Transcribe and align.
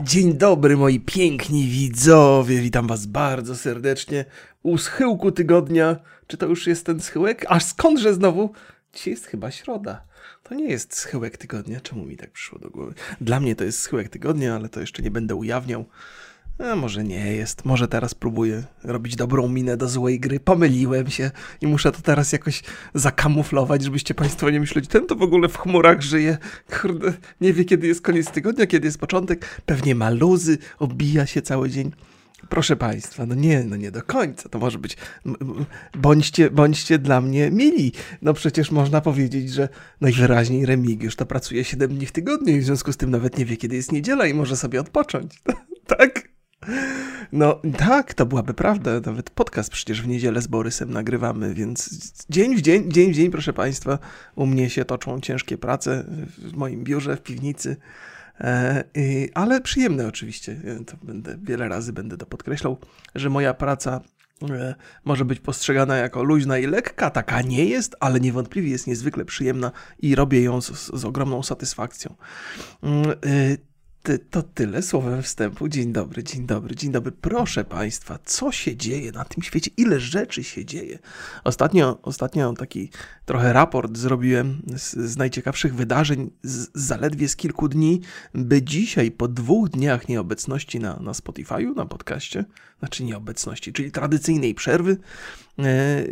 Dzień 0.00 0.34
dobry 0.34 0.76
moi 0.76 1.00
piękni 1.00 1.68
widzowie, 1.68 2.60
witam 2.60 2.86
was 2.86 3.06
bardzo 3.06 3.56
serdecznie 3.56 4.24
u 4.62 4.78
schyłku 4.78 5.32
tygodnia. 5.32 5.96
Czy 6.26 6.36
to 6.36 6.46
już 6.46 6.66
jest 6.66 6.86
ten 6.86 7.00
schyłek? 7.00 7.44
Aż 7.48 7.64
skądże 7.64 8.14
znowu? 8.14 8.52
Dzisiaj 8.94 9.12
jest 9.12 9.26
chyba 9.26 9.50
środa. 9.50 10.04
To 10.42 10.54
nie 10.54 10.68
jest 10.68 10.96
schyłek 10.96 11.36
tygodnia, 11.36 11.80
czemu 11.80 12.04
mi 12.04 12.16
tak 12.16 12.30
przyszło 12.30 12.58
do 12.58 12.70
głowy? 12.70 12.94
Dla 13.20 13.40
mnie 13.40 13.56
to 13.56 13.64
jest 13.64 13.80
schyłek 13.80 14.08
tygodnia, 14.08 14.54
ale 14.54 14.68
to 14.68 14.80
jeszcze 14.80 15.02
nie 15.02 15.10
będę 15.10 15.34
ujawniał. 15.34 15.84
A 16.58 16.76
może 16.76 17.04
nie 17.04 17.32
jest, 17.32 17.64
może 17.64 17.88
teraz 17.88 18.14
próbuję 18.14 18.62
robić 18.84 19.16
dobrą 19.16 19.48
minę 19.48 19.76
do 19.76 19.88
złej 19.88 20.20
gry. 20.20 20.40
Pomyliłem 20.40 21.10
się 21.10 21.30
i 21.60 21.66
muszę 21.66 21.92
to 21.92 22.02
teraz 22.02 22.32
jakoś 22.32 22.62
zakamuflować, 22.94 23.82
żebyście 23.82 24.14
Państwo 24.14 24.50
nie 24.50 24.60
myśleli, 24.60 24.86
ten 24.86 25.06
to 25.06 25.16
w 25.16 25.22
ogóle 25.22 25.48
w 25.48 25.58
chmurach 25.58 26.02
żyje. 26.02 26.38
Kurde, 26.80 27.12
nie 27.40 27.52
wie 27.52 27.64
kiedy 27.64 27.86
jest 27.86 28.02
koniec 28.02 28.30
tygodnia, 28.30 28.66
kiedy 28.66 28.86
jest 28.86 28.98
początek. 28.98 29.60
Pewnie 29.66 29.94
ma 29.94 30.10
luzy, 30.10 30.58
obija 30.78 31.26
się 31.26 31.42
cały 31.42 31.70
dzień. 31.70 31.92
Proszę 32.48 32.76
Państwa, 32.76 33.26
no 33.26 33.34
nie, 33.34 33.64
no 33.64 33.76
nie 33.76 33.90
do 33.90 34.02
końca. 34.02 34.48
To 34.48 34.58
może 34.58 34.78
być. 34.78 34.96
Bądźcie, 35.98 36.50
bądźcie 36.50 36.98
dla 36.98 37.20
mnie 37.20 37.50
mili. 37.50 37.92
No 38.22 38.34
przecież 38.34 38.70
można 38.70 39.00
powiedzieć, 39.00 39.52
że 39.52 39.68
najwyraźniej 40.00 40.66
Remigiusz 40.66 41.16
to 41.16 41.26
pracuje 41.26 41.64
7 41.64 41.94
dni 41.94 42.06
w 42.06 42.12
tygodniu 42.12 42.56
i 42.56 42.60
w 42.60 42.64
związku 42.64 42.92
z 42.92 42.96
tym 42.96 43.10
nawet 43.10 43.38
nie 43.38 43.44
wie, 43.44 43.56
kiedy 43.56 43.76
jest 43.76 43.92
niedziela 43.92 44.26
i 44.26 44.34
może 44.34 44.56
sobie 44.56 44.80
odpocząć. 44.80 45.42
tak? 45.98 46.37
No 47.32 47.60
tak, 47.78 48.14
to 48.14 48.26
byłaby 48.26 48.54
prawda. 48.54 48.90
Nawet 49.06 49.30
podcast 49.30 49.70
przecież 49.70 50.02
w 50.02 50.08
niedzielę 50.08 50.42
z 50.42 50.46
Borysem 50.46 50.92
nagrywamy, 50.92 51.54
więc 51.54 51.90
dzień 52.30 52.56
w 52.56 52.60
dzień, 52.60 52.92
dzień 52.92 53.12
w 53.12 53.16
dzień, 53.16 53.30
proszę 53.30 53.52
Państwa, 53.52 53.98
u 54.34 54.46
mnie 54.46 54.70
się 54.70 54.84
toczą 54.84 55.20
ciężkie 55.20 55.58
prace 55.58 56.04
w 56.38 56.56
moim 56.56 56.84
biurze, 56.84 57.16
w 57.16 57.22
piwnicy. 57.22 57.76
E, 58.40 58.84
ale 59.34 59.60
przyjemne 59.60 60.06
oczywiście. 60.08 60.60
To 60.86 60.96
będę, 61.02 61.38
wiele 61.42 61.68
razy 61.68 61.92
będę 61.92 62.16
to 62.16 62.26
podkreślał, 62.26 62.78
że 63.14 63.30
moja 63.30 63.54
praca 63.54 64.00
e, 64.50 64.74
może 65.04 65.24
być 65.24 65.40
postrzegana 65.40 65.96
jako 65.96 66.22
luźna 66.22 66.58
i 66.58 66.66
lekka, 66.66 67.10
taka 67.10 67.42
nie 67.42 67.64
jest, 67.64 67.96
ale 68.00 68.20
niewątpliwie 68.20 68.70
jest 68.70 68.86
niezwykle 68.86 69.24
przyjemna 69.24 69.72
i 69.98 70.14
robię 70.14 70.42
ją 70.42 70.60
z, 70.60 70.90
z 70.94 71.04
ogromną 71.04 71.42
satysfakcją. 71.42 72.14
Ty, 74.08 74.18
to 74.18 74.42
tyle 74.42 74.82
słowem 74.82 75.22
wstępu. 75.22 75.68
Dzień 75.68 75.92
dobry, 75.92 76.24
dzień 76.24 76.46
dobry, 76.46 76.76
dzień 76.76 76.92
dobry. 76.92 77.12
Proszę 77.12 77.64
Państwa, 77.64 78.18
co 78.24 78.52
się 78.52 78.76
dzieje 78.76 79.12
na 79.12 79.24
tym 79.24 79.42
świecie? 79.42 79.70
Ile 79.76 80.00
rzeczy 80.00 80.44
się 80.44 80.64
dzieje? 80.64 80.98
Ostatnio, 81.44 81.98
ostatnio 82.02 82.52
taki 82.52 82.90
trochę 83.24 83.52
raport 83.52 83.96
zrobiłem 83.96 84.62
z, 84.76 84.96
z 84.96 85.16
najciekawszych 85.16 85.74
wydarzeń 85.74 86.30
z, 86.42 86.70
zaledwie 86.74 87.28
z 87.28 87.36
kilku 87.36 87.68
dni, 87.68 88.00
by 88.34 88.62
dzisiaj, 88.62 89.10
po 89.10 89.28
dwóch 89.28 89.68
dniach 89.68 90.08
nieobecności 90.08 90.80
na, 90.80 90.96
na 90.96 91.12
Spotify'u, 91.12 91.76
na 91.76 91.86
podcaście, 91.86 92.44
znaczy 92.78 93.04
nieobecności, 93.04 93.72
czyli 93.72 93.90
tradycyjnej 93.90 94.54
przerwy, 94.54 94.96
e, 95.58 96.04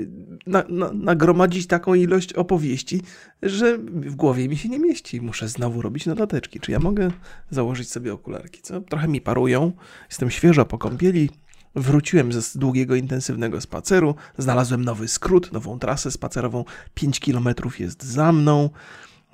na, 0.47 0.64
na, 0.69 0.92
nagromadzić 0.92 1.67
taką 1.67 1.95
ilość 1.95 2.33
opowieści, 2.33 3.03
że 3.42 3.78
w 3.78 4.14
głowie 4.14 4.48
mi 4.48 4.56
się 4.56 4.69
nie 4.69 4.78
mieści. 4.78 5.20
Muszę 5.20 5.48
znowu 5.48 5.83
robić 5.83 6.06
notateczki. 6.06 6.61
Czy 6.61 6.72
ja 6.72 6.78
mogę 6.78 7.11
założyć 7.50 7.91
sobie 7.91 8.12
okularki? 8.12 8.62
Co? 8.62 8.81
Trochę 8.81 9.09
mi 9.09 9.20
parują, 9.20 9.72
jestem 10.09 10.31
świeżo 10.31 10.64
po 10.64 10.78
kąpieli, 10.78 11.31
Wróciłem 11.77 12.33
ze 12.33 12.59
długiego, 12.59 12.94
intensywnego 12.94 13.61
spaceru, 13.61 14.14
znalazłem 14.39 14.84
nowy 14.84 15.09
skrót, 15.09 15.53
nową 15.53 15.78
trasę 15.78 16.11
spacerową. 16.11 16.64
5 16.94 17.20
km 17.20 17.48
jest 17.78 18.03
za 18.03 18.33
mną. 18.33 18.70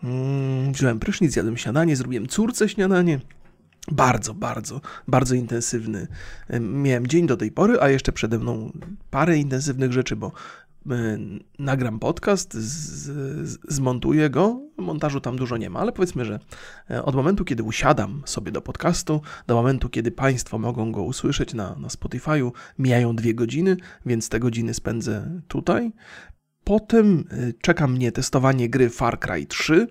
Mm, 0.05 0.73
wziąłem 0.73 1.01
prysznic, 1.01 1.33
zjadłem 1.33 1.57
śniadanie, 1.57 1.97
zrobiłem 1.97 2.27
córce 2.27 2.69
śniadanie. 2.69 3.21
Bardzo, 3.91 4.35
bardzo, 4.35 4.81
bardzo 5.09 5.35
intensywny 5.35 6.07
miałem 6.61 7.07
dzień 7.07 7.27
do 7.27 7.37
tej 7.37 7.53
pory, 7.53 7.81
a 7.81 7.89
jeszcze 7.89 8.13
przede 8.13 8.39
mną 8.39 8.73
parę 9.11 9.39
intensywnych 9.39 9.93
rzeczy, 9.93 10.17
bo 10.17 10.33
nagram 11.59 11.99
podcast, 11.99 12.55
z, 12.55 13.59
zmontuję 13.69 14.31
go. 14.31 14.61
Montażu 14.77 15.21
tam 15.21 15.37
dużo 15.37 15.57
nie 15.57 15.71
ma, 15.71 15.81
ale 15.81 15.93
powiedzmy, 15.93 16.25
że 16.25 16.39
e, 16.91 17.03
od 17.03 17.15
momentu, 17.15 17.45
kiedy 17.45 17.63
usiadam 17.63 18.23
sobie 18.25 18.53
do 18.53 18.63
podcastu, 18.63 19.21
do 19.47 19.55
momentu, 19.55 19.89
kiedy 19.89 20.11
Państwo 20.11 20.59
mogą 20.59 20.93
go 20.93 21.03
usłyszeć 21.03 21.55
na, 21.55 21.75
na 21.75 21.89
Spotify'u, 21.89 22.53
mijają 22.79 23.17
dwie 23.17 23.35
godziny, 23.35 23.77
więc 24.07 24.29
te 24.29 24.41
godziny 24.41 24.75
spędzę 24.75 25.41
tutaj. 25.49 25.93
Potem 26.65 27.25
e, 27.31 27.53
czeka 27.61 27.87
mnie 27.87 28.13
testowanie 28.13 28.69
gry 28.69 28.91
Far 28.91 29.19
Cry 29.19 29.47
3, 29.47 29.89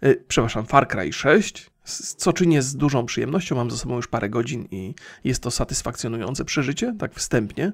e, 0.00 0.14
przepraszam, 0.14 0.66
Far 0.66 0.88
Cry 0.88 1.12
6, 1.12 1.70
co 2.16 2.32
czynię 2.32 2.62
z 2.62 2.76
dużą 2.76 3.06
przyjemnością. 3.06 3.56
Mam 3.56 3.70
za 3.70 3.76
sobą 3.76 3.96
już 3.96 4.08
parę 4.08 4.28
godzin 4.28 4.68
i 4.70 4.94
jest 5.24 5.42
to 5.42 5.50
satysfakcjonujące 5.50 6.44
przeżycie, 6.44 6.94
tak 6.98 7.14
wstępnie. 7.14 7.72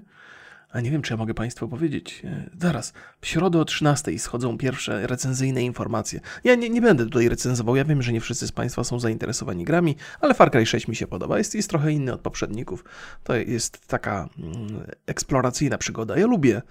A 0.73 0.81
nie 0.81 0.91
wiem, 0.91 1.03
czy 1.03 1.13
ja 1.13 1.17
mogę 1.17 1.35
Państwu 1.35 1.69
powiedzieć. 1.69 2.23
E, 2.25 2.51
zaraz, 2.61 2.93
w 3.21 3.27
środę 3.27 3.59
o 3.59 3.65
13 3.65 4.19
schodzą 4.19 4.59
pierwsze 4.59 5.07
recenzyjne 5.07 5.63
informacje. 5.63 6.21
Ja 6.45 6.55
nie, 6.55 6.71
nie 6.71 6.81
będę 6.81 7.05
tutaj 7.05 7.29
recenzował, 7.29 7.77
ja 7.77 7.85
wiem, 7.85 8.03
że 8.03 8.13
nie 8.13 8.21
wszyscy 8.21 8.47
z 8.47 8.53
Państwa 8.53 8.85
są 8.85 9.01
zainteresowani 9.01 9.65
grami, 9.65 9.97
ale 10.21 10.35
Far 10.35 10.51
Cry 10.51 10.67
6 10.67 10.89
mi 10.89 10.97
się 10.97 11.07
podoba. 11.07 11.39
Jest, 11.39 11.55
jest 11.55 11.71
trochę 11.71 11.93
inny 11.93 12.13
od 12.13 12.21
poprzedników. 12.21 12.85
To 13.25 13.37
jest 13.37 13.87
taka 13.87 14.29
mm, 14.39 14.87
eksploracyjna 15.07 15.79
przygoda. 15.79 16.19
Ja 16.19 16.27
lubię, 16.27 16.63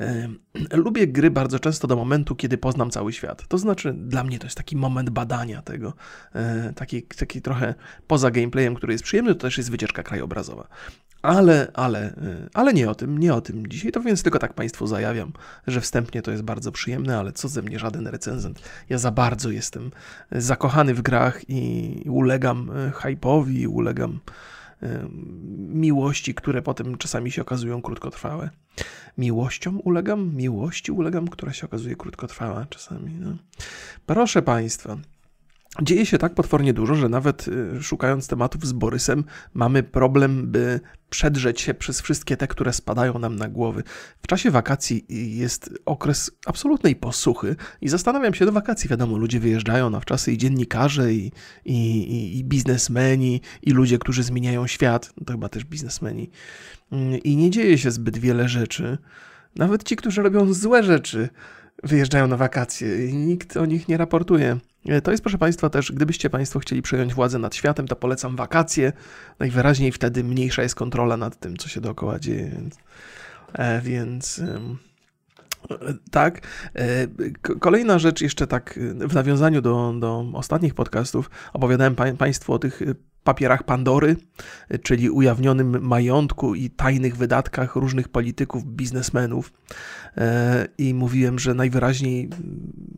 e, 0.00 0.28
lubię 0.86 1.06
gry 1.06 1.30
bardzo 1.30 1.58
często 1.58 1.88
do 1.88 1.96
momentu, 1.96 2.36
kiedy 2.36 2.58
poznam 2.58 2.90
cały 2.90 3.12
świat. 3.12 3.48
To 3.48 3.58
znaczy, 3.58 3.92
dla 3.92 4.24
mnie 4.24 4.38
to 4.38 4.46
jest 4.46 4.56
taki 4.56 4.76
moment 4.76 5.10
badania 5.10 5.62
tego, 5.62 5.94
e, 6.34 6.72
taki, 6.76 7.02
taki 7.02 7.42
trochę 7.42 7.74
poza 8.06 8.30
gameplayem, 8.30 8.74
który 8.74 8.92
jest 8.92 9.04
przyjemny, 9.04 9.34
to 9.34 9.40
też 9.40 9.58
jest 9.58 9.70
wycieczka 9.70 10.02
krajobrazowa. 10.02 10.68
Ale, 11.22 11.70
ale, 11.74 12.10
y, 12.10 12.48
ale 12.54 12.74
nie 12.74 12.90
o 12.90 12.94
tym, 12.94 13.18
nie 13.18 13.34
o 13.34 13.40
tym 13.40 13.66
dzisiaj, 13.66 13.92
to 13.92 14.00
więc 14.00 14.22
tylko 14.22 14.38
tak 14.38 14.54
Państwu 14.54 14.86
zajawiam, 14.86 15.32
że 15.66 15.80
wstępnie 15.80 16.22
to 16.22 16.30
jest 16.30 16.42
bardzo 16.42 16.72
przyjemne, 16.72 17.18
ale 17.18 17.32
co 17.32 17.48
ze 17.48 17.62
mnie 17.62 17.78
żaden 17.78 18.06
recenzent. 18.06 18.60
Ja 18.88 18.98
za 18.98 19.10
bardzo 19.10 19.50
jestem 19.50 19.90
zakochany 20.32 20.94
w 20.94 21.02
grach 21.02 21.40
i 21.48 22.04
ulegam 22.10 22.70
y, 22.70 22.90
hype'owi, 22.90 23.68
ulegam 23.68 24.20
y, 24.82 24.86
miłości, 25.58 26.34
które 26.34 26.62
potem 26.62 26.98
czasami 26.98 27.30
się 27.30 27.42
okazują 27.42 27.82
krótkotrwałe. 27.82 28.50
Miłością 29.18 29.78
ulegam, 29.78 30.34
miłości 30.34 30.92
ulegam, 30.92 31.28
która 31.28 31.52
się 31.52 31.66
okazuje 31.66 31.96
krótkotrwała 31.96 32.66
czasami. 32.66 33.14
No. 33.14 33.36
Proszę 34.06 34.42
Państwa, 34.42 34.96
Dzieje 35.82 36.06
się 36.06 36.18
tak 36.18 36.34
potwornie 36.34 36.72
dużo, 36.72 36.94
że 36.94 37.08
nawet 37.08 37.48
y, 37.48 37.82
szukając 37.82 38.28
tematów 38.28 38.66
z 38.66 38.72
Borysem, 38.72 39.24
mamy 39.54 39.82
problem, 39.82 40.46
by 40.46 40.80
przedrzeć 41.10 41.60
się 41.60 41.74
przez 41.74 42.00
wszystkie 42.00 42.36
te, 42.36 42.48
które 42.48 42.72
spadają 42.72 43.18
nam 43.18 43.36
na 43.36 43.48
głowy. 43.48 43.82
W 44.22 44.26
czasie 44.26 44.50
wakacji 44.50 45.06
jest 45.38 45.70
okres 45.86 46.30
absolutnej 46.46 46.96
posłuchy 46.96 47.56
i 47.80 47.88
zastanawiam 47.88 48.34
się, 48.34 48.46
do 48.46 48.52
wakacji 48.52 48.90
wiadomo, 48.90 49.16
ludzie 49.16 49.40
wyjeżdżają 49.40 49.90
na 49.90 50.00
wczasy 50.00 50.32
i 50.32 50.38
dziennikarze, 50.38 51.12
i, 51.14 51.32
i, 51.64 52.38
i 52.38 52.44
biznesmeni, 52.44 53.40
i 53.62 53.70
ludzie, 53.70 53.98
którzy 53.98 54.22
zmieniają 54.22 54.66
świat, 54.66 55.12
no 55.16 55.24
to 55.24 55.32
chyba 55.32 55.48
też 55.48 55.64
biznesmeni. 55.64 56.30
Mm, 56.92 57.18
I 57.18 57.36
nie 57.36 57.50
dzieje 57.50 57.78
się 57.78 57.90
zbyt 57.90 58.18
wiele 58.18 58.48
rzeczy. 58.48 58.98
Nawet 59.56 59.84
ci, 59.84 59.96
którzy 59.96 60.22
robią 60.22 60.52
złe 60.52 60.82
rzeczy, 60.82 61.28
wyjeżdżają 61.82 62.26
na 62.26 62.36
wakacje 62.36 63.06
i 63.06 63.14
nikt 63.14 63.56
o 63.56 63.66
nich 63.66 63.88
nie 63.88 63.96
raportuje. 63.96 64.58
E, 64.86 65.00
to 65.00 65.10
jest, 65.10 65.22
proszę 65.22 65.38
Państwa, 65.38 65.70
też, 65.70 65.92
gdybyście 65.92 66.30
Państwo 66.30 66.58
chcieli 66.58 66.82
przejąć 66.82 67.14
władzę 67.14 67.38
nad 67.38 67.54
światem, 67.54 67.88
to 67.88 67.96
polecam 67.96 68.36
wakacje. 68.36 68.92
Najwyraźniej 69.38 69.92
wtedy 69.92 70.24
mniejsza 70.24 70.62
jest 70.62 70.74
kontrola 70.74 71.16
nad 71.16 71.40
tym, 71.40 71.56
co 71.56 71.68
się 71.68 71.80
dookoła 71.80 72.18
dzieje. 72.18 72.50
Więc, 72.50 72.76
e, 73.52 73.80
więc 73.80 74.38
e, 74.38 74.60
tak. 76.10 76.40
Kolejna 77.60 77.98
rzecz, 77.98 78.20
jeszcze 78.20 78.46
tak 78.46 78.78
w 79.08 79.14
nawiązaniu 79.14 79.62
do, 79.62 79.94
do 80.00 80.24
ostatnich 80.34 80.74
podcastów, 80.74 81.30
opowiadałem 81.52 81.94
pa 81.94 82.12
Państwu 82.12 82.52
o 82.52 82.58
tych 82.58 82.82
papierach 83.24 83.62
Pandory, 83.62 84.16
czyli 84.82 85.10
ujawnionym 85.10 85.82
majątku 85.82 86.54
i 86.54 86.70
tajnych 86.70 87.16
wydatkach 87.16 87.76
różnych 87.76 88.08
polityków, 88.08 88.64
biznesmenów. 88.64 89.52
E, 90.16 90.68
I 90.78 90.94
mówiłem, 90.94 91.38
że 91.38 91.54
najwyraźniej 91.54 92.30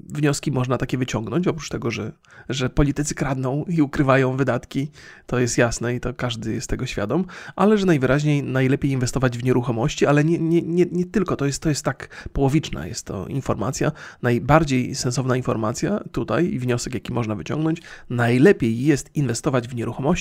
wnioski 0.09 0.53
można 0.53 0.79
takie 0.79 0.99
wyciągnąć, 0.99 1.49
oprócz 1.49 1.69
tego, 1.69 1.91
że, 1.91 2.13
że 2.49 2.71
politycy 2.71 3.15
kradną 3.15 3.65
i 3.69 3.83
ukrywają 3.83 4.37
wydatki, 4.37 4.91
to 5.27 5.39
jest 5.39 5.59
jasne 5.59 5.95
i 5.95 6.01
to 6.01 6.15
każdy 6.15 6.53
jest 6.53 6.71
tego 6.71 6.87
świadom, 6.87 7.25
ale 7.57 7.79
że 7.79 7.87
najwyraźniej 7.87 8.43
najlepiej 8.43 8.91
inwestować 8.91 9.39
w 9.39 9.45
nieruchomości, 9.45 10.07
ale 10.07 10.25
nie, 10.25 10.39
nie, 10.39 10.63
nie, 10.63 10.87
nie 10.93 11.05
tylko, 11.05 11.37
to 11.37 11.47
jest, 11.47 11.63
to 11.63 11.69
jest 11.69 11.85
tak 11.85 12.29
połowiczna 12.33 12.87
jest 12.87 13.07
to 13.07 13.27
informacja. 13.27 13.93
Najbardziej 14.23 14.95
sensowna 14.95 15.37
informacja 15.37 16.01
tutaj 16.13 16.53
i 16.53 16.59
wniosek, 16.59 16.95
jaki 16.95 17.13
można 17.13 17.35
wyciągnąć, 17.35 17.83
najlepiej 18.11 18.85
jest 18.85 19.11
inwestować 19.17 19.69
w 19.69 19.75
nieruchomości 19.75 20.12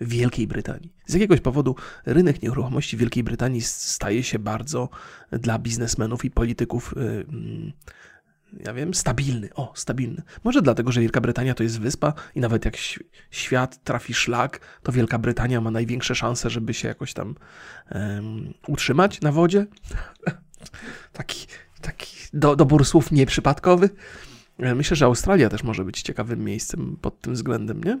w 0.00 0.08
Wielkiej 0.08 0.46
Brytanii. 0.46 0.92
Z 1.06 1.14
jakiegoś 1.14 1.40
powodu 1.40 1.76
rynek 2.06 2.42
nieruchomości 2.42 2.96
w 2.96 3.00
Wielkiej 3.00 3.24
Brytanii 3.24 3.60
staje 3.62 4.22
się 4.22 4.38
bardzo 4.38 4.88
dla 5.30 5.58
biznesmenów 5.58 6.24
i 6.24 6.30
polityków 6.30 6.94
y, 6.96 7.00
mm, 7.00 7.72
ja 8.66 8.74
wiem, 8.74 8.94
stabilny. 8.94 9.48
O, 9.54 9.72
stabilny. 9.74 10.22
Może 10.44 10.62
dlatego, 10.62 10.92
że 10.92 11.00
Wielka 11.00 11.20
Brytania 11.20 11.54
to 11.54 11.62
jest 11.62 11.80
wyspa 11.80 12.12
i 12.34 12.40
nawet 12.40 12.64
jak 12.64 12.76
świat 13.30 13.84
trafi 13.84 14.14
szlak, 14.14 14.60
to 14.82 14.92
Wielka 14.92 15.18
Brytania 15.18 15.60
ma 15.60 15.70
największe 15.70 16.14
szanse, 16.14 16.50
żeby 16.50 16.74
się 16.74 16.88
jakoś 16.88 17.12
tam 17.14 17.34
um, 17.90 18.54
utrzymać 18.66 19.20
na 19.20 19.32
wodzie. 19.32 19.66
taki 21.12 21.46
taki 21.86 22.16
do, 22.32 22.56
dobór 22.56 22.84
słów 22.84 23.12
nieprzypadkowy. 23.12 23.90
E, 24.58 24.74
myślę, 24.74 24.96
że 24.96 25.04
Australia 25.04 25.48
też 25.48 25.62
może 25.62 25.84
być 25.84 26.02
ciekawym 26.02 26.44
miejscem 26.44 26.96
pod 27.00 27.20
tym 27.20 27.34
względem, 27.34 27.84
nie? 27.84 27.98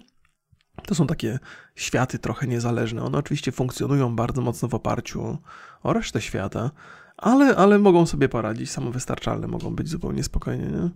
To 0.86 0.94
są 0.94 1.06
takie 1.06 1.38
światy 1.74 2.18
trochę 2.18 2.46
niezależne. 2.46 3.02
One 3.02 3.18
oczywiście 3.18 3.52
funkcjonują 3.52 4.16
bardzo 4.16 4.42
mocno 4.42 4.68
w 4.68 4.74
oparciu 4.74 5.38
o 5.82 5.92
resztę 5.92 6.20
świata, 6.20 6.70
ale, 7.16 7.56
ale 7.56 7.78
mogą 7.78 8.06
sobie 8.06 8.28
poradzić, 8.28 8.70
samowystarczalne 8.70 9.46
mogą 9.46 9.74
być 9.74 9.88
zupełnie 9.88 10.24
spokojnie, 10.24 10.66
nie? 10.66 10.90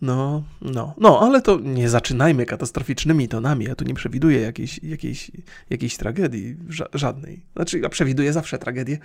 No, 0.00 0.44
no, 0.62 0.94
no, 0.98 1.20
ale 1.20 1.42
to 1.42 1.60
nie 1.60 1.88
zaczynajmy 1.88 2.46
katastroficznymi 2.46 3.28
tonami. 3.28 3.64
Ja 3.64 3.74
tu 3.74 3.84
nie 3.84 3.94
przewiduję 3.94 4.40
jakiejś, 4.40 4.82
jakiejś, 4.82 5.30
jakiejś 5.70 5.96
tragedii, 5.96 6.56
ża 6.68 6.86
żadnej. 6.94 7.46
Znaczy, 7.56 7.78
ja 7.78 7.88
przewiduję 7.88 8.32
zawsze 8.32 8.58
tragedię, 8.58 8.98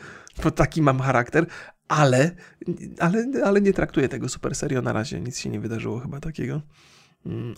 bo 0.43 0.51
taki 0.51 0.81
mam 0.81 0.99
charakter, 0.99 1.45
ale, 1.87 2.31
ale, 2.99 3.25
ale 3.45 3.61
nie 3.61 3.73
traktuję 3.73 4.09
tego 4.09 4.29
super 4.29 4.55
serio 4.55 4.81
na 4.81 4.93
razie. 4.93 5.21
Nic 5.21 5.39
się 5.39 5.49
nie 5.49 5.59
wydarzyło 5.59 5.99
chyba 5.99 6.19
takiego. 6.19 6.61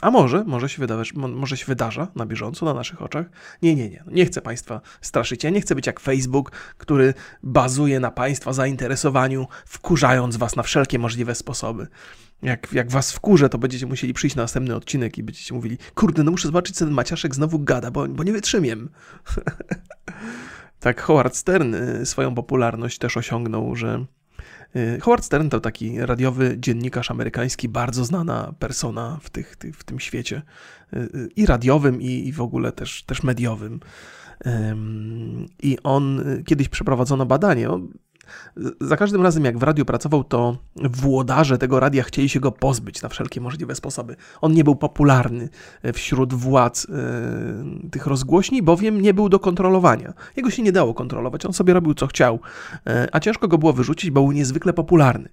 A 0.02 0.12
może, 0.12 0.44
może 0.44 0.70
się, 0.70 0.80
wydawać, 0.80 1.14
może 1.14 1.58
się 1.58 1.66
wydarza 1.66 2.08
na 2.16 2.26
bieżąco, 2.26 2.66
na 2.66 2.74
naszych 2.74 3.02
oczach. 3.02 3.26
Nie, 3.62 3.76
nie, 3.76 3.90
nie. 3.90 4.04
Nie 4.08 4.26
chcę 4.26 4.42
Państwa 4.42 4.82
straszyć. 5.02 5.44
Ja 5.44 5.50
nie 5.50 5.62
chcę 5.62 5.76
być 5.76 5.88
jak 5.88 6.00
Facebook, 6.00 6.52
który 6.78 7.14
bazuje 7.44 8.00
na 8.00 8.12
Państwa 8.12 8.54
zainteresowaniu, 8.54 9.48
wkurzając 9.66 10.38
Was 10.38 10.56
na 10.56 10.64
wszelkie 10.64 11.00
możliwe 11.00 11.36
sposoby. 11.36 11.88
Jak, 12.42 12.74
jak 12.74 12.92
Was 12.92 13.12
wkurzę, 13.12 13.50
to 13.50 13.58
będziecie 13.58 13.86
musieli 13.86 14.14
przyjść 14.14 14.36
na 14.36 14.44
następny 14.44 14.76
odcinek 14.76 15.18
i 15.18 15.24
będziecie 15.24 15.54
mówili, 15.54 15.78
kurde, 15.96 16.24
no 16.24 16.32
muszę 16.32 16.48
zobaczyć, 16.48 16.76
co 16.76 16.86
ten 16.86 16.94
Maciaszek 16.94 17.36
znowu 17.36 17.60
gada, 17.60 17.92
bo, 17.92 18.08
bo 18.08 18.24
nie 18.24 18.32
wytrzymiem. 18.32 18.90
tak 20.80 21.02
Howard 21.02 21.36
Stern 21.36 21.76
y, 21.76 22.06
swoją 22.06 22.36
popularność 22.36 22.98
też 22.98 23.18
osiągnął, 23.18 23.76
że 23.76 24.06
Howard 25.02 25.26
Stern 25.26 25.50
to 25.50 25.60
taki 25.60 26.00
radiowy 26.00 26.56
dziennikarz 26.60 27.12
amerykański, 27.12 27.70
bardzo 27.70 28.06
znana 28.06 28.54
persona 28.60 29.20
w, 29.22 29.30
tych, 29.30 29.58
w 29.74 29.84
tym 29.84 30.00
świecie 30.00 30.42
y, 30.94 30.98
y, 30.98 31.30
i 31.36 31.46
radiowym, 31.46 32.02
i, 32.02 32.32
w 32.32 32.42
ogóle 32.42 32.72
też, 32.72 33.04
też 33.04 33.24
mediowym. 33.24 33.80
I 35.62 35.78
on 35.84 36.24
kiedyś 36.46 36.70
przeprowadzono 36.70 37.26
badanie. 37.26 37.70
Za 38.82 38.98
każdym 38.98 39.22
razem, 39.22 39.46
jak 39.46 39.58
w 39.58 39.64
radiu 39.64 39.86
pracował, 39.86 40.24
to 40.24 40.58
włodarze 40.76 41.58
tego 41.58 41.80
radia 41.80 42.04
chcieli 42.04 42.30
się 42.30 42.40
go 42.40 42.52
pozbyć 42.52 43.02
na 43.02 43.10
wszelkie 43.10 43.42
możliwe 43.42 43.76
sposoby. 43.76 44.16
On 44.42 44.54
nie 44.54 44.64
był 44.64 44.76
popularny 44.76 45.50
e, 45.84 45.94
wśród 45.94 46.34
władz 46.34 46.88
e, 46.90 47.90
tych 47.92 48.08
rozgłośni, 48.08 48.62
bowiem 48.62 49.02
nie 49.02 49.14
był 49.14 49.30
do 49.30 49.40
kontrolowania. 49.40 50.14
Jego 50.36 50.50
się 50.50 50.62
nie 50.62 50.72
dało 50.72 50.94
kontrolować, 50.94 51.46
on 51.46 51.54
sobie 51.54 51.74
robił 51.74 51.94
co 51.94 52.08
chciał, 52.08 52.40
e, 52.88 53.08
a 53.12 53.20
ciężko 53.20 53.48
go 53.48 53.58
było 53.58 53.74
wyrzucić, 53.74 54.12
bo 54.12 54.22
był 54.22 54.32
niezwykle 54.32 54.74
popularny. 54.74 55.30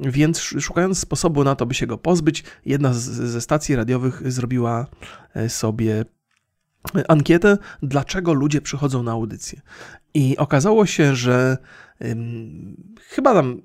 Więc 0.00 0.40
szukając 0.40 0.98
sposobu 0.98 1.44
na 1.44 1.56
to, 1.56 1.66
by 1.66 1.74
się 1.74 1.86
go 1.86 1.98
pozbyć, 1.98 2.44
jedna 2.66 2.92
z, 2.92 3.02
ze 3.04 3.40
stacji 3.40 3.76
radiowych 3.76 4.32
zrobiła 4.32 4.86
sobie 5.48 6.04
ankietę, 7.08 7.58
dlaczego 7.82 8.32
ludzie 8.32 8.60
przychodzą 8.60 9.02
na 9.02 9.12
audycję. 9.12 9.60
I 10.14 10.36
okazało 10.36 10.86
się, 10.86 11.14
że 11.14 11.58
chyba 13.08 13.34
tam 13.34 13.62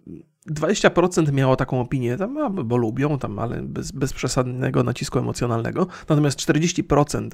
20% 0.52 1.34
miało 1.34 1.56
taką 1.56 1.82
opinię, 1.82 2.18
tam, 2.18 2.56
bo 2.68 2.78
lubią, 2.78 3.20
tam, 3.20 3.40
ale 3.40 3.62
bez, 3.62 3.92
bez 3.92 4.14
przesadnego 4.14 4.84
nacisku 4.84 5.20
emocjonalnego. 5.20 5.88
Natomiast 6.10 6.40
40% 6.40 7.30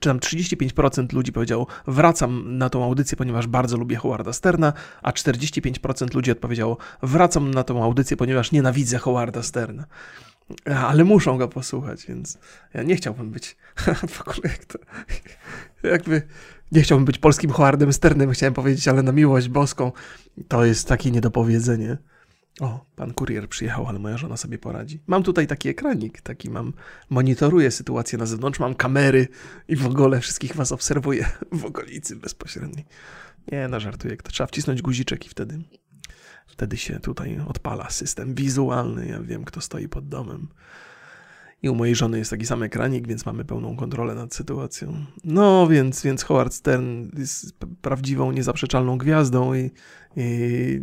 czy 0.00 0.08
tam 0.08 0.18
35% 0.18 1.12
ludzi 1.12 1.32
powiedziało, 1.32 1.66
wracam 1.86 2.58
na 2.58 2.70
tą 2.70 2.84
audycję, 2.84 3.16
ponieważ 3.16 3.46
bardzo 3.46 3.76
lubię 3.76 3.96
Howarda 3.96 4.32
Sterna, 4.32 4.72
a 5.02 5.10
45% 5.10 6.14
ludzi 6.14 6.30
odpowiedziało, 6.30 6.76
wracam 7.02 7.50
na 7.50 7.64
tą 7.64 7.84
audycję, 7.84 8.16
ponieważ 8.16 8.52
nienawidzę 8.52 8.98
Howarda 8.98 9.42
Sterna. 9.42 9.84
Ale 10.64 11.04
muszą 11.04 11.38
go 11.38 11.48
posłuchać, 11.48 12.06
więc 12.06 12.38
ja 12.74 12.82
nie 12.82 12.96
chciałbym 12.96 13.30
być 13.30 13.56
w 14.08 14.20
ogóle 14.20 14.40
jak 14.44 14.64
to, 14.64 14.78
jakby 15.82 16.22
nie 16.72 16.82
chciałbym 16.82 17.04
być 17.04 17.18
polskim 17.18 17.50
Howardem 17.50 17.92
Sternem, 17.92 18.30
chciałem 18.30 18.54
powiedzieć, 18.54 18.88
ale 18.88 19.02
na 19.02 19.12
miłość 19.12 19.48
boską 19.48 19.92
to 20.48 20.64
jest 20.64 20.88
takie 20.88 21.10
niedopowiedzenie. 21.10 21.96
O, 22.60 22.84
pan 22.96 23.14
kurier 23.14 23.48
przyjechał, 23.48 23.86
ale 23.86 23.98
moja 23.98 24.16
żona 24.16 24.36
sobie 24.36 24.58
poradzi. 24.58 25.00
Mam 25.06 25.22
tutaj 25.22 25.46
taki 25.46 25.68
ekranik, 25.68 26.20
taki 26.20 26.50
mam, 26.50 26.72
monitoruję 27.10 27.70
sytuację 27.70 28.18
na 28.18 28.26
zewnątrz, 28.26 28.60
mam 28.60 28.74
kamery 28.74 29.28
i 29.68 29.76
w 29.76 29.86
ogóle 29.86 30.20
wszystkich 30.20 30.56
was 30.56 30.72
obserwuję 30.72 31.28
w 31.52 31.64
okolicy 31.64 32.16
bezpośredniej. 32.16 32.84
Nie, 33.52 33.68
no 33.68 33.80
żartuję, 33.80 34.16
to 34.16 34.30
trzeba 34.30 34.46
wcisnąć 34.46 34.82
guziczek 34.82 35.26
i 35.26 35.28
wtedy, 35.28 35.58
wtedy 36.56 36.76
się 36.76 37.00
tutaj 37.00 37.40
odpala 37.48 37.90
system 37.90 38.34
wizualny, 38.34 39.06
ja 39.06 39.20
wiem, 39.20 39.44
kto 39.44 39.60
stoi 39.60 39.88
pod 39.88 40.08
domem. 40.08 40.48
I 41.62 41.68
u 41.68 41.74
mojej 41.74 41.94
żony 41.94 42.18
jest 42.18 42.30
taki 42.30 42.46
sam 42.46 42.62
ekranik, 42.62 43.08
więc 43.08 43.26
mamy 43.26 43.44
pełną 43.44 43.76
kontrolę 43.76 44.14
nad 44.14 44.34
sytuacją. 44.34 45.04
No, 45.24 45.66
więc, 45.66 46.02
więc 46.02 46.22
Howard 46.22 46.54
Stern 46.54 47.18
jest 47.18 47.58
prawdziwą, 47.82 48.32
niezaprzeczalną 48.32 48.98
gwiazdą 48.98 49.54
i, 49.54 49.70
i 50.16 50.80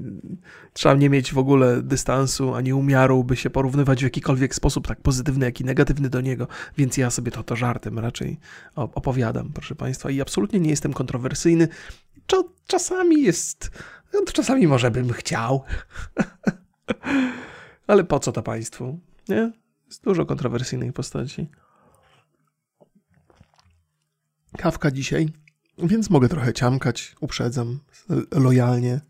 trzeba 0.74 0.96
nie 0.96 1.10
mieć 1.10 1.34
w 1.34 1.38
ogóle 1.38 1.82
dystansu 1.82 2.54
ani 2.56 2.74
umiaru, 2.74 3.24
by 3.24 3.36
się 3.36 3.50
porównywać 3.50 4.00
w 4.00 4.04
jakikolwiek 4.04 4.56
sposób, 4.56 4.88
tak 4.88 5.02
pozytywny, 5.02 5.46
jak 5.46 5.62
i 5.62 5.66
negatywny 5.66 6.10
do 6.10 6.22
niego, 6.22 6.48
więc 6.78 6.98
ja 6.98 7.10
sobie 7.10 7.32
to, 7.32 7.44
to 7.44 7.56
żartem 7.56 8.00
raczej 8.00 8.40
opowiadam, 8.76 9.54
proszę 9.54 9.76
Państwa. 9.76 10.10
I 10.10 10.22
absolutnie 10.22 10.60
nie 10.60 10.70
jestem 10.70 10.94
kontrowersyjny. 10.94 11.68
Czasami 12.68 13.22
jest, 13.22 13.72
no, 14.14 14.22
czasami 14.34 14.68
może 14.68 14.92
bym 14.92 15.14
chciał, 15.14 15.64
ale 17.88 18.04
po 18.04 18.20
co 18.20 18.32
to 18.32 18.44
Państwu, 18.44 19.00
nie? 19.30 19.52
Jest 19.88 20.04
dużo 20.04 20.26
kontrowersyjnych 20.26 20.94
postaci. 20.94 21.50
Kawka 24.58 24.92
dzisiaj, 24.92 25.30
więc 25.78 26.10
mogę 26.10 26.30
trochę 26.30 26.54
ciamkać, 26.54 27.16
uprzedzam, 27.22 27.80
lojalnie. 28.32 29.02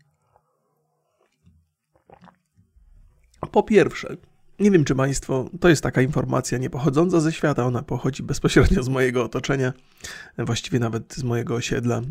Po 3.52 3.62
pierwsze, 3.62 4.16
nie 4.58 4.70
wiem 4.70 4.84
czy 4.84 4.94
Państwo, 4.94 5.50
to 5.60 5.68
jest 5.68 5.82
taka 5.82 6.02
informacja 6.02 6.58
nie 6.58 6.70
pochodząca 6.70 7.20
ze 7.20 7.32
świata, 7.32 7.64
ona 7.64 7.82
pochodzi 7.82 8.22
bezpośrednio 8.22 8.82
z 8.82 8.88
mojego 8.88 9.24
otoczenia, 9.24 9.72
właściwie 10.38 10.78
nawet 10.78 11.14
z 11.14 11.22
mojego 11.22 11.54
osiedla. 11.54 12.02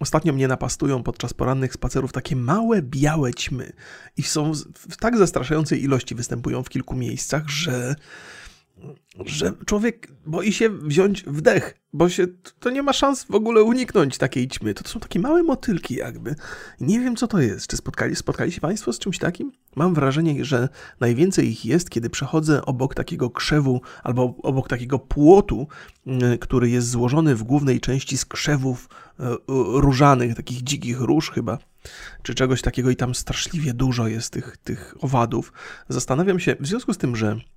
Ostatnio 0.00 0.32
mnie 0.32 0.48
napastują 0.48 1.02
podczas 1.02 1.34
porannych 1.34 1.72
spacerów 1.72 2.12
takie 2.12 2.36
małe, 2.36 2.82
białe 2.82 3.34
ćmy 3.34 3.72
i 4.16 4.22
są 4.22 4.52
w 4.74 4.96
tak 4.96 5.18
zastraszającej 5.18 5.82
ilości 5.82 6.14
występują 6.14 6.62
w 6.62 6.68
kilku 6.68 6.94
miejscach, 6.94 7.48
że 7.48 7.94
że 9.26 9.52
człowiek 9.66 10.08
boi 10.26 10.52
się 10.52 10.70
wziąć 10.70 11.22
wdech, 11.22 11.74
bo 11.92 12.08
się 12.08 12.26
to 12.60 12.70
nie 12.70 12.82
ma 12.82 12.92
szans 12.92 13.24
w 13.24 13.34
ogóle 13.34 13.62
uniknąć 13.62 14.18
takiej 14.18 14.48
ćmy. 14.48 14.74
To, 14.74 14.82
to 14.82 14.88
są 14.88 15.00
takie 15.00 15.20
małe 15.20 15.42
motylki 15.42 15.94
jakby. 15.94 16.34
Nie 16.80 17.00
wiem 17.00 17.16
co 17.16 17.26
to 17.26 17.40
jest. 17.40 17.66
Czy 17.66 17.76
spotkali, 17.76 18.16
spotkali 18.16 18.52
się 18.52 18.60
Państwo 18.60 18.92
z 18.92 18.98
czymś 18.98 19.18
takim? 19.18 19.52
Mam 19.76 19.94
wrażenie, 19.94 20.44
że 20.44 20.68
najwięcej 21.00 21.50
ich 21.50 21.66
jest, 21.66 21.90
kiedy 21.90 22.10
przechodzę 22.10 22.64
obok 22.64 22.94
takiego 22.94 23.30
krzewu 23.30 23.80
albo 24.02 24.34
obok 24.42 24.68
takiego 24.68 24.98
płotu, 24.98 25.66
mm, 26.06 26.38
który 26.38 26.70
jest 26.70 26.90
złożony 26.90 27.34
w 27.34 27.42
głównej 27.42 27.80
części 27.80 28.18
z 28.18 28.24
krzewów 28.24 28.88
e, 29.20 29.36
różanych, 29.80 30.34
takich 30.34 30.62
dzikich 30.62 31.00
róż 31.00 31.30
chyba 31.30 31.58
czy 32.22 32.34
czegoś 32.34 32.62
takiego 32.62 32.90
i 32.90 32.96
tam 32.96 33.14
straszliwie 33.14 33.74
dużo 33.74 34.08
jest 34.08 34.32
tych, 34.32 34.56
tych 34.56 34.94
owadów. 35.00 35.52
Zastanawiam 35.88 36.40
się, 36.40 36.56
w 36.60 36.66
związku 36.66 36.92
z 36.92 36.98
tym, 36.98 37.16
że 37.16 37.36
E, 37.36 37.53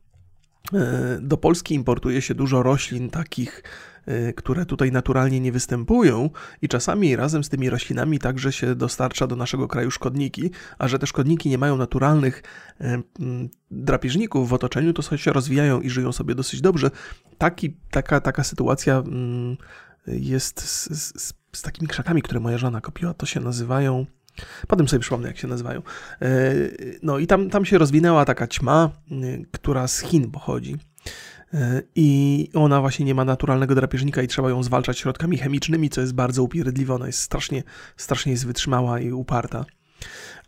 do 1.21 1.37
Polski 1.37 1.75
importuje 1.75 2.21
się 2.21 2.35
dużo 2.35 2.63
roślin 2.63 3.09
takich, 3.09 3.63
e, 4.05 4.33
które 4.33 4.65
tutaj 4.65 4.91
naturalnie 4.91 5.39
nie 5.39 5.51
występują, 5.51 6.29
i 6.61 6.67
czasami 6.67 7.15
razem 7.15 7.43
z 7.43 7.49
tymi 7.49 7.69
roślinami 7.69 8.19
także 8.19 8.51
się 8.51 8.75
dostarcza 8.75 9.27
do 9.27 9.35
naszego 9.35 9.67
kraju 9.67 9.91
szkodniki, 9.91 10.51
a 10.77 10.87
że 10.87 10.99
te 10.99 11.07
szkodniki 11.07 11.49
nie 11.49 11.57
mają 11.57 11.77
naturalnych 11.77 12.43
e, 12.81 13.01
drapieżników 13.71 14.49
w 14.49 14.53
otoczeniu, 14.53 14.93
to 14.93 15.17
się 15.17 15.33
rozwijają 15.33 15.81
i 15.81 15.89
żyją 15.89 16.11
sobie 16.11 16.35
dosyć 16.35 16.61
dobrze. 16.61 16.91
Taki, 17.37 17.77
taka, 17.91 18.21
taka 18.21 18.43
sytuacja 18.43 19.03
jest 20.07 20.61
z, 20.61 20.89
z, 20.89 21.33
z 21.53 21.61
takimi 21.61 21.87
krzakami, 21.87 22.21
które 22.21 22.39
moja 22.39 22.57
żona 22.57 22.81
kopiła. 22.81 23.13
To 23.13 23.25
się 23.25 23.39
nazywają 23.39 24.05
Potem 24.67 24.87
sobie 24.87 24.99
przypomnę, 24.99 25.27
jak 25.27 25.37
się 25.37 25.47
nazywają. 25.47 25.81
E, 26.21 26.53
no 27.03 27.19
i 27.19 27.27
tam, 27.27 27.49
tam 27.49 27.65
się 27.65 27.77
rozwinęła 27.77 28.25
taka 28.25 28.47
ćma, 28.47 28.89
e, 29.11 29.15
która 29.51 29.87
z 29.87 29.99
Chin 29.99 30.31
pochodzi. 30.31 30.77
E, 31.53 31.81
I 31.95 32.49
ona 32.53 32.81
właśnie 32.81 33.05
nie 33.05 33.15
ma 33.15 33.25
naturalnego 33.25 33.75
drapieżnika 33.75 34.21
i 34.21 34.27
trzeba 34.27 34.49
ją 34.49 34.63
zwalczać 34.63 34.99
środkami 34.99 35.37
chemicznymi, 35.37 35.89
co 35.89 36.01
jest 36.01 36.13
bardzo 36.13 36.43
upierdliwe. 36.43 36.93
Ona 36.93 37.07
jest 37.07 37.19
strasznie, 37.19 37.63
strasznie 37.97 38.31
jest 38.31 38.45
wytrzymała 38.45 38.99
i 38.99 39.11
uparta. 39.11 39.65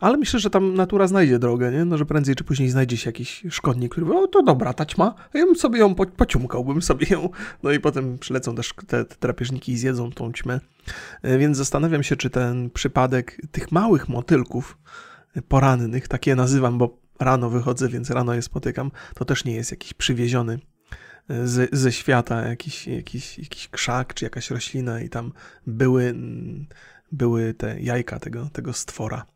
Ale 0.00 0.16
myślę, 0.16 0.40
że 0.40 0.50
tam 0.50 0.74
natura 0.74 1.06
znajdzie 1.06 1.38
drogę, 1.38 1.72
nie? 1.72 1.84
No, 1.84 1.98
że 1.98 2.06
prędzej 2.06 2.34
czy 2.34 2.44
później 2.44 2.70
znajdzie 2.70 2.96
się 2.96 3.08
jakiś 3.08 3.42
szkodnik, 3.50 3.92
który 3.92 4.18
o 4.18 4.26
to 4.26 4.42
dobra 4.42 4.72
taćma, 4.72 5.14
ja 5.34 5.46
bym 5.46 5.56
sobie 5.56 5.78
ją 5.78 5.94
po, 5.94 6.06
pociumkałbym 6.06 6.82
sobie 6.82 7.06
ją. 7.10 7.28
No 7.62 7.72
i 7.72 7.80
potem 7.80 8.18
przylecą 8.18 8.54
też 8.54 8.74
te, 8.86 9.04
te 9.04 9.16
drapieżniki 9.20 9.72
i 9.72 9.76
zjedzą 9.76 10.12
tą 10.12 10.32
ćmę. 10.32 10.60
E, 11.22 11.38
więc 11.38 11.56
zastanawiam 11.56 12.02
się, 12.02 12.16
czy 12.16 12.30
ten 12.30 12.70
przypadek 12.70 13.40
tych 13.52 13.72
małych 13.72 14.08
motylków 14.08 14.78
porannych, 15.48 16.08
takie 16.08 16.34
nazywam, 16.34 16.78
bo 16.78 16.98
rano 17.20 17.50
wychodzę, 17.50 17.88
więc 17.88 18.10
rano 18.10 18.34
je 18.34 18.42
spotykam, 18.42 18.90
to 19.14 19.24
też 19.24 19.44
nie 19.44 19.54
jest 19.54 19.70
jakiś 19.70 19.94
przywieziony 19.94 20.58
ze, 21.44 21.68
ze 21.72 21.92
świata 21.92 22.48
jakiś, 22.48 22.86
jakiś, 22.86 23.38
jakiś 23.38 23.68
krzak 23.68 24.14
czy 24.14 24.24
jakaś 24.24 24.50
roślina 24.50 25.00
i 25.00 25.08
tam 25.08 25.32
były, 25.66 26.14
były 27.12 27.54
te 27.54 27.80
jajka 27.80 28.18
tego, 28.18 28.48
tego 28.52 28.72
stwora 28.72 29.26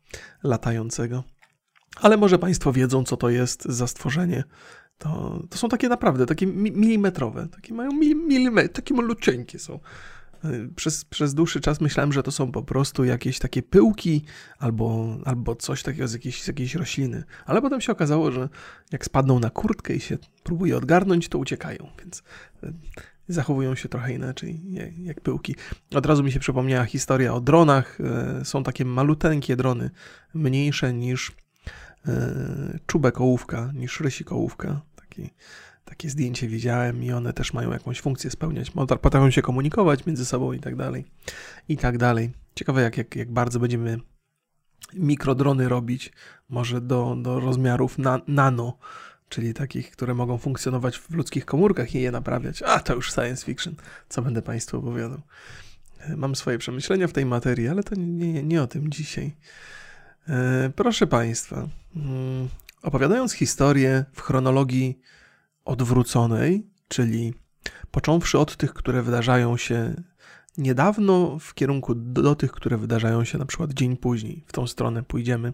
latającego. 0.43 1.23
Ale 2.01 2.17
może 2.17 2.39
Państwo 2.39 2.73
wiedzą, 2.73 3.03
co 3.03 3.17
to 3.17 3.29
jest 3.29 3.65
za 3.65 3.87
stworzenie. 3.87 4.43
To, 4.97 5.41
to 5.49 5.57
są 5.57 5.69
takie 5.69 5.89
naprawdę, 5.89 6.25
takie 6.25 6.47
milimetrowe, 6.47 7.47
takie 7.47 7.73
mają 7.73 7.91
milimetr, 7.91 8.73
takie 8.73 8.93
malucieńkie 8.93 9.59
są. 9.59 9.79
Przez, 10.75 11.05
przez 11.05 11.33
dłuższy 11.33 11.61
czas 11.61 11.81
myślałem, 11.81 12.13
że 12.13 12.23
to 12.23 12.31
są 12.31 12.51
po 12.51 12.63
prostu 12.63 13.03
jakieś 13.03 13.39
takie 13.39 13.63
pyłki 13.63 14.25
albo, 14.59 15.17
albo 15.25 15.55
coś 15.55 15.83
takiego 15.83 16.07
z 16.07 16.13
jakiejś, 16.13 16.43
z 16.43 16.47
jakiejś 16.47 16.75
rośliny. 16.75 17.23
Ale 17.45 17.61
potem 17.61 17.81
się 17.81 17.91
okazało, 17.91 18.31
że 18.31 18.49
jak 18.91 19.05
spadną 19.05 19.39
na 19.39 19.49
kurtkę 19.49 19.93
i 19.93 19.99
się 19.99 20.17
próbuje 20.43 20.77
odgarnąć, 20.77 21.29
to 21.29 21.37
uciekają, 21.37 21.89
więc 21.99 22.23
e, 22.63 22.73
zachowują 23.27 23.75
się 23.75 23.89
trochę 23.89 24.13
inaczej 24.13 24.61
jak, 25.03 25.21
pyłki. 25.21 25.55
Od 25.95 26.05
razu 26.05 26.23
mi 26.23 26.31
się 26.31 26.39
przypomniała 26.39 26.85
historia 26.85 27.33
o 27.33 27.41
dronach. 27.41 27.97
E, 28.01 28.45
są 28.45 28.63
takie 28.63 28.85
maluteńkie 28.85 29.55
drony, 29.55 29.89
mniejsze 30.33 30.93
niż 30.93 31.31
e, 32.07 32.79
czubek 32.85 33.21
ołówka, 33.21 33.71
niż 33.73 33.99
rysik 33.99 34.31
ołówka. 34.31 34.81
Taki 34.95 35.29
takie 35.85 36.09
zdjęcie 36.09 36.47
widziałem 36.47 37.03
i 37.03 37.11
one 37.11 37.33
też 37.33 37.53
mają 37.53 37.71
jakąś 37.71 38.01
funkcję 38.01 38.31
spełniać. 38.31 38.71
Potrafią 39.01 39.31
się 39.31 39.41
komunikować 39.41 40.05
między 40.05 40.25
sobą 40.25 40.53
i 40.53 40.59
tak 40.59 40.75
dalej. 40.75 41.05
I 41.69 41.77
tak 41.77 41.97
dalej. 41.97 42.31
Ciekawe, 42.55 42.81
jak, 42.81 42.97
jak, 42.97 43.15
jak 43.15 43.31
bardzo 43.31 43.59
będziemy 43.59 43.99
mikrodrony 44.93 45.69
robić, 45.69 46.11
może 46.49 46.81
do, 46.81 47.15
do 47.21 47.39
rozmiarów 47.39 47.97
na, 47.97 48.21
nano, 48.27 48.77
czyli 49.29 49.53
takich, 49.53 49.91
które 49.91 50.13
mogą 50.13 50.37
funkcjonować 50.37 50.97
w 50.97 51.11
ludzkich 51.11 51.45
komórkach 51.45 51.95
i 51.95 52.01
je 52.01 52.11
naprawiać. 52.11 52.61
A, 52.61 52.79
to 52.79 52.95
już 52.95 53.13
science 53.13 53.45
fiction, 53.45 53.75
co 54.09 54.21
będę 54.21 54.41
Państwu 54.41 54.77
opowiadał. 54.77 55.21
Mam 56.15 56.35
swoje 56.35 56.57
przemyślenia 56.57 57.07
w 57.07 57.13
tej 57.13 57.25
materii, 57.25 57.67
ale 57.67 57.83
to 57.83 57.95
nie, 57.95 58.05
nie, 58.05 58.43
nie 58.43 58.63
o 58.63 58.67
tym 58.67 58.91
dzisiaj. 58.91 59.35
E, 60.27 60.71
proszę 60.75 61.07
Państwa, 61.07 61.67
mm, 61.95 62.49
opowiadając 62.81 63.33
historię 63.33 64.05
w 64.13 64.21
chronologii 64.21 64.99
odwróconej, 65.65 66.67
czyli 66.87 67.33
począwszy 67.91 68.39
od 68.39 68.57
tych, 68.57 68.73
które 68.73 69.01
wydarzają 69.01 69.57
się 69.57 69.93
niedawno, 70.57 71.39
w 71.39 71.53
kierunku 71.53 71.95
do 71.95 72.35
tych, 72.35 72.51
które 72.51 72.77
wydarzają 72.77 73.23
się 73.23 73.37
na 73.37 73.45
przykład 73.45 73.73
dzień 73.73 73.97
później. 73.97 74.43
W 74.47 74.51
tą 74.51 74.67
stronę 74.67 75.03
pójdziemy, 75.03 75.53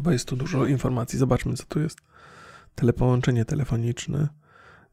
bo 0.00 0.10
jest 0.10 0.28
tu 0.28 0.36
dużo 0.36 0.66
informacji. 0.66 1.18
Zobaczmy, 1.18 1.54
co 1.54 1.64
tu 1.64 1.80
jest. 1.80 1.98
Telepołączenie 2.78 3.44
telefoniczne. 3.44 4.28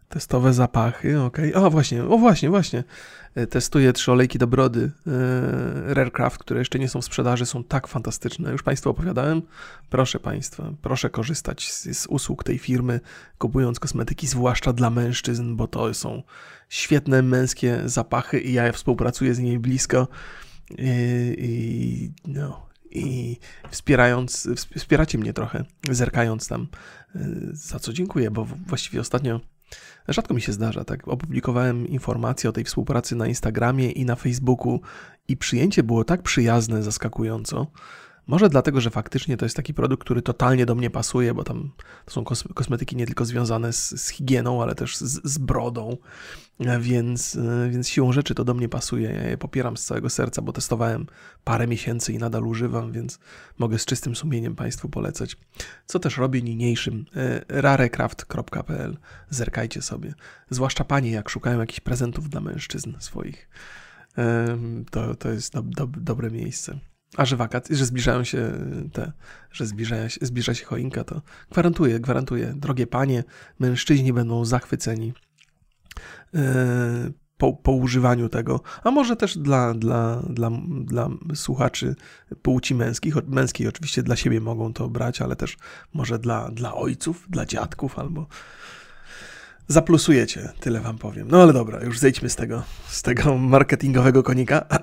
Testowe 0.09 0.53
zapachy, 0.53 1.21
ok. 1.21 1.37
O 1.53 1.69
właśnie, 1.69 2.03
o 2.03 2.17
właśnie, 2.17 2.49
właśnie. 2.49 2.83
E, 3.35 3.47
testuję 3.47 3.93
trzy 3.93 4.11
olejki 4.11 4.39
do 4.39 4.47
brody 4.47 4.91
e, 5.07 5.93
Rarecraft, 5.93 6.37
które 6.37 6.59
jeszcze 6.59 6.79
nie 6.79 6.89
są 6.89 7.01
w 7.01 7.05
sprzedaży, 7.05 7.45
są 7.45 7.63
tak 7.63 7.87
fantastyczne. 7.87 8.51
Już 8.51 8.63
Państwu 8.63 8.89
opowiadałem. 8.89 9.41
Proszę 9.89 10.19
Państwa, 10.19 10.71
proszę 10.81 11.09
korzystać 11.09 11.71
z, 11.71 11.97
z 11.97 12.07
usług 12.07 12.43
tej 12.43 12.57
firmy, 12.57 12.99
kupując 13.37 13.79
kosmetyki, 13.79 14.27
zwłaszcza 14.27 14.73
dla 14.73 14.89
mężczyzn, 14.89 15.55
bo 15.55 15.67
to 15.67 15.93
są 15.93 16.23
świetne 16.69 17.21
męskie 17.21 17.81
zapachy 17.85 18.39
i 18.39 18.53
ja 18.53 18.71
współpracuję 18.71 19.35
z 19.35 19.39
nimi 19.39 19.59
blisko. 19.59 20.07
I, 20.69 21.35
i 21.37 22.11
no, 22.27 22.65
i 22.95 23.37
wspierając, 23.71 24.49
wspieracie 24.77 25.17
mnie 25.17 25.33
trochę, 25.33 25.65
zerkając 25.91 26.47
tam, 26.47 26.61
e, 26.61 27.04
za 27.51 27.79
co 27.79 27.93
dziękuję, 27.93 28.31
bo 28.31 28.45
właściwie 28.45 29.01
ostatnio 29.01 29.39
Rzadko 30.07 30.33
mi 30.33 30.41
się 30.41 30.53
zdarza, 30.53 30.83
tak? 30.83 31.07
Opublikowałem 31.07 31.87
informacje 31.87 32.49
o 32.49 32.53
tej 32.53 32.63
współpracy 32.63 33.15
na 33.15 33.27
Instagramie 33.27 33.91
i 33.91 34.05
na 34.05 34.15
Facebooku 34.15 34.81
i 35.27 35.37
przyjęcie 35.37 35.83
było 35.83 36.03
tak 36.03 36.21
przyjazne, 36.21 36.83
zaskakująco, 36.83 37.67
może 38.27 38.49
dlatego, 38.49 38.81
że 38.81 38.89
faktycznie 38.89 39.37
to 39.37 39.45
jest 39.45 39.55
taki 39.55 39.73
produkt, 39.73 40.03
który 40.03 40.21
totalnie 40.21 40.65
do 40.65 40.75
mnie 40.75 40.89
pasuje, 40.89 41.33
bo 41.33 41.43
tam 41.43 41.71
to 42.05 42.11
są 42.11 42.23
kosmetyki 42.53 42.95
nie 42.95 43.05
tylko 43.05 43.25
związane 43.25 43.73
z, 43.73 43.89
z 43.89 44.09
higieną, 44.09 44.61
ale 44.61 44.75
też 44.75 44.97
z, 44.97 45.31
z 45.31 45.37
brodą, 45.37 45.97
więc, 46.59 47.37
więc 47.69 47.89
siłą 47.89 48.11
rzeczy 48.11 48.35
to 48.35 48.45
do 48.45 48.53
mnie 48.53 48.69
pasuje. 48.69 49.09
Ja 49.09 49.29
je 49.29 49.37
popieram 49.37 49.77
z 49.77 49.85
całego 49.85 50.09
serca, 50.09 50.41
bo 50.41 50.53
testowałem 50.53 51.05
parę 51.43 51.67
miesięcy 51.67 52.13
i 52.13 52.17
nadal 52.17 52.47
używam, 52.47 52.91
więc 52.91 53.19
mogę 53.57 53.79
z 53.79 53.85
czystym 53.85 54.15
sumieniem 54.15 54.55
Państwu 54.55 54.89
polecać. 54.89 55.37
Co 55.85 55.99
też 55.99 56.17
robię 56.17 56.41
niniejszym, 56.41 57.05
e, 57.15 57.61
rarecraft.pl. 57.61 58.97
Zerkajcie 59.29 59.81
sobie. 59.81 60.13
Zwłaszcza 60.49 60.83
panie, 60.83 61.11
jak 61.11 61.29
szukają 61.29 61.59
jakichś 61.59 61.79
prezentów 61.79 62.29
dla 62.29 62.41
mężczyzn 62.41 62.93
swoich. 62.99 63.49
To, 64.91 65.15
to 65.15 65.29
jest 65.29 65.53
do, 65.53 65.61
do, 65.61 65.87
dobre 65.87 66.31
miejsce. 66.31 66.79
A 67.17 67.25
że 67.25 67.35
wakacje, 67.37 67.75
że 67.75 67.85
zbliżają 67.85 68.23
się 68.23 68.51
te, 68.93 69.11
że 69.51 69.65
zbliża 69.65 70.09
się, 70.09 70.25
zbliża 70.25 70.53
się 70.53 70.65
choinka, 70.65 71.03
to 71.03 71.21
gwarantuję, 71.51 71.99
gwarantuję, 71.99 72.53
drogie 72.55 72.87
panie, 72.87 73.23
mężczyźni 73.59 74.13
będą 74.13 74.45
zachwyceni 74.45 75.13
po, 77.37 77.53
po 77.53 77.71
używaniu 77.71 78.29
tego, 78.29 78.61
a 78.83 78.91
może 78.91 79.15
też 79.15 79.37
dla, 79.37 79.73
dla, 79.73 80.21
dla, 80.29 80.51
dla 80.85 81.09
słuchaczy 81.35 81.95
płci 82.41 82.75
męskich, 82.75 83.15
męskiej 83.27 83.67
oczywiście 83.67 84.03
dla 84.03 84.15
siebie 84.15 84.41
mogą 84.41 84.73
to 84.73 84.89
brać, 84.89 85.21
ale 85.21 85.35
też 85.35 85.57
może 85.93 86.19
dla, 86.19 86.51
dla 86.51 86.75
ojców, 86.75 87.25
dla 87.29 87.45
dziadków 87.45 87.99
albo 87.99 88.27
zaplusujecie, 89.67 90.49
tyle 90.59 90.81
wam 90.81 90.97
powiem. 90.97 91.27
No 91.31 91.41
ale 91.41 91.53
dobra, 91.53 91.83
już 91.83 91.99
zejdźmy 91.99 92.29
z 92.29 92.35
tego, 92.35 92.63
z 92.87 93.01
tego 93.01 93.37
marketingowego 93.37 94.23
konika. 94.23 94.65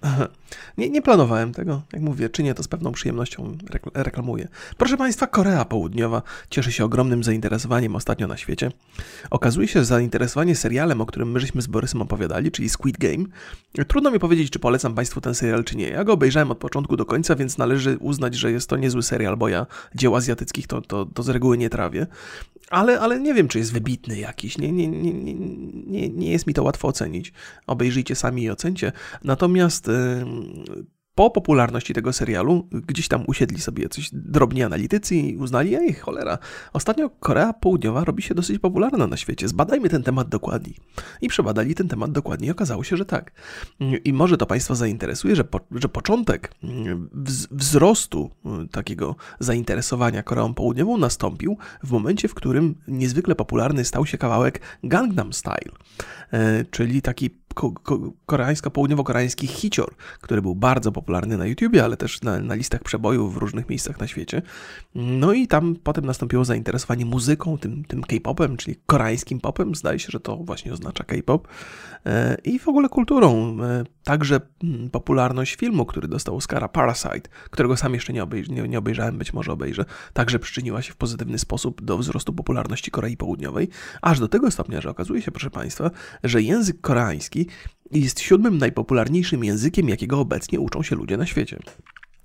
Nie, 0.78 0.90
nie 0.90 1.02
planowałem 1.02 1.52
tego. 1.52 1.82
Jak 1.92 2.02
mówię, 2.02 2.30
czynię 2.30 2.54
to 2.54 2.62
z 2.62 2.68
pewną 2.68 2.92
przyjemnością, 2.92 3.56
reklamuję. 3.94 4.48
Proszę 4.76 4.96
Państwa, 4.96 5.26
Korea 5.26 5.64
Południowa 5.64 6.22
cieszy 6.50 6.72
się 6.72 6.84
ogromnym 6.84 7.24
zainteresowaniem 7.24 7.96
ostatnio 7.96 8.26
na 8.26 8.36
świecie. 8.36 8.70
Okazuje 9.30 9.68
się, 9.68 9.80
że 9.80 9.84
zainteresowanie 9.84 10.56
serialem, 10.56 11.00
o 11.00 11.06
którym 11.06 11.30
my 11.30 11.40
żeśmy 11.40 11.62
z 11.62 11.66
Borysem 11.66 12.02
opowiadali, 12.02 12.50
czyli 12.50 12.68
Squid 12.68 12.98
Game, 12.98 13.24
trudno 13.88 14.10
mi 14.10 14.18
powiedzieć, 14.18 14.50
czy 14.50 14.58
polecam 14.58 14.94
Państwu 14.94 15.20
ten 15.20 15.34
serial, 15.34 15.64
czy 15.64 15.76
nie. 15.76 15.88
Ja 15.88 16.04
go 16.04 16.12
obejrzałem 16.12 16.50
od 16.50 16.58
początku 16.58 16.96
do 16.96 17.04
końca, 17.06 17.36
więc 17.36 17.58
należy 17.58 17.98
uznać, 17.98 18.34
że 18.34 18.52
jest 18.52 18.68
to 18.68 18.76
niezły 18.76 19.02
serial, 19.02 19.36
bo 19.36 19.48
ja 19.48 19.66
dzieł 19.94 20.16
azjatyckich 20.16 20.66
to, 20.66 20.80
to, 20.80 21.06
to 21.06 21.22
z 21.22 21.28
reguły 21.28 21.58
nie 21.58 21.70
trawię. 21.70 22.06
Ale, 22.70 23.00
ale 23.00 23.20
nie 23.20 23.34
wiem, 23.34 23.48
czy 23.48 23.58
jest 23.58 23.72
wybitny 23.72 24.18
jakiś. 24.18 24.58
Nie, 24.58 24.72
nie, 24.72 24.88
nie, 24.88 25.12
nie, 25.86 26.08
nie 26.08 26.30
jest 26.30 26.46
mi 26.46 26.54
to 26.54 26.62
łatwo 26.62 26.88
ocenić. 26.88 27.32
Obejrzyjcie 27.66 28.14
sami 28.14 28.42
i 28.42 28.50
ocencie. 28.50 28.92
Natomiast 29.24 29.88
po 31.20 31.30
popularności 31.30 31.94
tego 31.94 32.12
serialu 32.12 32.68
gdzieś 32.72 33.08
tam 33.08 33.24
usiedli 33.26 33.60
sobie 33.60 33.88
coś 33.88 34.10
drobni 34.12 34.62
analitycy 34.62 35.16
i 35.16 35.36
uznali, 35.36 35.74
ej 35.74 35.94
cholera, 35.94 36.38
ostatnio 36.72 37.10
Korea 37.10 37.52
Południowa 37.52 38.04
robi 38.04 38.22
się 38.22 38.34
dosyć 38.34 38.58
popularna 38.58 39.06
na 39.06 39.16
świecie, 39.16 39.48
zbadajmy 39.48 39.88
ten 39.88 40.02
temat 40.02 40.28
dokładniej. 40.28 40.76
I 41.20 41.28
przebadali 41.28 41.74
ten 41.74 41.88
temat 41.88 42.12
dokładnie 42.12 42.48
i 42.48 42.50
okazało 42.50 42.84
się, 42.84 42.96
że 42.96 43.04
tak. 43.04 43.32
I 44.04 44.12
może 44.12 44.36
to 44.36 44.46
Państwa 44.46 44.74
zainteresuje, 44.74 45.36
że, 45.36 45.44
po, 45.44 45.60
że 45.70 45.88
początek 45.88 46.54
wzrostu 47.50 48.30
takiego 48.70 49.16
zainteresowania 49.40 50.22
Koreą 50.22 50.54
Południową 50.54 50.96
nastąpił 50.96 51.56
w 51.82 51.90
momencie, 51.90 52.28
w 52.28 52.34
którym 52.34 52.74
niezwykle 52.88 53.34
popularny 53.34 53.84
stał 53.84 54.06
się 54.06 54.18
kawałek 54.18 54.60
Gangnam 54.84 55.32
Style, 55.32 55.72
e, 56.32 56.64
czyli 56.64 57.02
taki 57.02 57.39
koreańsko-południowo-koreański 58.26 59.46
hicior, 59.46 59.94
który 60.20 60.42
był 60.42 60.54
bardzo 60.54 60.92
popularny 60.92 61.36
na 61.36 61.46
YouTubie, 61.46 61.84
ale 61.84 61.96
też 61.96 62.22
na, 62.22 62.40
na, 62.40 62.54
listach 62.54 62.82
przebojów 62.82 63.34
w 63.34 63.36
różnych 63.36 63.68
miejscach 63.68 64.00
na 64.00 64.06
świecie. 64.06 64.42
No 64.94 65.32
i 65.32 65.46
tam 65.46 65.76
potem 65.82 66.04
nastąpiło 66.04 66.44
zainteresowanie 66.44 67.06
muzyką, 67.06 67.58
tym, 67.58 67.84
tym 67.84 68.02
K-popem, 68.02 68.56
czyli 68.56 68.76
koreańskim 68.86 69.40
popem, 69.40 69.74
zdaje 69.74 69.98
się, 69.98 70.08
że 70.10 70.20
to 70.20 70.36
właśnie 70.36 70.72
oznacza 70.72 71.04
K-pop, 71.04 71.48
e, 72.06 72.36
i 72.44 72.58
w 72.58 72.68
ogóle 72.68 72.88
kulturą. 72.88 73.56
E, 73.62 73.84
także 74.04 74.40
mm, 74.64 74.90
popularność 74.90 75.56
filmu, 75.56 75.86
który 75.86 76.08
dostał 76.08 76.36
Oscara, 76.36 76.68
Parasite, 76.68 77.30
którego 77.50 77.76
sam 77.76 77.94
jeszcze 77.94 78.12
nie, 78.12 78.22
obejrz 78.22 78.48
nie, 78.48 78.68
nie 78.68 78.78
obejrzałem, 78.78 79.18
być 79.18 79.32
może 79.32 79.52
obejrzę, 79.52 79.84
także 80.12 80.38
przyczyniła 80.38 80.82
się 80.82 80.92
w 80.92 80.96
pozytywny 80.96 81.38
sposób 81.38 81.82
do 81.82 81.98
wzrostu 81.98 82.32
popularności 82.32 82.90
Korei 82.90 83.16
Południowej, 83.16 83.68
aż 84.02 84.20
do 84.20 84.28
tego 84.28 84.50
stopnia, 84.50 84.80
że 84.80 84.90
okazuje 84.90 85.22
się, 85.22 85.30
proszę 85.30 85.50
Państwa, 85.50 85.90
że 86.24 86.42
język 86.42 86.80
koreański 86.80 87.39
i 87.90 88.02
jest 88.02 88.20
siódmym 88.20 88.58
najpopularniejszym 88.58 89.44
językiem, 89.44 89.88
jakiego 89.88 90.20
obecnie 90.20 90.60
uczą 90.60 90.82
się 90.82 90.96
ludzie 90.96 91.16
na 91.16 91.26
świecie 91.26 91.58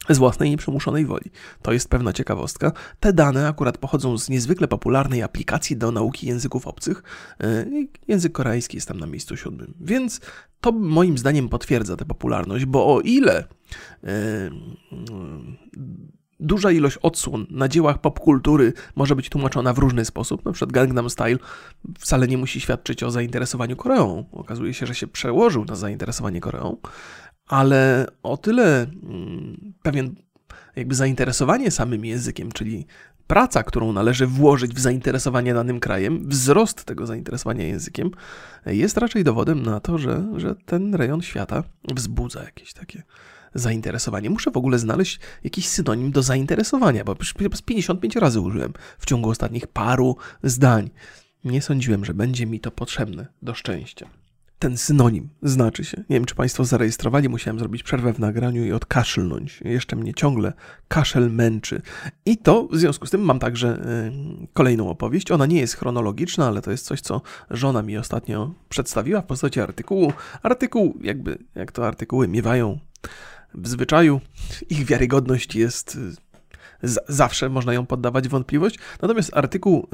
z 0.10 0.18
własnej 0.18 0.50
nieprzymuszonej 0.50 1.06
woli. 1.06 1.32
To 1.62 1.74
jest 1.74 1.90
pewna 1.90 2.14
ciekawostka. 2.14 2.72
Te 3.00 3.14
dane 3.14 3.48
akurat 3.48 3.78
pochodzą 3.78 4.18
z 4.18 4.30
niezwykle 4.30 4.68
popularnej 4.68 5.24
aplikacji 5.24 5.78
do 5.78 5.92
nauki 5.92 6.28
języków 6.28 6.68
obcych. 6.68 7.04
E, 7.40 7.66
język 8.08 8.32
koreański 8.32 8.78
jest 8.78 8.88
tam 8.88 9.00
na 9.00 9.06
miejscu 9.06 9.38
siódmym. 9.38 9.74
Więc 9.82 10.22
to 10.62 10.72
moim 10.72 11.18
zdaniem 11.18 11.50
potwierdza 11.50 11.96
tę 11.96 12.06
popularność, 12.06 12.66
bo 12.66 12.96
o 12.96 13.02
ile 13.02 13.48
e, 14.04 14.50
duża 16.40 16.72
ilość 16.72 16.98
odsłon 16.98 17.46
na 17.50 17.68
dziełach 17.68 18.02
popkultury 18.02 18.74
może 18.96 19.16
być 19.16 19.30
tłumaczona 19.30 19.74
w 19.74 19.78
różny 19.78 20.06
sposób. 20.06 20.46
Na 20.46 20.52
przykład 20.52 20.72
Gangnam 20.72 21.10
Style 21.10 21.38
wcale 22.00 22.28
nie 22.28 22.38
musi 22.38 22.62
świadczyć 22.62 23.04
o 23.04 23.12
zainteresowaniu 23.12 23.76
Koreą. 23.76 24.26
Okazuje 24.32 24.74
się, 24.74 24.86
że 24.86 24.96
się 24.96 25.08
przełożył 25.08 25.66
na 25.66 25.76
zainteresowanie 25.76 26.42
Koreą, 26.42 26.78
ale 27.48 28.08
o 28.24 28.38
tyle 28.38 28.82
mm, 28.82 29.74
pewien 29.84 30.16
jakby 30.76 30.96
zainteresowanie 30.96 31.72
samym 31.72 32.06
językiem, 32.06 32.52
czyli 32.52 32.86
praca, 33.28 33.64
którą 33.64 33.94
należy 33.94 34.28
włożyć 34.28 34.74
w 34.74 34.80
zainteresowanie 34.80 35.54
danym 35.54 35.80
krajem, 35.80 36.30
wzrost 36.30 36.86
tego 36.86 37.06
zainteresowania 37.06 37.66
językiem, 37.66 38.12
jest 38.66 38.98
raczej 38.98 39.24
dowodem 39.24 39.64
na 39.64 39.80
to, 39.80 39.98
że, 39.98 40.26
że 40.36 40.56
ten 40.66 40.96
rejon 40.96 41.22
świata 41.22 41.64
wzbudza 41.94 42.44
jakieś 42.44 42.74
takie 42.74 43.04
zainteresowanie. 43.56 44.30
Muszę 44.30 44.52
w 44.52 44.58
ogóle 44.58 44.80
znaleźć 44.80 45.20
jakiś 45.44 45.68
synonim 45.68 46.12
do 46.12 46.24
zainteresowania, 46.24 47.04
bo 47.04 47.16
z 47.54 47.62
55 47.62 48.16
razy 48.16 48.40
użyłem 48.40 48.74
w 49.00 49.06
ciągu 49.06 49.30
ostatnich 49.30 49.68
paru 49.68 50.18
zdań. 50.44 50.90
Nie 51.44 51.62
sądziłem, 51.62 52.06
że 52.06 52.14
będzie 52.14 52.46
mi 52.46 52.60
to 52.60 52.72
potrzebne 52.72 53.28
do 53.42 53.54
szczęścia. 53.54 54.10
Ten 54.60 54.78
synonim 54.78 55.30
znaczy 55.42 55.86
się. 55.86 55.98
Nie 55.98 56.16
wiem, 56.16 56.26
czy 56.26 56.36
Państwo 56.36 56.66
zarejestrowali, 56.66 57.30
musiałem 57.30 57.60
zrobić 57.60 57.84
przerwę 57.84 58.14
w 58.14 58.20
nagraniu 58.20 58.66
i 58.66 58.72
odkaszlnąć. 58.72 59.62
Jeszcze 59.66 59.96
mnie 59.96 60.14
ciągle 60.14 60.54
kaszel 60.88 61.32
męczy. 61.32 61.82
I 62.26 62.38
to 62.38 62.68
w 62.68 62.78
związku 62.78 63.06
z 63.06 63.10
tym 63.10 63.22
mam 63.22 63.40
także 63.40 63.78
y, 64.44 64.48
kolejną 64.54 64.90
opowieść. 64.90 65.32
Ona 65.32 65.46
nie 65.46 65.60
jest 65.60 65.76
chronologiczna, 65.76 66.48
ale 66.48 66.62
to 66.62 66.72
jest 66.72 66.86
coś, 66.86 67.02
co 67.02 67.22
żona 67.50 67.82
mi 67.82 67.98
ostatnio 67.98 68.54
przedstawiła 68.70 69.22
w 69.22 69.26
postaci 69.26 69.60
artykułu. 69.60 70.14
Artykuł, 70.44 70.98
jakby, 71.02 71.38
jak 71.56 71.72
to 71.72 71.88
artykuły 71.88 72.28
miewają 72.28 72.80
w 73.58 73.68
zwyczaju, 73.68 74.22
ich 74.70 74.86
wiarygodność 74.86 75.56
jest 75.56 75.96
y, 76.84 76.96
zawsze 77.08 77.50
można 77.50 77.74
ją 77.74 77.86
poddawać 77.86 78.28
wątpliwość. 78.28 78.80
Natomiast 79.02 79.38
artykuł, 79.38 79.88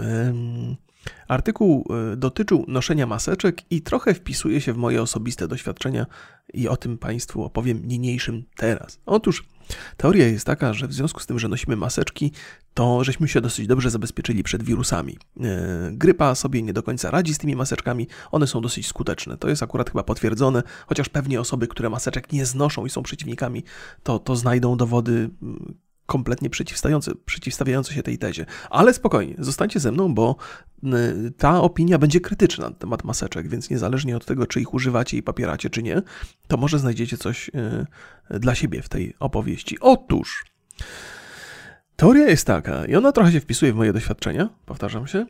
artykuł 1.27 1.87
y, 2.13 2.17
dotyczył 2.17 2.65
noszenia 2.67 3.07
maseczek 3.07 3.61
i 3.71 3.81
trochę 3.81 4.13
wpisuje 4.13 4.61
się 4.61 4.73
w 4.73 4.77
moje 4.77 5.01
osobiste 5.01 5.47
doświadczenia 5.47 6.05
i 6.53 6.67
o 6.67 6.77
tym 6.77 6.97
Państwu 6.97 7.43
opowiem 7.43 7.87
niniejszym 7.87 8.43
teraz. 8.55 8.99
Otóż 9.05 9.43
teoria 9.97 10.27
jest 10.27 10.45
taka, 10.45 10.73
że 10.73 10.87
w 10.87 10.93
związku 10.93 11.19
z 11.19 11.25
tym, 11.25 11.39
że 11.39 11.47
nosimy 11.47 11.75
maseczki, 11.75 12.31
to 12.73 13.03
żeśmy 13.03 13.27
się 13.27 13.41
dosyć 13.41 13.67
dobrze 13.67 13.89
zabezpieczyli 13.89 14.43
przed 14.43 14.63
wirusami. 14.63 15.17
E, 15.39 15.89
grypa 15.91 16.35
sobie 16.35 16.61
nie 16.61 16.73
do 16.73 16.83
końca 16.83 17.11
radzi 17.11 17.33
z 17.33 17.37
tymi 17.37 17.55
maseczkami, 17.55 18.07
one 18.31 18.47
są 18.47 18.61
dosyć 18.61 18.87
skuteczne. 18.87 19.37
To 19.37 19.49
jest 19.49 19.63
akurat 19.63 19.89
chyba 19.89 20.03
potwierdzone, 20.03 20.63
chociaż 20.87 21.09
pewnie 21.09 21.41
osoby, 21.41 21.67
które 21.67 21.89
maseczek 21.89 22.31
nie 22.31 22.45
znoszą 22.45 22.85
i 22.85 22.89
są 22.89 23.03
przeciwnikami, 23.03 23.63
to, 24.03 24.19
to 24.19 24.35
znajdą 24.35 24.77
dowody 24.77 25.29
mm, 25.41 25.75
kompletnie 26.05 26.50
przeciwstawiające, 26.50 27.12
przeciwstawiające 27.25 27.93
się 27.93 28.03
tej 28.03 28.17
tezie. 28.17 28.46
Ale 28.70 28.93
spokojnie, 28.93 29.36
zostańcie 29.38 29.79
ze 29.79 29.91
mną, 29.91 30.13
bo 30.13 30.36
ta 31.38 31.62
opinia 31.62 31.98
będzie 31.98 32.20
krytyczna 32.20 32.70
na 32.70 32.75
temat 32.75 33.03
maseczek, 33.03 33.48
więc 33.48 33.70
niezależnie 33.70 34.17
od 34.17 34.25
tego, 34.25 34.48
czy 34.48 34.62
ich 34.62 34.74
używacie 34.74 35.17
i 35.17 35.24
papieracie, 35.24 35.70
czy 35.70 35.84
nie, 35.84 36.01
to 36.48 36.58
może 36.58 36.79
znajdziecie 36.79 37.17
coś 37.17 37.50
y, 38.29 38.39
dla 38.39 38.55
siebie 38.55 38.81
w 38.81 38.89
tej 38.89 39.13
opowieści. 39.20 39.79
Otóż, 39.79 40.46
teoria 41.96 42.27
jest 42.27 42.48
taka, 42.48 42.86
i 42.86 42.96
ona 42.96 43.12
trochę 43.12 43.31
się 43.31 43.39
wpisuje 43.39 43.74
w 43.74 43.75
moje 43.75 43.93
doświadczenia, 43.93 44.50
powtarzam 44.65 45.08
się, 45.08 45.25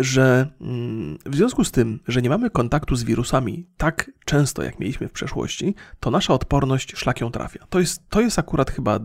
że 0.00 0.46
mm, 0.60 1.18
w 1.26 1.36
związku 1.36 1.64
z 1.64 1.70
tym, 1.70 2.00
że 2.08 2.22
nie 2.22 2.28
mamy 2.28 2.50
kontaktu 2.50 2.96
z 2.96 3.04
wirusami 3.04 3.66
tak 3.76 4.10
często, 4.24 4.62
jak 4.62 4.80
mieliśmy 4.80 5.08
w 5.08 5.12
przeszłości, 5.12 5.74
to 6.00 6.10
nasza 6.10 6.34
odporność 6.34 6.96
szlakiem 6.96 7.30
trafia. 7.30 7.66
To 7.70 7.80
jest, 7.80 8.08
to 8.08 8.20
jest 8.20 8.38
akurat 8.38 8.70
chyba 8.70 9.00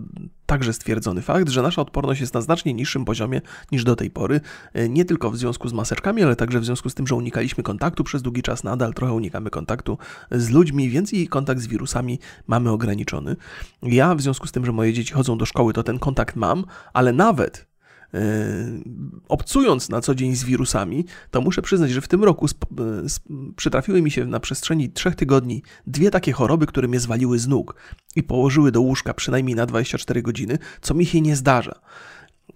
także 0.46 0.74
stwierdzony 0.74 1.22
fakt, 1.22 1.50
że 1.50 1.62
nasza 1.62 1.82
odporność 1.82 2.22
jest 2.22 2.34
na 2.34 2.42
znacznie 2.42 2.74
niższym 2.74 3.06
poziomie 3.06 3.42
niż 3.72 3.84
do 3.84 3.96
tej 3.96 4.12
pory. 4.12 4.42
E, 4.74 4.90
nie 4.90 5.06
tylko 5.06 5.32
w 5.32 5.38
związku 5.38 5.70
z 5.70 5.74
maseczkami, 5.74 6.24
ale 6.24 6.36
także 6.36 6.60
w 6.60 6.66
związku 6.66 6.90
z 6.90 6.96
tym, 6.96 7.08
że 7.08 7.16
unikaliśmy 7.16 7.64
kontaktu 7.64 8.04
przez 8.04 8.22
długi 8.22 8.42
czas, 8.42 8.64
nadal 8.64 8.94
trochę 8.94 9.14
unikamy 9.14 9.50
kontaktu 9.50 9.98
z 10.32 10.50
ludźmi, 10.50 10.90
więc 10.90 11.14
i 11.14 11.28
kontakt 11.28 11.62
z 11.62 11.68
wirusami 11.68 12.20
mamy 12.48 12.72
ograniczony. 12.72 13.36
Ja 13.84 14.16
w 14.16 14.22
związku 14.22 14.48
z 14.48 14.52
tym, 14.52 14.66
że 14.66 14.72
moje 14.72 14.94
dzieci 14.94 15.14
chodzą 15.14 15.38
do 15.38 15.46
szkoły, 15.46 15.74
to 15.74 15.84
ten 15.84 16.00
kontakt 16.00 16.36
mam, 16.36 16.66
ale 16.94 17.14
nawet 17.14 17.69
obcując 19.28 19.90
na 19.90 20.02
co 20.02 20.16
dzień 20.16 20.36
z 20.36 20.44
wirusami, 20.44 21.06
to 21.32 21.42
muszę 21.42 21.62
przyznać, 21.62 21.92
że 21.92 22.02
w 22.02 22.08
tym 22.08 22.24
roku 22.24 22.48
przytrafiły 23.56 24.02
mi 24.02 24.12
się 24.12 24.26
na 24.26 24.40
przestrzeni 24.40 24.90
trzech 24.90 25.16
tygodni 25.16 25.64
dwie 25.88 26.12
takie 26.12 26.32
choroby, 26.32 26.66
które 26.66 26.88
mnie 26.88 27.00
zwaliły 27.00 27.40
z 27.40 27.48
nóg 27.48 27.76
i 28.16 28.24
położyły 28.24 28.72
do 28.72 28.82
łóżka 28.82 29.14
przynajmniej 29.14 29.56
na 29.56 29.66
24 29.66 30.22
godziny, 30.22 30.58
co 30.82 30.94
mi 30.94 31.06
się 31.06 31.22
nie 31.22 31.36
zdarza. 31.36 31.80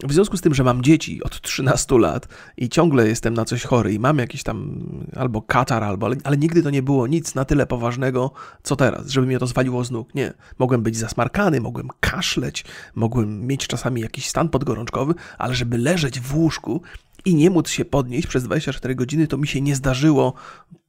W 0.04 0.14
związku 0.14 0.38
z 0.38 0.42
tym, 0.42 0.54
że 0.54 0.64
mam 0.64 0.84
dzieci 0.84 1.24
od 1.24 1.42
13 1.42 2.00
lat 2.00 2.28
i 2.58 2.70
ciągle 2.70 3.08
jestem 3.08 3.34
na 3.34 3.46
coś 3.46 3.64
chory 3.64 3.94
i 3.94 4.00
mam 4.00 4.18
jakiś 4.18 4.44
tam 4.44 4.80
albo 5.16 5.42
katar, 5.42 5.84
albo, 5.84 6.06
ale, 6.06 6.16
ale 6.24 6.38
nigdy 6.38 6.64
to 6.64 6.70
nie 6.70 6.82
było 6.82 7.08
nic 7.08 7.36
na 7.36 7.46
tyle 7.46 7.66
poważnego, 7.66 8.32
co 8.64 8.76
teraz, 8.76 9.10
żeby 9.10 9.28
mnie 9.28 9.40
to 9.40 9.48
zwaliło 9.48 9.84
z 9.84 9.92
nóg. 9.92 10.16
Nie. 10.16 10.34
Mogłem 10.60 10.82
być 10.82 10.98
zasmarkany, 10.98 11.62
mogłem 11.62 11.88
kaszleć, 12.00 12.66
mogłem 12.96 13.48
mieć 13.48 13.68
czasami 13.68 14.02
jakiś 14.02 14.28
stan 14.28 14.50
podgorączkowy, 14.50 15.14
ale 15.38 15.56
żeby 15.56 15.78
leżeć 15.78 16.20
w 16.20 16.36
łóżku 16.36 16.82
i 17.26 17.36
nie 17.36 17.50
móc 17.50 17.70
się 17.70 17.86
podnieść 17.86 18.28
przez 18.28 18.44
24 18.44 18.96
godziny, 18.96 19.28
to 19.28 19.38
mi 19.38 19.48
się 19.48 19.62
nie 19.62 19.76
zdarzyło 19.76 20.34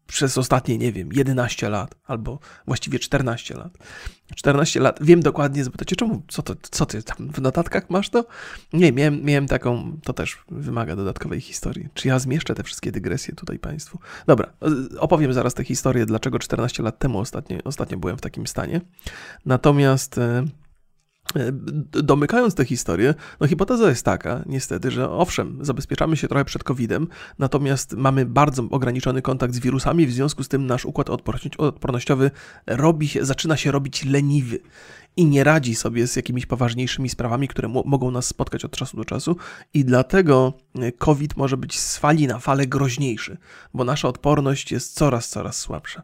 przez 0.06 0.38
ostatnie, 0.38 0.78
nie 0.78 0.92
wiem, 0.92 1.08
11 1.12 1.68
lat, 1.68 1.94
albo 2.06 2.38
właściwie 2.66 2.98
14 2.98 3.54
lat. 3.54 3.78
14 4.36 4.80
lat, 4.80 4.98
wiem 5.00 5.20
dokładnie, 5.20 5.64
zapytacie, 5.64 5.96
czemu, 5.96 6.22
co, 6.28 6.42
to, 6.42 6.54
co 6.70 6.86
ty 6.86 7.02
tam 7.02 7.30
w 7.32 7.40
notatkach 7.40 7.90
masz 7.90 8.10
to? 8.10 8.24
Nie, 8.72 8.92
miałem, 8.92 9.22
miałem 9.22 9.46
taką, 9.46 9.96
to 10.04 10.12
też 10.12 10.38
wymaga 10.50 10.96
dodatkowej 10.96 11.40
historii. 11.40 11.88
Czy 11.94 12.08
ja 12.08 12.18
zmieszczę 12.18 12.54
te 12.54 12.62
wszystkie 12.62 12.92
dygresje 12.92 13.34
tutaj 13.34 13.58
Państwu? 13.58 13.98
Dobra, 14.26 14.52
opowiem 14.98 15.32
zaraz 15.32 15.54
tę 15.54 15.64
historię, 15.64 16.06
dlaczego 16.06 16.38
14 16.38 16.82
lat 16.82 16.98
temu 16.98 17.18
ostatnio, 17.18 17.58
ostatnio 17.64 17.98
byłem 17.98 18.16
w 18.16 18.20
takim 18.20 18.46
stanie. 18.46 18.80
Natomiast... 19.46 20.20
E, 21.36 21.52
domykając 22.02 22.54
tę 22.54 22.64
historię, 22.64 23.14
no 23.40 23.46
hipoteza 23.46 23.88
jest 23.88 24.04
taka, 24.04 24.42
niestety, 24.46 24.90
że 24.90 25.10
owszem, 25.10 25.58
zabezpieczamy 25.60 26.16
się 26.16 26.28
trochę 26.28 26.44
przed 26.44 26.64
COVID-em, 26.64 27.06
natomiast 27.38 27.92
mamy 27.92 28.26
bardzo 28.26 28.62
ograniczony 28.70 29.22
kontakt 29.22 29.54
z 29.54 29.58
wirusami, 29.58 30.06
w 30.06 30.12
związku 30.12 30.42
z 30.42 30.48
tym 30.48 30.66
nasz 30.66 30.84
układ 30.84 31.10
odpornościowy 31.58 32.30
robi 32.66 33.08
się, 33.08 33.24
zaczyna 33.24 33.56
się 33.56 33.70
robić 33.70 34.04
leniwy 34.04 34.58
i 35.16 35.26
nie 35.26 35.44
radzi 35.44 35.74
sobie 35.74 36.06
z 36.06 36.16
jakimiś 36.16 36.46
poważniejszymi 36.46 37.08
sprawami, 37.08 37.48
które 37.48 37.68
mogą 37.68 38.10
nas 38.10 38.26
spotkać 38.26 38.64
od 38.64 38.76
czasu 38.76 38.96
do 38.96 39.04
czasu 39.04 39.36
i 39.74 39.84
dlatego 39.84 40.52
e, 40.74 40.92
COVID 40.92 41.36
może 41.36 41.56
być 41.56 41.80
z 41.80 41.96
fali 41.98 42.26
na 42.26 42.38
falę 42.38 42.66
groźniejszy, 42.66 43.36
bo 43.74 43.84
nasza 43.84 44.08
odporność 44.08 44.72
jest 44.72 44.94
coraz, 44.94 45.28
coraz 45.28 45.58
słabsza. 45.58 46.02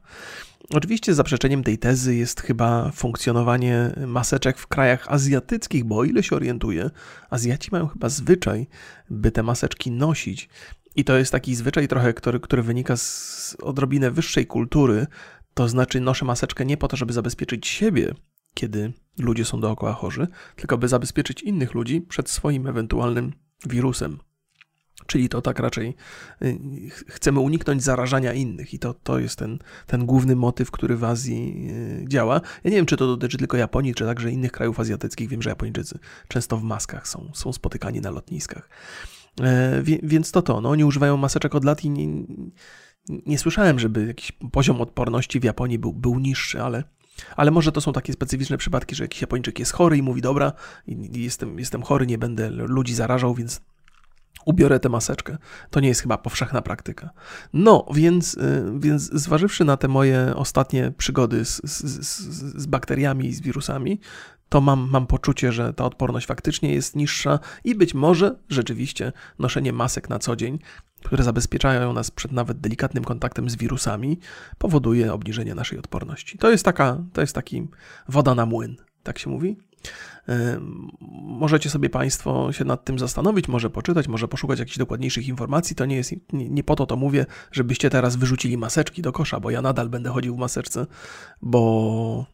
Oczywiście 0.69 1.15
zaprzeczeniem 1.15 1.65
tej 1.65 1.79
tezy 1.79 2.15
jest 2.15 2.41
chyba 2.41 2.91
funkcjonowanie 2.91 3.93
maseczek 4.07 4.59
w 4.59 4.67
krajach 4.67 5.07
azjatyckich, 5.09 5.85
bo 5.85 5.99
o 5.99 6.05
ile 6.05 6.23
się 6.23 6.37
orientuję, 6.37 6.91
Azjaci 7.31 7.69
mają 7.73 7.89
chyba 7.89 8.09
zwyczaj, 8.09 8.67
by 9.11 9.33
te 9.33 9.43
maseczki 9.43 9.91
nosić. 9.91 10.49
I 10.97 11.05
to 11.05 11.19
jest 11.19 11.33
taki 11.33 11.55
zwyczaj 11.55 11.89
trochę, 11.89 12.15
który, 12.15 12.41
który 12.41 12.63
wynika 12.63 12.97
z 12.97 13.57
odrobinę 13.63 14.11
wyższej 14.11 14.47
kultury, 14.47 15.07
to 15.55 15.69
znaczy 15.69 16.01
noszę 16.01 16.25
maseczkę 16.25 16.65
nie 16.65 16.77
po 16.77 16.89
to, 16.89 16.97
żeby 16.97 17.13
zabezpieczyć 17.13 17.67
siebie, 17.67 18.15
kiedy 18.55 18.93
ludzie 19.19 19.45
są 19.45 19.61
dookoła 19.61 19.93
chorzy, 19.93 20.27
tylko 20.57 20.79
by 20.79 20.89
zabezpieczyć 20.89 21.43
innych 21.43 21.75
ludzi 21.75 22.01
przed 22.01 22.31
swoim 22.31 22.67
ewentualnym 22.67 23.33
wirusem. 23.67 24.19
Czyli 25.11 25.29
to 25.29 25.43
tak 25.43 25.59
raczej 25.59 25.95
y, 26.43 26.59
chcemy 27.09 27.41
uniknąć 27.41 27.83
zarażania 27.83 28.33
innych 28.33 28.75
i 28.75 28.79
to, 28.79 28.95
to 28.95 29.19
jest 29.19 29.39
ten, 29.39 29.59
ten 29.87 30.07
główny 30.07 30.37
motyw, 30.37 30.71
który 30.71 30.97
w 30.97 31.05
Azji 31.05 31.69
y, 32.03 32.09
działa. 32.09 32.41
Ja 32.65 32.71
nie 32.71 32.77
wiem, 32.77 32.87
czy 32.87 32.97
to 32.97 33.07
dotyczy 33.07 33.39
tylko 33.39 33.57
Japonii, 33.57 33.95
czy 33.95 34.05
także 34.05 34.31
innych 34.31 34.53
krajów 34.53 34.81
azjatyckich. 34.81 35.29
Wiem, 35.29 35.43
że 35.43 35.51
Japończycy 35.51 35.99
często 36.29 36.57
w 36.57 36.63
maskach 36.63 37.09
są, 37.09 37.31
są 37.35 37.53
spotykani 37.53 38.01
na 38.01 38.11
lotniskach. 38.11 38.69
E, 39.41 39.83
więc 40.03 40.33
to 40.33 40.43
to. 40.43 40.61
No, 40.61 40.71
oni 40.71 40.85
używają 40.85 41.17
maseczek 41.17 41.55
od 41.55 41.65
lat 41.65 41.85
i 41.85 41.91
nie, 41.91 42.07
nie 43.09 43.39
słyszałem, 43.39 43.79
żeby 43.79 44.07
jakiś 44.07 44.33
poziom 44.53 44.81
odporności 44.81 45.41
w 45.41 45.45
Japonii 45.45 45.79
był, 45.79 45.93
był 45.93 46.19
niższy, 46.19 46.63
ale, 46.63 46.85
ale 47.37 47.51
może 47.51 47.73
to 47.73 47.81
są 47.81 47.93
takie 47.93 48.13
specyficzne 48.13 48.59
przypadki, 48.59 48.95
że 48.95 49.05
jakiś 49.05 49.21
Japończyk 49.21 49.59
jest 49.59 49.73
chory 49.73 49.97
i 49.97 50.03
mówi: 50.03 50.23
Dobra, 50.23 50.53
jestem, 51.13 51.59
jestem 51.59 51.83
chory, 51.83 52.07
nie 52.07 52.19
będę 52.19 52.51
ludzi 52.51 52.95
zarażał, 52.95 53.35
więc 53.35 53.61
ubiorę 54.45 54.81
tę 54.81 54.89
maseczkę. 54.89 55.39
To 55.71 55.81
nie 55.81 55.89
jest 55.89 56.03
chyba 56.03 56.19
powszechna 56.19 56.63
praktyka. 56.63 57.11
No, 57.53 57.87
więc, 57.95 58.35
y, 58.35 58.73
więc 58.79 59.03
zważywszy 59.03 59.65
na 59.65 59.77
te 59.77 59.89
moje 59.89 60.33
ostatnie 60.37 60.93
przygody 60.99 61.45
z, 61.45 61.61
z, 61.65 62.07
z, 62.07 62.21
z 62.63 62.67
bakteriami 62.67 63.27
i 63.27 63.35
z 63.35 63.41
wirusami, 63.41 64.01
to 64.51 64.61
mam, 64.61 64.89
mam 64.91 65.07
poczucie, 65.07 65.53
że 65.53 65.73
ta 65.73 65.85
odporność 65.85 66.27
faktycznie 66.27 66.75
jest 66.75 66.97
niższa 66.97 67.39
i 67.65 67.75
być 67.75 67.95
może 67.95 68.37
rzeczywiście 68.49 69.13
noszenie 69.39 69.73
masek 69.73 70.09
na 70.09 70.19
co 70.19 70.37
dzień, 70.37 70.59
które 71.05 71.25
zabezpieczają 71.25 71.93
nas 71.93 72.11
przed 72.11 72.33
nawet 72.33 72.61
delikatnym 72.61 73.05
kontaktem 73.05 73.51
z 73.51 73.57
wirusami, 73.57 74.19
powoduje 74.59 75.13
obniżenie 75.13 75.55
naszej 75.55 75.79
odporności. 75.79 76.39
To 76.39 76.51
jest 76.51 76.65
taka, 76.65 76.99
to 77.13 77.21
jest 77.21 77.35
taki 77.35 77.69
woda 78.09 78.35
na 78.35 78.47
młyn, 78.47 78.77
tak 79.03 79.19
się 79.19 79.31
mówi. 79.31 79.57
Możecie 81.23 81.71
sobie 81.71 81.91
Państwo 81.91 82.53
się 82.53 82.65
nad 82.65 82.85
tym 82.85 82.99
zastanowić, 82.99 83.49
może 83.49 83.71
poczytać, 83.71 84.09
może 84.09 84.29
poszukać 84.29 84.59
jakichś 84.59 84.79
dokładniejszych 84.79 85.29
informacji. 85.29 85.77
To 85.77 85.87
nie 85.87 85.97
jest, 85.97 86.13
nie, 86.33 86.49
nie, 86.49 86.65
po 86.65 86.77
to 86.77 86.87
to 86.87 86.97
mówię, 86.97 87.27
żebyście 87.53 87.91
teraz 87.91 88.17
wyrzucili 88.17 88.59
maseczki 88.59 89.03
do 89.03 89.13
kosza, 89.13 89.41
bo 89.41 89.51
ja 89.51 89.63
nadal 89.63 89.89
będę 89.89 90.11
chodził 90.11 90.37
w 90.37 90.39
maseczce, 90.39 90.87
bo 91.43 92.27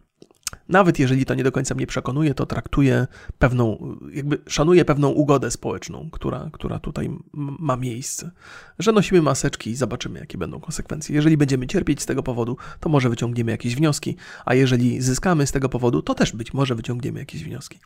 nawet 0.68 0.98
jeżeli 0.98 1.26
to 1.26 1.34
nie 1.34 1.44
do 1.44 1.52
końca 1.52 1.74
mnie 1.74 1.86
przekonuje, 1.86 2.34
to 2.34 2.46
traktuję 2.46 3.06
pewną, 3.38 3.96
jakby 4.12 4.38
szanuję 4.48 4.84
pewną 4.84 5.08
ugodę 5.08 5.50
społeczną, 5.50 6.08
która, 6.12 6.50
która 6.52 6.78
tutaj 6.78 7.10
ma 7.32 7.76
miejsce. 7.76 8.30
Że 8.78 8.92
nosimy 8.92 9.22
maseczki 9.22 9.70
i 9.70 9.76
zobaczymy, 9.76 10.20
jakie 10.20 10.38
będą 10.38 10.60
konsekwencje. 10.60 11.14
Jeżeli 11.14 11.36
będziemy 11.36 11.66
cierpieć 11.66 12.02
z 12.02 12.06
tego 12.06 12.22
powodu, 12.22 12.56
to 12.80 12.88
może 12.88 13.10
wyciągniemy 13.10 13.50
jakieś 13.50 13.76
wnioski, 13.76 14.16
a 14.44 14.54
jeżeli 14.54 15.00
zyskamy 15.00 15.46
z 15.46 15.52
tego 15.52 15.68
powodu, 15.68 16.02
to 16.02 16.14
też 16.14 16.32
być 16.32 16.54
może 16.54 16.74
wyciągniemy 16.74 17.20
jakieś 17.20 17.44
wnioski. 17.44 17.78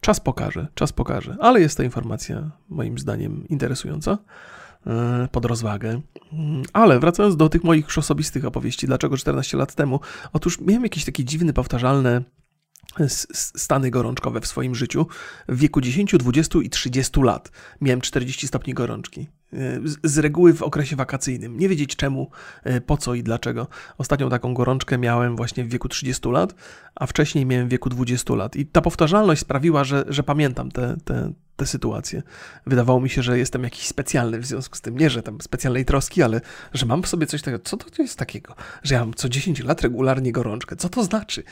Czas 0.00 0.20
pokaże, 0.20 0.66
czas 0.74 0.92
pokaże, 0.92 1.36
ale 1.40 1.60
jest 1.60 1.76
to 1.76 1.82
informacja 1.82 2.50
moim 2.68 2.98
zdaniem 2.98 3.48
interesująca. 3.48 4.18
E, 4.86 5.28
pod 5.32 5.44
rozwagę. 5.44 6.00
Mm, 6.32 6.62
ale 6.72 7.00
wracając 7.00 7.36
do 7.36 7.48
tych 7.48 7.64
moich 7.64 7.84
już 7.84 7.98
osobistych 7.98 8.44
opowieści, 8.44 8.86
dlaczego 8.86 9.16
14 9.16 9.56
lat 9.56 9.74
temu? 9.74 10.00
Otóż 10.32 10.60
miałem 10.60 10.82
jakieś 10.82 11.04
takie 11.04 11.24
dziwne, 11.24 11.52
powtarzalne 11.52 12.22
stany 13.32 13.90
gorączkowe 13.90 14.40
w 14.40 14.46
swoim 14.46 14.74
życiu 14.74 15.06
w 15.48 15.58
wieku 15.58 15.80
10, 15.80 16.14
20 16.18 16.58
i 16.58 16.70
30 16.70 17.20
lat. 17.20 17.50
Miałem 17.80 18.00
40 18.00 18.48
stopni 18.48 18.74
gorączki. 18.74 19.28
E, 19.52 19.80
z 20.04 20.18
reguły 20.18 20.54
w 20.54 20.62
okresie 20.62 20.96
wakacyjnym. 20.96 21.58
Nie 21.58 21.68
wiedzieć 21.68 21.96
czemu, 21.96 22.30
e, 22.64 22.80
po 22.80 22.96
co 22.96 23.14
i 23.14 23.22
dlaczego. 23.22 23.66
Ostatnią 23.98 24.30
taką 24.30 24.54
gorączkę 24.54 24.98
miałem 24.98 25.36
właśnie 25.36 25.64
w 25.64 25.68
wieku 25.68 25.88
30 25.88 26.30
lat, 26.30 26.54
a 26.94 27.06
wcześniej 27.06 27.46
miałem 27.46 27.68
w 27.68 27.70
wieku 27.70 27.88
20 27.88 28.34
lat. 28.34 28.56
I 28.56 28.66
ta 28.66 28.80
powtarzalność 28.80 29.40
sprawiła, 29.40 29.84
że, 29.84 30.04
że 30.08 30.22
pamiętam 30.22 30.70
te, 30.70 30.96
te, 31.04 31.32
te 31.56 31.66
sytuacje. 31.66 32.22
Wydawało 32.66 33.00
mi 33.00 33.10
się, 33.10 33.22
że 33.22 33.38
jestem 33.38 33.64
jakiś 33.64 33.86
specjalny 33.86 34.38
w 34.38 34.46
związku 34.46 34.76
z 34.76 34.80
tym. 34.80 34.98
Nie, 34.98 35.10
że 35.10 35.22
tam 35.22 35.40
specjalnej 35.40 35.84
troski, 35.84 36.22
ale 36.22 36.40
że 36.72 36.86
mam 36.86 37.02
w 37.02 37.08
sobie 37.08 37.26
coś 37.26 37.42
takiego. 37.42 37.64
Co 37.64 37.76
to 37.76 38.02
jest 38.02 38.18
takiego? 38.18 38.54
Że 38.82 38.94
ja 38.94 39.00
mam 39.00 39.14
co 39.14 39.28
10 39.28 39.60
lat 39.60 39.82
regularnie 39.82 40.32
gorączkę. 40.32 40.76
Co 40.76 40.88
to 40.88 41.04
znaczy? 41.04 41.42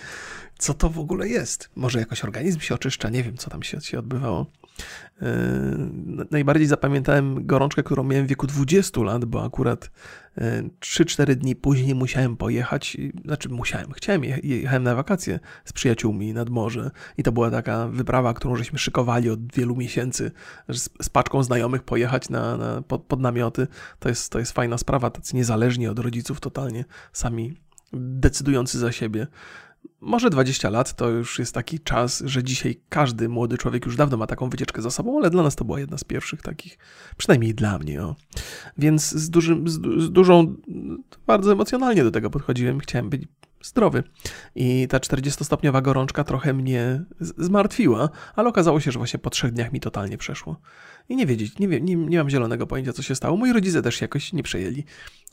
Co 0.59 0.75
to 0.75 0.91
w 0.91 0.99
ogóle 0.99 1.29
jest? 1.29 1.71
Może 1.77 1.99
jakoś 1.99 2.25
organizm 2.25 2.61
się 2.61 2.75
oczyszcza? 2.75 3.09
Nie 3.09 3.23
wiem, 3.23 3.37
co 3.37 3.51
tam 3.51 3.63
się, 3.63 3.81
się 3.81 3.99
odbywało. 3.99 4.47
Yy, 5.23 5.29
najbardziej 6.31 6.67
zapamiętałem 6.67 7.47
gorączkę, 7.47 7.83
którą 7.83 8.05
miałem 8.05 8.27
w 8.27 8.29
wieku 8.29 8.47
20 8.47 9.01
lat, 9.01 9.25
bo 9.25 9.45
akurat 9.45 9.91
3-4 10.81 11.29
yy, 11.29 11.37
dni 11.37 11.57
później 11.57 11.95
musiałem 11.95 12.37
pojechać, 12.37 12.97
znaczy 13.25 13.49
musiałem, 13.49 13.93
chciałem, 13.93 14.25
jechałem 14.43 14.83
na 14.83 14.95
wakacje 14.95 15.41
z 15.65 15.73
przyjaciółmi 15.73 16.33
nad 16.33 16.51
morze 16.51 16.91
i 17.19 17.23
to 17.23 17.33
była 17.33 17.51
taka 17.51 17.89
wyprawa, 17.89 18.35
którą 18.35 18.57
żeśmy 18.57 18.79
szykowali 18.79 19.31
od 19.31 19.53
wielu 19.53 19.77
miesięcy, 19.77 20.31
z, 20.69 20.89
z 21.03 21.09
paczką 21.09 21.43
znajomych 21.43 21.83
pojechać 21.83 22.29
na, 22.29 22.57
na 22.57 22.83
pod, 22.83 23.03
pod, 23.03 23.21
namioty. 23.21 23.67
To 23.99 24.09
jest, 24.09 24.33
to 24.33 24.39
jest 24.39 24.53
fajna 24.53 24.79
sprawa, 24.79 25.11
tacy 25.11 25.37
niezależni 25.37 25.89
od 25.89 25.99
rodziców 25.99 26.41
totalnie, 26.41 26.85
sami 27.13 27.55
decydujący 27.93 28.79
za 28.79 28.93
siebie. 28.93 29.27
Może 30.01 30.31
20 30.31 30.71
lat 30.71 30.97
to 30.97 31.09
już 31.09 31.39
jest 31.39 31.55
taki 31.55 31.81
czas, 31.81 32.23
że 32.27 32.45
dzisiaj 32.45 32.81
każdy 32.89 33.29
młody 33.29 33.59
człowiek 33.59 33.87
już 33.87 33.97
dawno 33.97 34.17
ma 34.17 34.27
taką 34.27 34.51
wycieczkę 34.51 34.83
za 34.83 34.91
sobą, 34.91 35.19
ale 35.19 35.31
dla 35.31 35.43
nas 35.43 35.57
to 35.57 35.65
była 35.65 35.81
jedna 35.81 35.99
z 35.99 36.05
pierwszych 36.05 36.43
takich, 36.43 36.79
przynajmniej 37.17 37.55
dla 37.55 37.79
mnie. 37.79 38.03
O. 38.03 38.17
Więc 38.79 39.11
z, 39.11 39.31
dużym, 39.31 39.69
z, 39.69 39.73
z 40.03 40.11
dużą, 40.11 40.57
bardzo 41.27 41.53
emocjonalnie 41.53 42.05
do 42.05 42.11
tego 42.11 42.31
podchodziłem. 42.31 42.81
Chciałem 42.81 43.11
być 43.11 43.23
zdrowy. 43.63 44.03
I 44.55 44.89
ta 44.89 44.99
40-stopniowa 44.99 45.83
gorączka 45.83 46.25
trochę 46.25 46.53
mnie 46.53 47.03
zmartwiła, 47.21 48.09
ale 48.35 48.49
okazało 48.49 48.81
się, 48.81 48.93
że 48.93 48.99
właśnie 48.99 49.19
po 49.19 49.31
trzech 49.31 49.53
dniach 49.53 49.73
mi 49.73 49.81
totalnie 49.81 50.19
przeszło. 50.19 50.61
I 51.09 51.17
nie 51.17 51.27
wiedzieć, 51.27 51.59
nie, 51.59 51.81
nie, 51.81 51.97
nie 51.97 52.19
mam 52.19 52.31
zielonego 52.31 52.67
pojęcia, 52.67 52.93
co 52.93 53.03
się 53.03 53.15
stało. 53.15 53.37
Moi 53.37 53.53
rodzice 53.53 53.83
też 53.83 54.01
jakoś 54.01 54.33
nie 54.33 54.43
przejęli. 54.43 54.85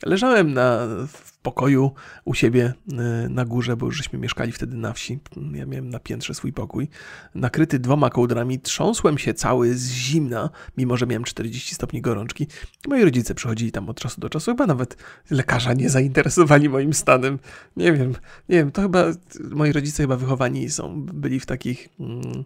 Leżałem 0.06 0.54
na, 0.54 0.88
w 1.08 1.38
pokoju 1.38 1.92
u 2.26 2.34
siebie 2.34 2.74
e, 2.92 3.30
na 3.30 3.46
górze, 3.46 3.78
bo 3.78 3.86
już 3.86 3.98
żeśmy 3.98 4.20
mieszkali 4.20 4.52
wtedy 4.52 4.78
na 4.78 4.94
wsi. 4.94 5.20
Ja 5.54 5.66
miałem 5.66 5.90
na 5.90 6.00
piętrze 6.00 6.34
swój 6.34 6.54
pokój. 6.54 6.90
Nakryty 7.36 7.80
dwoma 7.80 8.10
kołdrami, 8.10 8.60
trząsłem 8.60 9.18
się 9.18 9.34
cały 9.34 9.74
z 9.74 9.92
zimna, 9.92 10.50
mimo 10.78 10.98
że 10.98 11.08
miałem 11.08 11.24
40 11.24 11.76
stopni 11.76 12.02
gorączki. 12.02 12.48
Moi 12.88 13.04
rodzice 13.04 13.36
przychodzili 13.36 13.72
tam 13.72 13.90
od 13.90 14.00
czasu 14.00 14.22
do 14.22 14.30
czasu, 14.30 14.52
chyba 14.52 14.68
nawet 14.68 14.98
lekarza 15.32 15.74
nie 15.74 15.90
zainteresowali 15.90 16.70
moim 16.70 16.94
stanem. 16.94 17.40
Nie 17.78 17.94
wiem, 17.94 18.14
nie 18.50 18.58
wiem, 18.58 18.72
to 18.72 18.82
chyba 18.82 19.06
moi 19.52 19.72
rodzice 19.72 20.04
chyba 20.04 20.16
wychowani 20.16 20.70
są, 20.70 21.02
byli 21.02 21.40
w 21.40 21.46
takich... 21.46 21.90
Mm, 22.00 22.44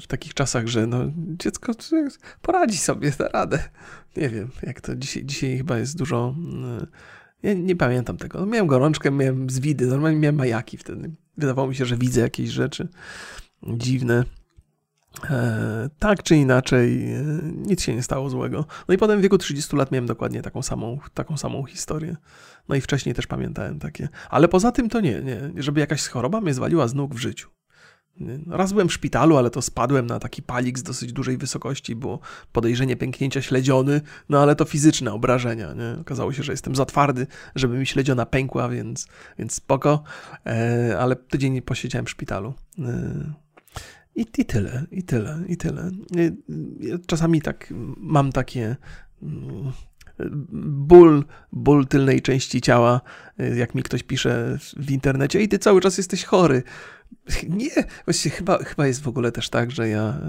w 0.00 0.06
takich 0.06 0.34
czasach, 0.34 0.66
że 0.66 0.86
no, 0.86 0.98
dziecko 1.16 1.72
poradzi 2.42 2.78
sobie, 2.78 3.12
da 3.18 3.28
radę. 3.28 3.62
Nie 4.16 4.28
wiem, 4.28 4.50
jak 4.62 4.80
to 4.80 4.96
dzisiaj, 4.96 5.24
dzisiaj 5.24 5.56
chyba 5.56 5.78
jest 5.78 5.98
dużo. 5.98 6.34
Mm, 6.38 6.86
ja 7.42 7.54
nie 7.54 7.76
pamiętam 7.76 8.16
tego. 8.16 8.40
No, 8.40 8.46
miałem 8.46 8.66
gorączkę, 8.66 9.10
miałem 9.10 9.50
zwidy, 9.50 9.86
normalnie 9.86 10.18
miałem 10.18 10.36
majaki 10.36 10.76
wtedy. 10.76 11.10
Wydawało 11.36 11.68
mi 11.68 11.74
się, 11.74 11.86
że 11.86 11.96
widzę 11.96 12.20
jakieś 12.20 12.50
rzeczy 12.50 12.88
dziwne. 13.62 14.24
E, 15.30 15.90
tak 15.98 16.22
czy 16.22 16.36
inaczej, 16.36 17.12
e, 17.12 17.22
nic 17.42 17.82
się 17.82 17.94
nie 17.94 18.02
stało 18.02 18.30
złego. 18.30 18.64
No 18.88 18.94
i 18.94 18.98
potem 18.98 19.18
w 19.18 19.22
wieku 19.22 19.38
30 19.38 19.76
lat 19.76 19.92
miałem 19.92 20.06
dokładnie 20.06 20.42
taką 20.42 20.62
samą, 20.62 20.98
taką 21.14 21.36
samą 21.36 21.64
historię. 21.64 22.16
No 22.68 22.74
i 22.74 22.80
wcześniej 22.80 23.14
też 23.14 23.26
pamiętałem 23.26 23.78
takie. 23.78 24.08
Ale 24.30 24.48
poza 24.48 24.72
tym 24.72 24.88
to 24.88 25.00
nie, 25.00 25.20
nie. 25.22 25.62
Żeby 25.62 25.80
jakaś 25.80 26.08
choroba 26.08 26.40
mnie 26.40 26.54
zwaliła 26.54 26.88
z 26.88 26.94
nóg 26.94 27.14
w 27.14 27.18
życiu. 27.18 27.50
Raz 28.46 28.72
byłem 28.72 28.88
w 28.88 28.92
szpitalu, 28.92 29.36
ale 29.36 29.50
to 29.50 29.62
spadłem 29.62 30.06
na 30.06 30.18
taki 30.18 30.42
palik 30.42 30.78
z 30.78 30.82
dosyć 30.82 31.12
dużej 31.12 31.36
wysokości, 31.36 31.96
było 31.96 32.20
podejrzenie 32.52 32.96
pęknięcia 32.96 33.42
śledziony, 33.42 34.00
no 34.28 34.42
ale 34.42 34.56
to 34.56 34.64
fizyczne 34.64 35.12
obrażenia. 35.12 35.74
Nie? 35.74 36.00
Okazało 36.00 36.32
się, 36.32 36.42
że 36.42 36.52
jestem 36.52 36.76
za 36.76 36.84
twardy, 36.84 37.26
żeby 37.54 37.78
mi 37.78 37.86
śledziona 37.86 38.26
pękła, 38.26 38.68
więc, 38.68 39.06
więc 39.38 39.54
spoko, 39.54 40.02
e, 40.46 40.98
ale 40.98 41.16
tydzień 41.16 41.62
posiedziałem 41.62 42.06
w 42.06 42.10
szpitalu. 42.10 42.54
E, 42.78 43.49
i, 44.16 44.26
I 44.38 44.44
tyle, 44.44 44.86
i 44.90 45.02
tyle, 45.02 45.44
i 45.48 45.56
tyle. 45.56 45.82
E, 45.82 46.30
czasami 47.06 47.42
tak 47.42 47.74
mam 47.96 48.32
takie 48.32 48.76
mm, 49.22 49.72
ból, 50.88 51.24
ból 51.52 51.86
tylnej 51.86 52.22
części 52.22 52.60
ciała, 52.60 53.00
e, 53.38 53.56
jak 53.56 53.74
mi 53.74 53.82
ktoś 53.82 54.02
pisze 54.02 54.58
w 54.76 54.90
internecie 54.90 55.42
i 55.42 55.48
ty 55.48 55.58
cały 55.58 55.80
czas 55.80 55.98
jesteś 55.98 56.24
chory. 56.24 56.62
Nie, 57.48 57.70
właściwie 58.04 58.36
chyba, 58.36 58.58
chyba 58.58 58.86
jest 58.86 59.02
w 59.02 59.08
ogóle 59.08 59.32
też 59.32 59.48
tak, 59.48 59.70
że 59.70 59.88
ja 59.88 60.20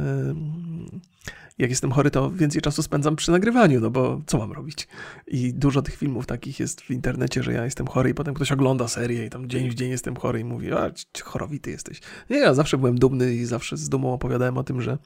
jak 1.58 1.70
jestem 1.70 1.92
chory, 1.92 2.12
to 2.12 2.32
więcej 2.32 2.62
czasu 2.62 2.84
spędzam 2.84 3.16
przy 3.16 3.32
nagrywaniu, 3.32 3.82
no 3.82 3.90
bo 3.90 4.22
co 4.26 4.38
mam 4.38 4.52
robić? 4.52 4.88
I 5.28 5.54
dużo 5.54 5.82
tych 5.82 5.96
filmów 5.96 6.26
takich 6.26 6.60
jest 6.60 6.82
w 6.82 6.92
internecie, 6.92 7.44
że 7.44 7.54
ja 7.54 7.66
jestem 7.66 7.88
chory 7.88 8.10
i 8.10 8.14
potem 8.14 8.34
ktoś 8.34 8.52
ogląda 8.52 8.88
serię 8.88 9.26
i 9.26 9.30
tam 9.30 9.50
dzień 9.50 9.70
w 9.70 9.74
dzień 9.74 9.90
jestem 9.90 10.16
chory 10.16 10.40
i 10.40 10.44
mówi, 10.44 10.74
a 10.74 10.92
chorowity 11.24 11.72
jesteś. 11.72 12.02
Nie, 12.30 12.38
ja 12.38 12.54
zawsze 12.54 12.78
byłem 12.78 13.00
dumny 13.00 13.34
i 13.34 13.46
zawsze 13.46 13.78
z 13.78 13.90
dumą 13.90 14.14
opowiadałem 14.14 14.58
o 14.58 14.64
tym, 14.64 14.82
że, 14.82 14.98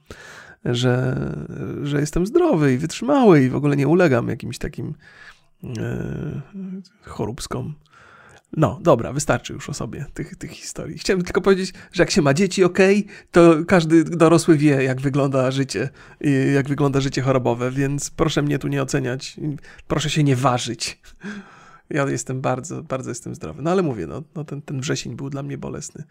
że, 0.65 1.15
że 1.83 1.99
jestem 1.99 2.25
zdrowy 2.25 2.73
i 2.73 2.77
wytrzymały 2.77 3.43
i 3.43 3.49
w 3.49 3.55
ogóle 3.55 3.75
nie 3.75 3.87
ulegam 3.87 4.27
jakimś 4.27 4.57
takim 4.57 4.95
e, 5.63 6.41
choróbskom. 7.01 7.75
No, 8.57 8.79
dobra, 8.81 9.13
wystarczy 9.13 9.53
już 9.53 9.69
o 9.69 9.73
sobie 9.73 10.05
tych, 10.13 10.35
tych 10.35 10.51
historii. 10.51 10.97
Chciałem 10.97 11.23
tylko 11.23 11.41
powiedzieć, 11.41 11.73
że 11.91 12.03
jak 12.03 12.11
się 12.11 12.21
ma 12.21 12.33
dzieci, 12.33 12.63
ok, 12.63 12.79
to 13.31 13.55
każdy 13.67 14.03
dorosły 14.03 14.57
wie, 14.57 14.83
jak 14.83 15.01
wygląda 15.01 15.51
życie, 15.51 15.89
jak 16.53 16.69
wygląda 16.69 17.01
życie 17.01 17.21
chorobowe, 17.21 17.71
więc 17.71 18.09
proszę 18.09 18.41
mnie 18.41 18.59
tu 18.59 18.67
nie 18.67 18.81
oceniać, 18.81 19.37
proszę 19.87 20.09
się 20.09 20.23
nie 20.23 20.35
ważyć. 20.35 21.01
Ja 21.89 22.09
jestem 22.09 22.41
bardzo, 22.41 22.83
bardzo 22.83 23.09
jestem 23.09 23.35
zdrowy. 23.35 23.61
No 23.61 23.71
ale 23.71 23.83
mówię, 23.83 24.07
no, 24.07 24.23
no 24.35 24.43
ten, 24.43 24.61
ten 24.61 24.79
wrzesień 24.79 25.15
był 25.15 25.29
dla 25.29 25.43
mnie 25.43 25.57
bolesny, 25.57 26.03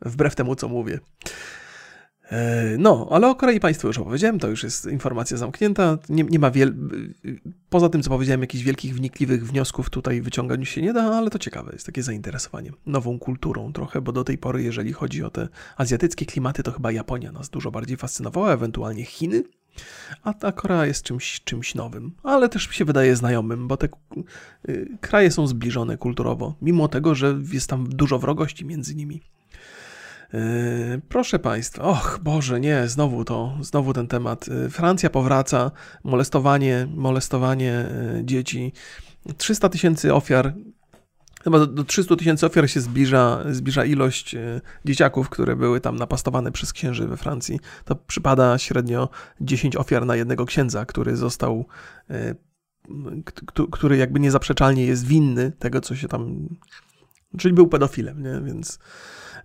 wbrew 0.00 0.34
temu, 0.34 0.54
co 0.54 0.68
mówię. 0.68 1.00
E, 2.32 2.76
no, 2.78 3.08
ale 3.10 3.30
o 3.30 3.34
Korei 3.34 3.60
Państwu 3.60 3.86
już 3.86 3.98
opowiedziałem, 3.98 4.38
to 4.38 4.48
już 4.48 4.62
jest 4.62 4.86
informacja 4.86 5.36
zamknięta. 5.36 5.98
Nie, 6.08 6.24
nie 6.24 6.38
ma 6.38 6.50
wiel... 6.50 6.74
Poza 7.70 7.88
tym, 7.88 8.02
co 8.02 8.10
powiedziałem, 8.10 8.40
jakichś 8.40 8.64
wielkich, 8.64 8.94
wnikliwych 8.94 9.46
wniosków 9.46 9.90
tutaj 9.90 10.20
wyciągać 10.20 10.68
się 10.68 10.82
nie 10.82 10.92
da, 10.92 11.02
ale 11.02 11.30
to 11.30 11.38
ciekawe, 11.38 11.72
jest 11.72 11.86
takie 11.86 12.02
zainteresowanie 12.02 12.70
nową 12.86 13.18
kulturą 13.18 13.72
trochę, 13.72 14.00
bo 14.00 14.12
do 14.12 14.24
tej 14.24 14.38
pory, 14.38 14.62
jeżeli 14.62 14.92
chodzi 14.92 15.22
o 15.22 15.30
te 15.30 15.48
azjatyckie 15.76 16.26
klimaty, 16.26 16.62
to 16.62 16.72
chyba 16.72 16.92
Japonia 16.92 17.32
nas 17.32 17.50
dużo 17.50 17.70
bardziej 17.70 17.96
fascynowała, 17.96 18.52
ewentualnie 18.52 19.04
Chiny. 19.04 19.42
A 20.22 20.34
ta 20.34 20.52
Korea 20.52 20.86
jest 20.86 21.04
czymś, 21.04 21.40
czymś 21.44 21.74
nowym, 21.74 22.12
ale 22.22 22.48
też 22.48 22.68
mi 22.68 22.74
się 22.74 22.84
wydaje 22.84 23.16
znajomym, 23.16 23.68
bo 23.68 23.76
te 23.76 23.88
y, 24.68 24.98
kraje 25.00 25.30
są 25.30 25.46
zbliżone 25.46 25.96
kulturowo, 25.96 26.54
mimo 26.62 26.88
tego, 26.88 27.14
że 27.14 27.38
jest 27.52 27.70
tam 27.70 27.88
dużo 27.88 28.18
wrogości 28.18 28.64
między 28.64 28.94
nimi. 28.94 29.20
Y, 30.34 31.00
proszę 31.08 31.38
Państwa, 31.38 31.82
och 31.82 32.20
Boże, 32.22 32.60
nie, 32.60 32.88
znowu 32.88 33.24
to, 33.24 33.56
znowu 33.60 33.92
ten 33.92 34.06
temat. 34.06 34.48
Y, 34.48 34.70
Francja 34.70 35.10
powraca, 35.10 35.70
molestowanie, 36.04 36.88
molestowanie 36.94 37.86
dzieci. 38.22 38.72
300 39.36 39.68
tysięcy 39.68 40.14
ofiar 40.14 40.54
Chyba 41.44 41.58
do, 41.58 41.66
do 41.66 41.84
300 41.84 42.16
tysięcy 42.16 42.46
ofiar 42.46 42.70
się 42.70 42.80
zbliża, 42.80 43.44
zbliża 43.50 43.84
ilość 43.84 44.36
dzieciaków, 44.84 45.28
które 45.28 45.56
były 45.56 45.80
tam 45.80 45.96
napastowane 45.96 46.52
przez 46.52 46.72
księży 46.72 47.06
we 47.08 47.16
Francji. 47.16 47.60
To 47.84 47.96
przypada 47.96 48.58
średnio 48.58 49.08
10 49.40 49.76
ofiar 49.76 50.06
na 50.06 50.16
jednego 50.16 50.46
księdza, 50.46 50.86
który 50.86 51.16
został, 51.16 51.66
który 53.70 53.96
jakby 53.96 54.20
niezaprzeczalnie 54.20 54.86
jest 54.86 55.06
winny 55.06 55.52
tego, 55.58 55.80
co 55.80 55.96
się 55.96 56.08
tam. 56.08 56.48
Czyli 57.38 57.54
był 57.54 57.66
pedofilem, 57.66 58.22
nie? 58.22 58.40
Więc 58.46 58.78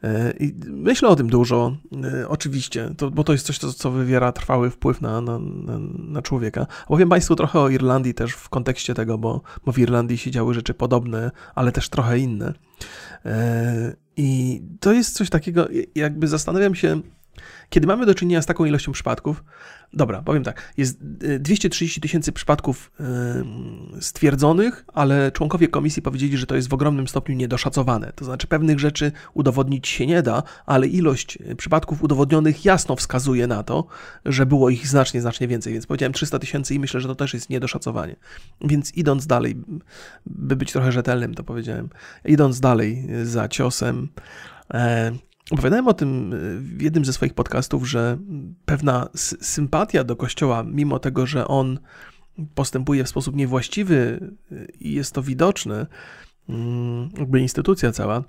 E, 0.03 0.33
I 0.39 0.53
myślę 0.67 1.09
o 1.09 1.15
tym 1.15 1.29
dużo, 1.29 1.77
e, 2.03 2.27
oczywiście, 2.29 2.89
to, 2.97 3.11
bo 3.11 3.23
to 3.23 3.31
jest 3.33 3.45
coś, 3.45 3.57
co 3.57 3.91
wywiera 3.91 4.31
trwały 4.31 4.69
wpływ 4.69 5.01
na, 5.01 5.21
na, 5.21 5.39
na, 5.39 5.77
na 5.97 6.21
człowieka. 6.21 6.67
Opowiem 6.85 7.09
Państwu 7.09 7.35
trochę 7.35 7.59
o 7.59 7.69
Irlandii 7.69 8.13
też 8.13 8.33
w 8.33 8.49
kontekście 8.49 8.93
tego, 8.93 9.17
bo, 9.17 9.41
bo 9.65 9.71
w 9.71 9.79
Irlandii 9.79 10.17
się 10.17 10.31
działy 10.31 10.53
rzeczy 10.53 10.73
podobne, 10.73 11.31
ale 11.55 11.71
też 11.71 11.89
trochę 11.89 12.19
inne. 12.19 12.53
E, 13.25 13.95
I 14.17 14.61
to 14.79 14.93
jest 14.93 15.13
coś 15.13 15.29
takiego, 15.29 15.67
jakby 15.95 16.27
zastanawiam 16.27 16.75
się, 16.75 17.01
kiedy 17.69 17.87
mamy 17.87 18.05
do 18.05 18.15
czynienia 18.15 18.41
z 18.41 18.45
taką 18.45 18.65
ilością 18.65 18.91
przypadków, 18.91 19.43
dobra, 19.93 20.21
powiem 20.21 20.43
tak, 20.43 20.73
jest 20.77 21.03
230 21.39 21.99
y, 21.99 22.01
tysięcy 22.01 22.31
przypadków 22.31 22.91
stwierdzonych, 23.99 24.85
ale 24.93 25.31
członkowie 25.31 25.67
komisji 25.67 26.01
powiedzieli, 26.01 26.37
że 26.37 26.45
to 26.45 26.55
jest 26.55 26.69
w 26.69 26.73
ogromnym 26.73 27.07
stopniu 27.07 27.35
niedoszacowane. 27.35 28.13
To 28.15 28.25
znaczy 28.25 28.47
pewnych 28.47 28.79
rzeczy 28.79 29.11
udowodnić 29.33 29.87
się 29.87 30.07
nie 30.07 30.21
da, 30.21 30.43
ale 30.65 30.87
ilość 30.87 31.37
y, 31.51 31.55
przypadków 31.55 32.03
udowodnionych 32.03 32.65
jasno 32.65 32.95
wskazuje 32.95 33.47
na 33.47 33.63
to, 33.63 33.87
że 34.25 34.45
było 34.45 34.69
ich 34.69 34.87
znacznie, 34.87 35.21
znacznie 35.21 35.47
więcej. 35.47 35.73
Więc 35.73 35.85
powiedziałem 35.85 36.13
300 36.13 36.39
tysięcy 36.39 36.75
i 36.75 36.79
myślę, 36.79 37.01
że 37.01 37.07
to 37.07 37.15
też 37.15 37.33
jest 37.33 37.49
niedoszacowanie. 37.49 38.15
Więc 38.61 38.93
idąc 38.93 39.27
dalej, 39.27 39.55
by 40.25 40.55
być 40.55 40.71
trochę 40.71 40.91
rzetelnym, 40.91 41.33
to 41.33 41.43
powiedziałem, 41.43 41.89
idąc 42.25 42.59
dalej 42.59 43.07
za 43.23 43.47
ciosem, 43.47 44.07
e, 44.73 45.11
Opowiadałem 45.51 45.87
o 45.87 45.93
tym 45.93 46.33
y, 46.33 46.59
w 46.59 46.81
jednym 46.81 47.05
ze 47.05 47.13
swoich 47.13 47.33
podcastów, 47.33 47.89
że 47.89 48.17
pewna 48.65 49.09
sympatia 49.41 50.03
do 50.03 50.15
Kościoła, 50.15 50.63
mimo 50.63 50.99
tego, 50.99 51.25
że 51.25 51.47
on 51.47 51.79
postępuje 52.55 53.03
w 53.03 53.09
sposób 53.09 53.35
niewłaściwy 53.35 54.29
y, 54.51 54.67
i 54.79 54.93
jest 54.93 55.13
to 55.13 55.23
widoczne, 55.23 55.87
mm, 56.49 57.09
jakby 57.17 57.39
instytucja 57.39 57.91
cała, 57.91 58.23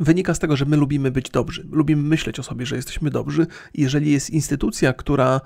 wynika 0.00 0.34
z 0.34 0.38
tego, 0.38 0.56
że 0.56 0.64
my 0.64 0.76
lubimy 0.76 1.10
być 1.10 1.30
dobrzy. 1.30 1.66
Lubimy 1.70 2.02
myśleć 2.02 2.38
o 2.38 2.42
sobie, 2.42 2.66
że 2.66 2.76
jesteśmy 2.76 3.10
dobrzy. 3.10 3.46
Jeżeli 3.74 4.12
jest 4.12 4.30
instytucja, 4.30 4.92
która 4.92 5.40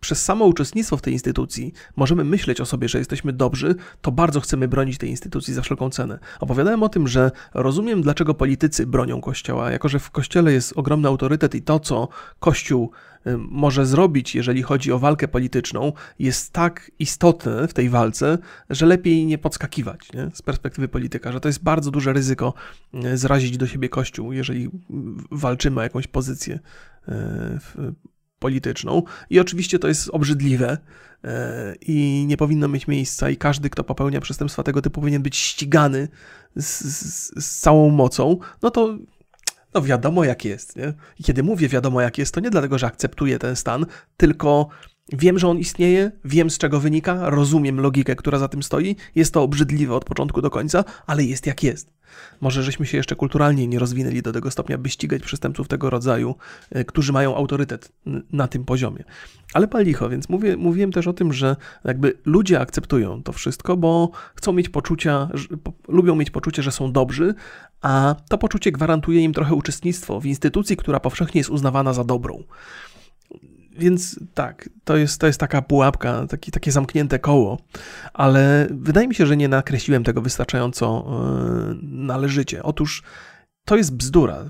przez 0.00 0.24
samo 0.24 0.44
uczestnictwo 0.44 0.96
w 0.96 1.02
tej 1.02 1.12
instytucji 1.12 1.72
możemy 1.96 2.24
myśleć 2.24 2.60
o 2.60 2.66
sobie, 2.66 2.88
że 2.88 2.98
jesteśmy 2.98 3.32
dobrzy, 3.32 3.74
to 4.00 4.12
bardzo 4.12 4.40
chcemy 4.40 4.68
bronić 4.68 4.98
tej 4.98 5.10
instytucji 5.10 5.54
za 5.54 5.62
wszelką 5.62 5.90
cenę. 5.90 6.18
Opowiadałem 6.40 6.82
o 6.82 6.88
tym, 6.88 7.08
że 7.08 7.30
rozumiem, 7.54 8.02
dlaczego 8.02 8.34
politycy 8.34 8.86
bronią 8.86 9.20
Kościoła, 9.20 9.70
jako 9.70 9.88
że 9.88 9.98
w 9.98 10.10
Kościele 10.10 10.52
jest 10.52 10.72
ogromny 10.76 11.08
autorytet 11.08 11.54
i 11.54 11.62
to, 11.62 11.80
co 11.80 12.08
Kościół 12.40 12.90
może 13.36 13.86
zrobić, 13.86 14.34
jeżeli 14.34 14.62
chodzi 14.62 14.92
o 14.92 14.98
walkę 14.98 15.28
polityczną, 15.28 15.92
jest 16.18 16.52
tak 16.52 16.90
istotne 16.98 17.68
w 17.68 17.74
tej 17.74 17.88
walce, 17.88 18.38
że 18.70 18.86
lepiej 18.86 19.26
nie 19.26 19.38
podskakiwać 19.38 20.12
nie? 20.12 20.30
z 20.34 20.42
perspektywy 20.42 20.88
polityka, 20.88 21.32
że 21.32 21.40
to 21.40 21.48
jest 21.48 21.62
bardzo 21.62 21.90
duże 21.90 22.12
ryzyko 22.12 22.54
y, 22.94 23.16
zrazić 23.16 23.56
do 23.56 23.66
siebie 23.66 23.88
Kościół, 23.88 24.32
jeżeli 24.32 24.70
walczymy 25.30 25.80
o 25.80 25.82
jakąś 25.82 26.06
pozycję 26.06 26.58
y, 27.08 27.12
polityczną. 28.42 29.02
I 29.30 29.40
oczywiście 29.40 29.78
to 29.78 29.88
jest 29.88 30.10
obrzydliwe 30.12 30.78
e, 31.24 31.74
i 31.80 32.24
nie 32.26 32.36
powinno 32.36 32.68
mieć 32.68 32.88
miejsca, 32.88 33.30
i 33.30 33.36
każdy, 33.36 33.70
kto 33.70 33.84
popełnia 33.84 34.20
przestępstwa 34.20 34.62
tego 34.62 34.82
typu, 34.82 35.00
powinien 35.00 35.22
być 35.22 35.36
ścigany 35.36 36.08
z, 36.56 36.80
z, 36.80 37.44
z 37.44 37.60
całą 37.60 37.90
mocą. 37.90 38.38
No 38.62 38.70
to 38.70 38.98
no 39.74 39.82
wiadomo 39.82 40.24
jak 40.24 40.44
jest. 40.44 40.76
Nie? 40.76 40.92
I 41.18 41.24
kiedy 41.24 41.42
mówię 41.42 41.68
wiadomo 41.68 42.00
jak 42.00 42.18
jest, 42.18 42.34
to 42.34 42.40
nie 42.40 42.50
dlatego, 42.50 42.78
że 42.78 42.86
akceptuję 42.86 43.38
ten 43.38 43.56
stan, 43.56 43.86
tylko 44.16 44.68
Wiem, 45.08 45.38
że 45.38 45.48
on 45.48 45.58
istnieje, 45.58 46.10
wiem 46.24 46.50
z 46.50 46.58
czego 46.58 46.80
wynika, 46.80 47.30
rozumiem 47.30 47.80
logikę, 47.80 48.16
która 48.16 48.38
za 48.38 48.48
tym 48.48 48.62
stoi. 48.62 48.96
Jest 49.14 49.34
to 49.34 49.42
obrzydliwe 49.42 49.94
od 49.94 50.04
początku 50.04 50.42
do 50.42 50.50
końca, 50.50 50.84
ale 51.06 51.24
jest 51.24 51.46
jak 51.46 51.62
jest. 51.62 51.92
Może 52.40 52.62
żeśmy 52.62 52.86
się 52.86 52.96
jeszcze 52.96 53.16
kulturalnie 53.16 53.66
nie 53.66 53.78
rozwinęli 53.78 54.22
do 54.22 54.32
tego 54.32 54.50
stopnia, 54.50 54.78
by 54.78 54.88
ścigać 54.88 55.22
przestępców 55.22 55.68
tego 55.68 55.90
rodzaju, 55.90 56.34
e, 56.70 56.84
którzy 56.84 57.12
mają 57.12 57.36
autorytet 57.36 57.92
na 58.32 58.48
tym 58.48 58.64
poziomie. 58.64 59.04
Ale 59.54 59.68
pal 59.68 59.84
licho, 59.84 60.08
więc 60.08 60.28
mówię, 60.28 60.56
mówiłem 60.56 60.92
też 60.92 61.06
o 61.06 61.12
tym, 61.12 61.32
że 61.32 61.56
jakby 61.84 62.18
ludzie 62.24 62.60
akceptują 62.60 63.22
to 63.22 63.32
wszystko, 63.32 63.76
bo 63.76 64.10
chcą 64.34 64.52
mieć 64.52 64.68
poczucia, 64.68 65.28
lubią 65.88 66.14
mieć 66.14 66.30
poczucie, 66.30 66.62
że 66.62 66.72
są 66.72 66.92
dobrzy, 66.92 67.34
a 67.80 68.14
to 68.28 68.38
poczucie 68.38 68.72
gwarantuje 68.72 69.20
im 69.20 69.32
trochę 69.32 69.54
uczestnictwo 69.54 70.20
w 70.20 70.26
instytucji, 70.26 70.76
która 70.76 71.00
powszechnie 71.00 71.38
jest 71.38 71.50
uznawana 71.50 71.92
za 71.92 72.04
dobrą 72.04 72.42
więc 73.78 74.20
tak, 74.34 74.68
to 74.84 74.96
jest, 74.96 75.20
to 75.20 75.26
jest 75.26 75.40
taka 75.40 75.62
pułapka, 75.62 76.26
taki, 76.26 76.50
takie 76.50 76.72
zamknięte 76.72 77.18
koło, 77.18 77.58
ale 78.12 78.68
wydaje 78.70 79.08
mi 79.08 79.14
się, 79.14 79.26
że 79.26 79.36
nie 79.36 79.48
nakreśliłem 79.48 80.04
tego 80.04 80.22
wystarczająco 80.22 81.06
yy, 81.68 81.78
należycie. 81.82 82.62
Otóż 82.62 83.02
to 83.64 83.76
jest 83.76 83.96
bzdura. 83.96 84.44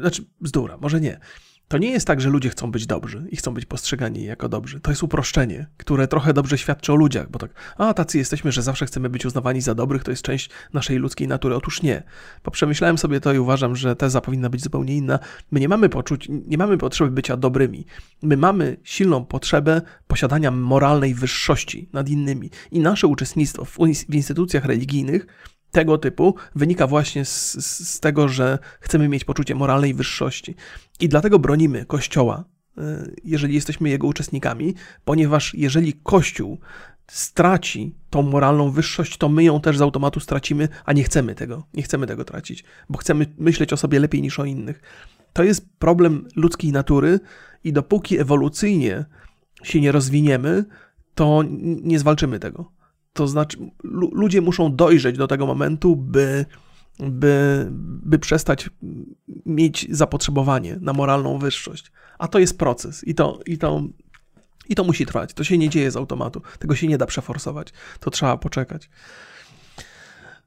Znaczy, 0.00 0.24
bzdura, 0.40 0.76
może 0.76 1.00
nie. 1.00 1.20
To 1.68 1.78
nie 1.78 1.90
jest 1.90 2.06
tak, 2.06 2.20
że 2.20 2.28
ludzie 2.28 2.50
chcą 2.50 2.70
być 2.70 2.86
dobrzy 2.86 3.26
i 3.30 3.36
chcą 3.36 3.54
być 3.54 3.64
postrzegani 3.64 4.24
jako 4.24 4.48
dobrzy. 4.48 4.80
To 4.80 4.90
jest 4.90 5.02
uproszczenie, 5.02 5.66
które 5.76 6.08
trochę 6.08 6.32
dobrze 6.32 6.58
świadczy 6.58 6.92
o 6.92 6.96
ludziach, 6.96 7.30
bo 7.30 7.38
tak, 7.38 7.50
a 7.76 7.94
tacy 7.94 8.18
jesteśmy, 8.18 8.52
że 8.52 8.62
zawsze 8.62 8.86
chcemy 8.86 9.08
być 9.08 9.26
uznawani 9.26 9.60
za 9.60 9.74
dobrych, 9.74 10.04
to 10.04 10.10
jest 10.10 10.22
część 10.22 10.50
naszej 10.72 10.96
ludzkiej 10.96 11.28
natury. 11.28 11.54
Otóż 11.54 11.82
nie. 11.82 12.02
Bo 12.44 12.50
przemyślałem 12.50 12.98
sobie 12.98 13.20
to 13.20 13.32
i 13.32 13.38
uważam, 13.38 13.76
że 13.76 13.96
teza 13.96 14.20
powinna 14.20 14.50
być 14.50 14.62
zupełnie 14.62 14.96
inna. 14.96 15.18
My 15.50 15.60
nie 15.60 15.68
mamy 15.68 15.88
poczuć, 15.88 16.28
nie 16.28 16.58
mamy 16.58 16.78
potrzeby 16.78 17.10
bycia 17.10 17.36
dobrymi. 17.36 17.84
My 18.22 18.36
mamy 18.36 18.76
silną 18.82 19.24
potrzebę 19.24 19.82
posiadania 20.06 20.50
moralnej 20.50 21.14
wyższości 21.14 21.88
nad 21.92 22.08
innymi. 22.08 22.50
I 22.70 22.80
nasze 22.80 23.06
uczestnictwo 23.06 23.64
w 23.64 23.78
instytucjach 24.14 24.64
religijnych 24.64 25.26
tego 25.70 25.98
typu 25.98 26.34
wynika 26.54 26.86
właśnie 26.86 27.24
z, 27.24 27.52
z, 27.66 28.00
tego, 28.00 28.28
że 28.28 28.58
chcemy 28.80 29.08
mieć 29.08 29.24
poczucie 29.24 29.54
moralnej 29.54 29.94
wyższości. 29.94 30.54
I 31.00 31.08
dlatego 31.08 31.38
bronimy 31.38 31.84
Kościoła, 31.84 32.44
e, 32.78 33.10
jeżeli 33.24 33.54
jesteśmy 33.54 33.88
jego 33.88 34.06
uczestnikami, 34.06 34.74
ponieważ 35.04 35.54
jeżeli 35.54 35.92
Kościół 35.92 36.58
straci 37.10 37.94
tą 38.10 38.22
moralną 38.22 38.70
wyższość, 38.70 39.16
to 39.16 39.28
my 39.28 39.44
ją 39.44 39.60
też 39.60 39.78
z 39.78 39.82
automatu 39.82 40.20
stracimy, 40.20 40.68
a 40.84 40.92
nie 40.92 41.04
chcemy 41.04 41.34
tego. 41.34 41.66
Nie 41.74 41.82
chcemy 41.82 42.06
tego 42.06 42.24
tracić, 42.24 42.64
bo 42.88 42.98
chcemy 42.98 43.26
myśleć 43.38 43.72
o 43.72 43.76
sobie 43.76 44.00
lepiej 44.00 44.22
niż 44.22 44.38
o 44.38 44.44
innych. 44.44 44.82
To 45.32 45.42
jest 45.42 45.68
problem 45.78 46.28
ludzkiej 46.36 46.72
natury 46.72 47.20
i 47.64 47.72
dopóki 47.72 48.18
ewolucyjnie 48.18 49.04
się 49.62 49.80
nie 49.80 49.92
rozwiniemy, 49.92 50.64
to 51.14 51.42
nie 51.82 51.98
zwalczymy 51.98 52.38
tego. 52.38 52.77
To 53.18 53.28
znaczy, 53.28 53.58
ludzie 54.12 54.40
muszą 54.40 54.76
dojrzeć 54.76 55.16
do 55.16 55.26
tego 55.26 55.46
momentu, 55.46 55.96
by, 55.96 56.46
by, 56.98 57.66
by 57.70 58.18
przestać 58.18 58.70
mieć 59.46 59.86
zapotrzebowanie 59.90 60.78
na 60.80 60.92
moralną 60.92 61.38
wyższość. 61.38 61.92
A 62.18 62.28
to 62.28 62.38
jest 62.38 62.58
proces 62.58 63.04
i 63.04 63.14
to, 63.14 63.38
i 63.46 63.58
to, 63.58 63.82
i 64.68 64.74
to 64.74 64.84
musi 64.84 65.06
trwać. 65.06 65.34
To 65.34 65.44
się 65.44 65.58
nie 65.58 65.68
dzieje 65.68 65.90
z 65.90 65.96
automatu. 65.96 66.42
Tego 66.58 66.76
się 66.76 66.86
nie 66.86 66.98
da 66.98 67.06
przeforsować. 67.06 67.68
To 68.00 68.10
trzeba 68.10 68.36
poczekać. 68.36 68.90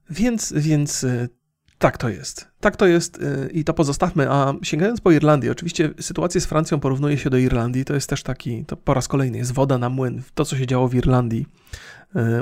Więc, 0.09 0.53
więc 0.55 1.03
y, 1.03 1.29
tak 1.77 1.97
to 1.97 2.09
jest. 2.09 2.47
Tak 2.59 2.75
to 2.75 2.87
jest 2.87 3.17
y, 3.17 3.49
i 3.53 3.63
to 3.63 3.73
pozostawmy. 3.73 4.31
A 4.31 4.53
sięgając 4.63 5.01
po 5.01 5.11
Irlandię, 5.11 5.51
oczywiście 5.51 5.93
sytuację 5.99 6.41
z 6.41 6.45
Francją 6.45 6.79
porównuje 6.79 7.17
się 7.17 7.29
do 7.29 7.37
Irlandii. 7.37 7.85
To 7.85 7.93
jest 7.93 8.09
też 8.09 8.23
taki, 8.23 8.65
to 8.65 8.77
po 8.77 8.93
raz 8.93 9.07
kolejny 9.07 9.37
jest 9.37 9.51
woda 9.51 9.77
na 9.77 9.89
młyn. 9.89 10.21
To, 10.33 10.45
co 10.45 10.57
się 10.57 10.67
działo 10.67 10.87
w 10.87 10.95
Irlandii 10.95 11.45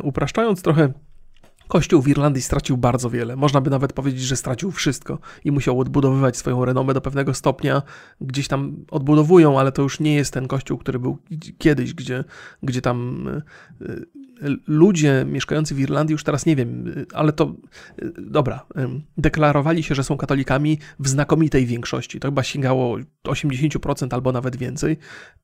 upraszczając 0.03 0.61
trochę 0.61 0.93
Kościół 1.69 2.01
w 2.01 2.07
Irlandii 2.07 2.41
stracił 2.41 2.77
bardzo 2.77 3.09
wiele. 3.09 3.35
Można 3.35 3.61
by 3.61 3.69
nawet 3.69 3.93
powiedzieć, 3.93 4.21
że 4.21 4.35
stracił 4.35 4.71
wszystko 4.71 5.19
i 5.43 5.51
musiał 5.51 5.79
odbudowywać 5.79 6.37
swoją 6.37 6.65
renomę 6.65 6.93
do 6.93 7.01
pewnego 7.01 7.33
stopnia. 7.33 7.81
Gdzieś 8.21 8.47
tam 8.47 8.85
odbudowują, 8.91 9.59
ale 9.59 9.71
to 9.71 9.81
już 9.81 9.99
nie 9.99 10.15
jest 10.15 10.33
ten 10.33 10.47
kościół, 10.47 10.77
który 10.77 10.99
był 10.99 11.17
kiedyś, 11.57 11.93
gdzie, 11.93 12.23
gdzie 12.63 12.81
tam 12.81 13.27
e, 13.27 13.85
e, 13.85 14.55
ludzie 14.67 15.25
mieszkający 15.27 15.75
w 15.75 15.79
Irlandii, 15.79 16.11
już 16.11 16.23
teraz 16.23 16.45
nie 16.45 16.55
wiem, 16.55 16.93
e, 16.97 17.15
ale 17.15 17.33
to 17.33 17.55
dobra, 18.17 18.65
deklarowali 19.17 19.83
się, 19.83 19.95
że 19.95 20.03
są 20.03 20.17
katolikami 20.17 20.79
w 20.99 21.07
znakomitej 21.07 21.65
większości. 21.65 22.19
To 22.19 22.27
chyba 22.27 22.43
sięgało 22.43 22.97
80% 23.27 24.13
albo 24.13 24.31
nawet 24.31 24.55
więcej. 24.55 24.97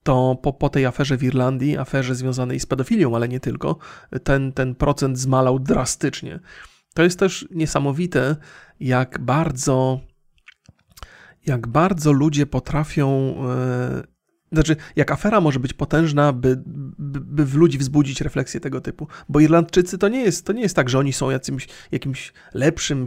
To 0.04 0.38
po, 0.42 0.54
po 0.54 0.70
tej 0.70 0.86
aferze 0.86 1.18
w 1.18 1.24
Irlandii, 1.24 1.78
aferze 1.78 2.16
związanej 2.16 2.60
z 2.60 2.66
pedofilią, 2.66 3.16
ale 3.16 3.28
nie 3.28 3.40
tylko, 3.40 3.78
ten, 4.24 4.52
ten 4.52 4.76
procent 4.76 5.20
zmalał 5.20 5.60
drastycznie 5.60 6.15
faktycznie. 6.16 6.40
To 6.94 7.04
jest 7.04 7.20
też 7.20 7.48
niesamowite, 7.52 8.36
jak 8.80 9.20
bardzo, 9.20 10.00
jak 11.46 11.68
bardzo 11.68 12.12
ludzie 12.12 12.46
potrafią. 12.46 13.36
Yy, 13.96 14.04
znaczy, 14.52 14.76
jak 14.96 15.12
afera 15.12 15.42
może 15.42 15.60
być 15.60 15.74
potężna, 15.74 16.34
by, 16.34 16.64
by, 16.66 17.20
by, 17.20 17.46
w 17.46 17.56
ludzi 17.56 17.78
wzbudzić 17.78 18.22
refleksję 18.22 18.60
tego 18.60 18.82
typu. 18.82 19.08
Bo 19.30 19.40
Irlandczycy 19.40 19.98
to 19.98 20.08
nie 20.08 20.24
jest, 20.24 20.46
to 20.46 20.54
nie 20.54 20.62
jest 20.62 20.76
tak, 20.76 20.90
że 20.90 21.00
oni 21.00 21.14
są 21.14 21.30
jakimś, 21.30 21.68
jakimś 21.92 22.34
lepszym, 22.54 23.06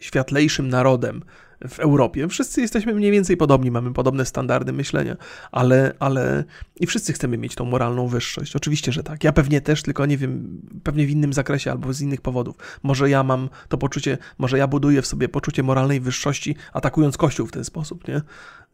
światlejszym 0.00 0.68
narodem 0.68 1.22
w 1.68 1.80
Europie. 1.80 2.28
Wszyscy 2.28 2.60
jesteśmy 2.60 2.94
mniej 2.94 3.10
więcej 3.10 3.36
podobni, 3.36 3.70
mamy 3.70 3.92
podobne 3.92 4.26
standardy 4.26 4.72
myślenia, 4.72 5.16
ale, 5.52 5.94
ale 5.98 6.44
i 6.80 6.86
wszyscy 6.86 7.12
chcemy 7.12 7.38
mieć 7.38 7.54
tą 7.54 7.64
moralną 7.64 8.06
wyższość. 8.06 8.56
Oczywiście, 8.56 8.92
że 8.92 9.02
tak. 9.02 9.24
Ja 9.24 9.32
pewnie 9.32 9.60
też, 9.60 9.82
tylko 9.82 10.06
nie 10.06 10.18
wiem, 10.18 10.60
pewnie 10.82 11.06
w 11.06 11.10
innym 11.10 11.32
zakresie 11.32 11.70
albo 11.70 11.92
z 11.92 12.00
innych 12.00 12.20
powodów. 12.20 12.56
Może 12.82 13.10
ja 13.10 13.22
mam 13.22 13.48
to 13.68 13.78
poczucie, 13.78 14.18
może 14.38 14.58
ja 14.58 14.66
buduję 14.66 15.02
w 15.02 15.06
sobie 15.06 15.28
poczucie 15.28 15.62
moralnej 15.62 16.00
wyższości, 16.00 16.56
atakując 16.72 17.16
Kościół 17.16 17.46
w 17.46 17.52
ten 17.52 17.64
sposób, 17.64 18.08
nie? 18.08 18.20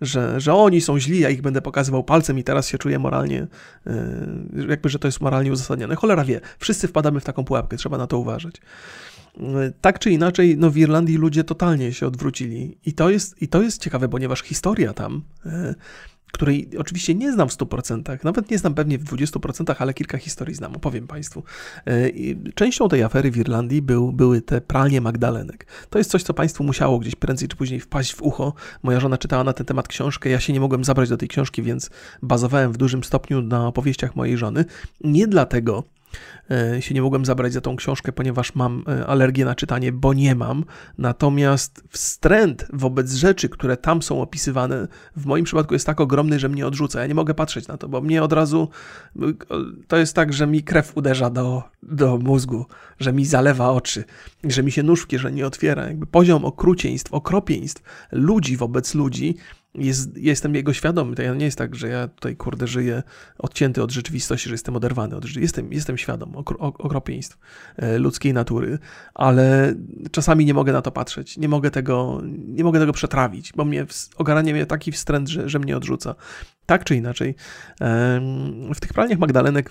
Że, 0.00 0.40
że 0.40 0.54
oni 0.54 0.80
są 0.80 0.98
źli, 0.98 1.20
ja 1.20 1.30
ich 1.30 1.42
będę 1.42 1.62
pokazywał 1.62 2.04
palcem 2.04 2.38
i 2.38 2.44
teraz 2.44 2.68
się 2.68 2.78
czuję 2.78 2.98
moralnie, 2.98 3.46
yy, 3.86 4.66
jakby, 4.68 4.88
że 4.88 4.98
to 4.98 5.08
jest 5.08 5.20
moralnie 5.20 5.52
uzasadnione. 5.52 5.96
Cholera 5.96 6.24
wie, 6.24 6.40
wszyscy 6.58 6.88
wpadamy 6.88 7.20
w 7.20 7.24
taką 7.24 7.44
pułapkę, 7.44 7.76
trzeba 7.76 7.98
na 7.98 8.06
to 8.06 8.18
uważać 8.18 8.60
tak 9.80 9.98
czy 9.98 10.10
inaczej, 10.10 10.56
no 10.58 10.70
w 10.70 10.76
Irlandii 10.76 11.16
ludzie 11.16 11.44
totalnie 11.44 11.92
się 11.92 12.06
odwrócili. 12.06 12.78
I 12.86 12.92
to 12.92 13.10
jest, 13.10 13.42
i 13.42 13.48
to 13.48 13.62
jest 13.62 13.82
ciekawe, 13.82 14.08
ponieważ 14.08 14.42
historia 14.42 14.92
tam, 14.92 15.22
e, 15.46 15.74
której 16.32 16.70
oczywiście 16.78 17.14
nie 17.14 17.32
znam 17.32 17.48
w 17.48 17.52
100%, 17.52 18.24
nawet 18.24 18.50
nie 18.50 18.58
znam 18.58 18.74
pewnie 18.74 18.98
w 18.98 19.04
20%, 19.04 19.74
ale 19.78 19.94
kilka 19.94 20.18
historii 20.18 20.54
znam, 20.54 20.76
opowiem 20.76 21.06
Państwu. 21.06 21.42
E, 21.86 21.92
częścią 22.54 22.88
tej 22.88 23.02
afery 23.02 23.30
w 23.30 23.36
Irlandii 23.36 23.82
był, 23.82 24.12
były 24.12 24.42
te 24.42 24.60
pralnie 24.60 25.00
Magdalenek. 25.00 25.66
To 25.90 25.98
jest 25.98 26.10
coś, 26.10 26.22
co 26.22 26.34
Państwu 26.34 26.64
musiało 26.64 26.98
gdzieś 26.98 27.14
prędzej 27.14 27.48
czy 27.48 27.56
później 27.56 27.80
wpaść 27.80 28.14
w 28.14 28.22
ucho. 28.22 28.54
Moja 28.82 29.00
żona 29.00 29.18
czytała 29.18 29.44
na 29.44 29.52
ten 29.52 29.66
temat 29.66 29.88
książkę, 29.88 30.30
ja 30.30 30.40
się 30.40 30.52
nie 30.52 30.60
mogłem 30.60 30.84
zabrać 30.84 31.08
do 31.08 31.16
tej 31.16 31.28
książki, 31.28 31.62
więc 31.62 31.90
bazowałem 32.22 32.72
w 32.72 32.76
dużym 32.76 33.04
stopniu 33.04 33.42
na 33.42 33.66
opowieściach 33.66 34.16
mojej 34.16 34.36
żony. 34.36 34.64
Nie 35.04 35.26
dlatego, 35.26 35.95
się 36.80 36.94
nie 36.94 37.02
mogłem 37.02 37.24
zabrać 37.24 37.52
za 37.52 37.60
tą 37.60 37.76
książkę, 37.76 38.12
ponieważ 38.12 38.54
mam 38.54 38.84
e, 38.88 39.06
alergię 39.06 39.44
na 39.44 39.54
czytanie, 39.54 39.92
bo 39.92 40.14
nie 40.14 40.34
mam. 40.34 40.64
Natomiast 40.98 41.84
wstręt 41.90 42.66
wobec 42.72 43.12
rzeczy, 43.12 43.48
które 43.48 43.76
tam 43.76 44.02
są 44.02 44.22
opisywane, 44.22 44.88
w 45.16 45.26
moim 45.26 45.44
przypadku 45.44 45.74
jest 45.74 45.86
tak 45.86 46.00
ogromny, 46.00 46.38
że 46.38 46.48
mnie 46.48 46.66
odrzuca. 46.66 47.00
Ja 47.00 47.06
nie 47.06 47.14
mogę 47.14 47.34
patrzeć 47.34 47.68
na 47.68 47.76
to, 47.76 47.88
bo 47.88 48.00
mnie 48.00 48.22
od 48.22 48.32
razu 48.32 48.68
to 49.88 49.96
jest 49.96 50.14
tak, 50.14 50.32
że 50.32 50.46
mi 50.46 50.62
krew 50.62 50.96
uderza 50.96 51.30
do, 51.30 51.62
do 51.82 52.18
mózgu, 52.18 52.66
że 52.98 53.12
mi 53.12 53.24
zalewa 53.24 53.70
oczy, 53.70 54.04
że 54.44 54.62
mi 54.62 54.72
się 54.72 54.82
nóż 54.82 55.02
w 55.02 55.06
kieszeni 55.06 55.42
otwiera. 55.42 55.86
Jakby 55.86 56.06
poziom 56.06 56.44
okrucieństw, 56.44 57.12
okropieństw 57.12 57.82
ludzi 58.12 58.56
wobec 58.56 58.94
ludzi 58.94 59.36
jest, 59.78 60.16
jestem 60.16 60.54
jego 60.54 60.72
świadomy. 60.72 61.16
To 61.16 61.34
nie 61.34 61.44
jest 61.44 61.58
tak, 61.58 61.74
że 61.74 61.88
ja 61.88 62.08
tutaj, 62.08 62.36
kurde, 62.36 62.66
żyję 62.66 63.02
odcięty 63.38 63.82
od 63.82 63.90
rzeczywistości, 63.90 64.48
że 64.48 64.54
jestem 64.54 64.76
oderwany 64.76 65.16
od 65.16 65.24
rzeczywistości. 65.24 65.42
Jestem, 65.42 65.72
jestem 65.72 65.98
świadom 65.98 66.36
okropieństw 66.36 67.38
e, 67.76 67.98
ludzkiej 67.98 68.32
natury, 68.32 68.78
ale 69.14 69.74
czasami 70.10 70.44
nie 70.44 70.54
mogę 70.54 70.72
na 70.72 70.82
to 70.82 70.90
patrzeć. 70.90 71.38
Nie 71.38 71.48
mogę 71.48 71.70
tego, 71.70 72.22
nie 72.32 72.64
mogę 72.64 72.80
tego 72.80 72.92
przetrawić, 72.92 73.52
bo 73.56 73.64
mnie 73.64 73.86
ogarania 74.16 74.52
mnie 74.52 74.66
taki 74.66 74.92
wstręt, 74.92 75.28
że, 75.28 75.48
że 75.48 75.58
mnie 75.58 75.76
odrzuca. 75.76 76.14
Tak 76.66 76.84
czy 76.84 76.96
inaczej, 76.96 77.34
w 78.74 78.80
tych 78.80 78.92
pralniach 78.92 79.18
Magdalenek 79.18 79.70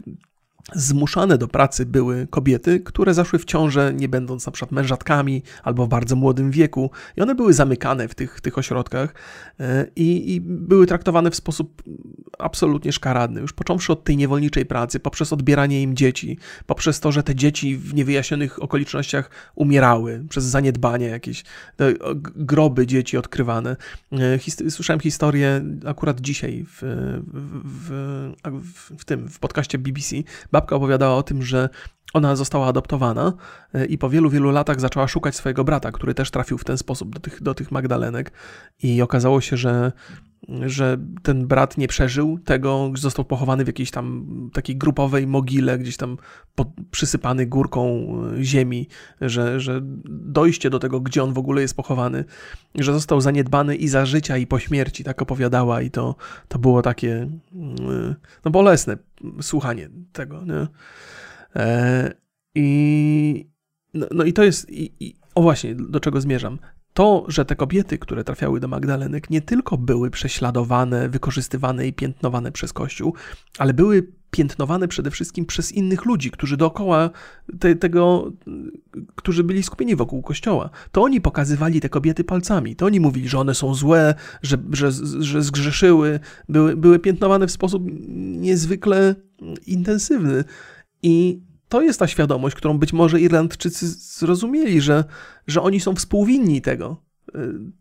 zmuszane 0.73 1.37
do 1.37 1.47
pracy 1.47 1.85
były 1.85 2.27
kobiety, 2.27 2.79
które 2.79 3.13
zaszły 3.13 3.39
w 3.39 3.45
ciążę, 3.45 3.93
nie 3.93 4.09
będąc 4.09 4.45
na 4.45 4.51
przykład 4.51 4.71
mężatkami 4.71 5.43
albo 5.63 5.85
w 5.85 5.89
bardzo 5.89 6.15
młodym 6.15 6.51
wieku, 6.51 6.91
i 7.17 7.21
one 7.21 7.35
były 7.35 7.53
zamykane 7.53 8.07
w 8.07 8.15
tych, 8.15 8.41
tych 8.41 8.57
ośrodkach 8.57 9.13
e, 9.59 9.85
i, 9.95 10.35
i 10.35 10.41
były 10.41 10.87
traktowane 10.87 11.31
w 11.31 11.35
sposób 11.35 11.83
absolutnie 12.39 12.91
szkaradny. 12.91 13.41
Już 13.41 13.53
począwszy 13.53 13.93
od 13.93 14.03
tej 14.03 14.17
niewolniczej 14.17 14.65
pracy, 14.65 14.99
poprzez 14.99 15.33
odbieranie 15.33 15.81
im 15.81 15.95
dzieci, 15.95 16.37
poprzez 16.65 16.99
to, 16.99 17.11
że 17.11 17.23
te 17.23 17.35
dzieci 17.35 17.77
w 17.77 17.93
niewyjaśnionych 17.93 18.63
okolicznościach 18.63 19.29
umierały, 19.55 20.23
przez 20.29 20.43
zaniedbanie 20.43 21.07
jakieś, 21.07 21.43
groby 22.35 22.87
dzieci 22.87 23.17
odkrywane. 23.17 23.75
E, 24.11 24.69
słyszałem 24.69 24.99
historię 24.99 25.61
akurat 25.85 26.21
dzisiaj 26.21 26.65
w, 26.67 26.81
w, 27.63 27.91
w, 28.43 28.91
w 28.99 29.05
tym, 29.05 29.29
w 29.29 29.39
podcaście 29.39 29.77
BBC, 29.77 30.15
babka 30.55 30.75
opowiadała 30.75 31.15
o 31.15 31.23
tym, 31.23 31.43
że 31.43 31.69
ona 32.13 32.35
została 32.35 32.67
adoptowana 32.67 33.33
e, 33.73 33.85
i 33.85 33.97
po 33.97 34.09
wielu, 34.09 34.29
wielu 34.29 34.51
latach 34.51 34.79
zaczęła 34.79 35.07
szukać 35.07 35.35
swojego 35.35 35.63
brata, 35.63 35.91
który 35.91 36.13
też 36.13 36.31
trafił 36.31 36.57
w 36.57 36.63
ten 36.63 36.77
sposób 36.77 37.13
do 37.13 37.19
tych, 37.19 37.43
do 37.43 37.53
tych 37.53 37.71
Magdalenek. 37.71 38.31
I 38.83 39.01
okazało 39.01 39.41
się, 39.41 39.57
że, 39.57 39.91
że 40.65 40.97
ten 41.23 41.47
brat 41.47 41.77
nie 41.77 41.87
przeżył 41.87 42.39
tego, 42.39 42.91
został 42.95 43.25
pochowany 43.25 43.63
w 43.63 43.67
jakiejś 43.67 43.91
tam 43.91 44.27
takiej 44.53 44.77
grupowej 44.77 45.27
mogile, 45.27 45.77
gdzieś 45.77 45.97
tam 45.97 46.17
pod, 46.55 46.67
przysypany 46.91 47.45
górką 47.45 48.07
e, 48.37 48.43
ziemi, 48.43 48.87
że, 49.21 49.59
że 49.59 49.81
dojście 50.09 50.69
do 50.69 50.79
tego, 50.79 50.99
gdzie 51.01 51.23
on 51.23 51.33
w 51.33 51.37
ogóle 51.37 51.61
jest 51.61 51.75
pochowany, 51.75 52.25
że 52.75 52.93
został 52.93 53.21
zaniedbany 53.21 53.75
i 53.75 53.87
za 53.87 54.05
życia, 54.05 54.37
i 54.37 54.47
po 54.47 54.59
śmierci, 54.59 55.03
tak 55.03 55.21
opowiadała, 55.21 55.81
i 55.81 55.91
to, 55.91 56.15
to 56.47 56.59
było 56.59 56.81
takie 56.81 57.29
mm, 57.53 58.15
no 58.45 58.51
bolesne 58.51 58.97
słuchanie 59.41 59.89
tego. 60.11 60.45
Nie? 60.45 60.67
E, 61.55 62.13
I, 62.55 63.49
no, 63.93 64.07
no, 64.11 64.23
i 64.23 64.33
to 64.33 64.43
jest. 64.43 64.69
I, 64.69 64.93
i, 64.99 65.15
o 65.35 65.41
właśnie, 65.41 65.75
do 65.75 65.99
czego 65.99 66.21
zmierzam. 66.21 66.59
To, 66.93 67.25
że 67.27 67.45
te 67.45 67.55
kobiety, 67.55 67.97
które 67.97 68.23
trafiały 68.23 68.59
do 68.59 68.67
Magdalenek, 68.67 69.29
nie 69.29 69.41
tylko 69.41 69.77
były 69.77 70.09
prześladowane, 70.09 71.09
wykorzystywane 71.09 71.87
i 71.87 71.93
piętnowane 71.93 72.51
przez 72.51 72.73
Kościół, 72.73 73.13
ale 73.57 73.73
były 73.73 74.11
piętnowane 74.35 74.87
przede 74.87 75.11
wszystkim 75.11 75.45
przez 75.45 75.71
innych 75.71 76.05
ludzi, 76.05 76.31
którzy 76.31 76.57
dookoła 76.57 77.09
te, 77.59 77.75
tego, 77.75 78.31
którzy 79.15 79.43
byli 79.43 79.63
skupieni 79.63 79.95
wokół 79.95 80.21
kościoła. 80.21 80.69
To 80.91 81.01
oni 81.01 81.21
pokazywali 81.21 81.81
te 81.81 81.89
kobiety 81.89 82.23
palcami, 82.23 82.75
to 82.75 82.85
oni 82.85 82.99
mówili, 82.99 83.29
że 83.29 83.39
one 83.39 83.55
są 83.55 83.73
złe, 83.73 84.15
że, 84.41 84.57
że, 84.71 84.91
że 85.19 85.41
zgrzeszyły, 85.41 86.19
były, 86.49 86.75
były 86.75 86.99
piętnowane 86.99 87.47
w 87.47 87.51
sposób 87.51 87.83
niezwykle 88.17 89.15
intensywny. 89.67 90.43
I 91.03 91.41
to 91.69 91.81
jest 91.81 91.99
ta 91.99 92.07
świadomość, 92.07 92.55
którą 92.55 92.77
być 92.77 92.93
może 92.93 93.21
Irlandczycy 93.21 93.87
zrozumieli, 93.87 94.81
że, 94.81 95.03
że 95.47 95.61
oni 95.61 95.79
są 95.79 95.95
współwinni 95.95 96.61
tego, 96.61 97.04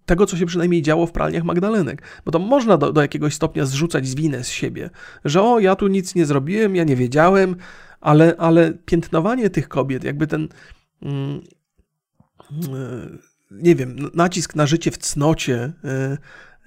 tego, 0.07 0.27
co 0.27 0.37
się 0.37 0.47
przynajmniej 0.47 0.83
działo 0.83 1.07
w 1.07 1.13
pralniach 1.13 1.45
Magdalenek. 1.45 2.03
Bo 2.25 2.33
to 2.33 2.39
można 2.39 2.77
do, 2.77 2.93
do 2.93 3.03
jakiegoś 3.03 3.35
stopnia 3.35 3.67
zrzucać 3.67 4.07
z 4.07 4.15
winę 4.15 4.45
z 4.45 4.49
siebie, 4.49 4.91
że 5.25 5.43
o, 5.43 5.61
ja 5.61 5.77
tu 5.77 5.89
nic 5.89 6.15
nie 6.15 6.27
zrobiłem, 6.27 6.77
ja 6.77 6.85
nie 6.85 6.97
wiedziałem, 6.97 7.57
ale, 8.01 8.35
ale 8.39 8.73
piętnowanie 8.73 9.51
tych 9.51 9.69
kobiet, 9.69 10.05
jakby 10.05 10.27
ten. 10.27 10.49
Mm, 11.03 11.41
y, 12.51 13.19
nie 13.51 13.75
wiem, 13.75 13.97
nacisk 14.15 14.55
na 14.55 14.67
życie 14.67 14.91
w 14.91 14.99
cnocie, 14.99 15.73
y, 15.85 16.17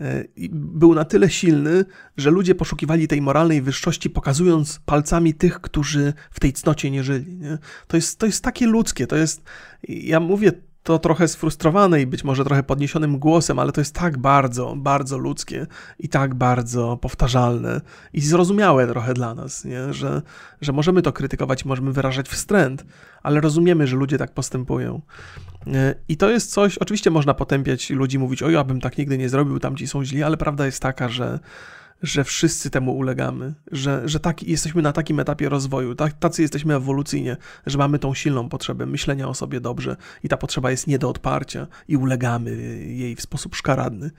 E, 0.02 0.24
był 0.52 0.96
na 0.96 1.06
tyle 1.06 1.30
silny, 1.30 1.86
że 2.18 2.32
ludzie 2.32 2.56
poszukiwali 2.56 3.08
tej 3.08 3.22
moralnej 3.22 3.62
wyższości, 3.62 4.10
pokazując 4.10 4.80
palcami 4.86 5.34
tych, 5.34 5.62
którzy 5.62 6.14
w 6.32 6.40
tej 6.40 6.54
cnocie 6.54 6.92
nie 6.92 7.04
żyli. 7.04 7.38
Nie? 7.38 7.58
To, 7.88 7.98
jest, 7.98 8.20
to 8.20 8.26
jest 8.26 8.44
takie 8.44 8.68
ludzkie, 8.68 9.08
to 9.08 9.16
jest, 9.16 9.44
ja 9.88 10.20
mówię 10.20 10.52
to 10.88 11.00
trochę 11.00 11.28
sfrustrowane 11.28 12.02
i 12.02 12.08
być 12.08 12.24
może 12.24 12.46
trochę 12.46 12.64
podniesionym 12.64 13.20
głosem, 13.20 13.60
ale 13.60 13.72
to 13.72 13.82
jest 13.82 13.96
tak 13.96 14.18
bardzo, 14.18 14.76
bardzo 14.76 15.18
ludzkie 15.18 15.68
i 16.00 16.10
tak 16.10 16.36
bardzo 16.36 16.98
powtarzalne 16.98 17.82
i 18.14 18.22
zrozumiałe 18.22 18.88
trochę 18.88 19.14
dla 19.14 19.36
nas, 19.36 19.66
nie? 19.66 19.94
Że, 19.94 20.22
że 20.62 20.74
możemy 20.74 21.02
to 21.02 21.14
krytykować, 21.14 21.66
możemy 21.66 21.92
wyrażać 21.92 22.30
wstręt, 22.30 22.86
ale 23.24 23.42
rozumiemy, 23.42 23.88
że 23.88 23.96
ludzie 23.96 24.18
tak 24.18 24.34
postępują. 24.34 25.02
E, 25.68 25.96
I 26.08 26.18
to 26.18 26.30
jest 26.30 26.52
coś, 26.52 26.78
oczywiście 26.78 27.12
można 27.12 27.34
potępiać 27.34 27.90
ludzi, 27.90 28.20
mówić, 28.20 28.44
o 28.44 28.50
ja 28.50 28.64
bym 28.64 28.82
tak 28.82 28.98
nigdy 28.98 29.18
nie 29.18 29.30
zrobił, 29.30 29.60
tamci 29.60 29.88
są 29.88 30.06
źli, 30.06 30.24
ale 30.24 30.38
prawda 30.38 30.66
jest 30.66 30.82
taka, 30.82 31.10
że 31.10 31.40
że 32.02 32.24
wszyscy 32.24 32.70
temu 32.70 32.98
ulegamy, 32.98 33.54
że, 33.72 34.02
że 34.06 34.20
tak, 34.20 34.44
jesteśmy 34.44 34.82
na 34.82 34.94
takim 34.94 35.20
etapie 35.20 35.50
rozwoju, 35.50 35.96
tak, 35.96 36.14
tacy 36.14 36.42
jesteśmy 36.42 36.76
ewolucyjnie, 36.76 37.38
że 37.66 37.78
mamy 37.78 38.00
tą 38.00 38.14
silną 38.14 38.50
potrzebę 38.50 38.86
myślenia 38.86 39.28
o 39.28 39.34
sobie 39.34 39.62
dobrze 39.62 39.96
i 40.24 40.30
ta 40.30 40.38
potrzeba 40.38 40.72
jest 40.72 40.88
nie 40.88 41.00
do 41.00 41.10
odparcia 41.10 41.68
i 41.88 41.98
ulegamy 41.98 42.56
jej 42.88 43.16
w 43.16 43.22
sposób 43.22 43.56
szkaradny. 43.56 44.12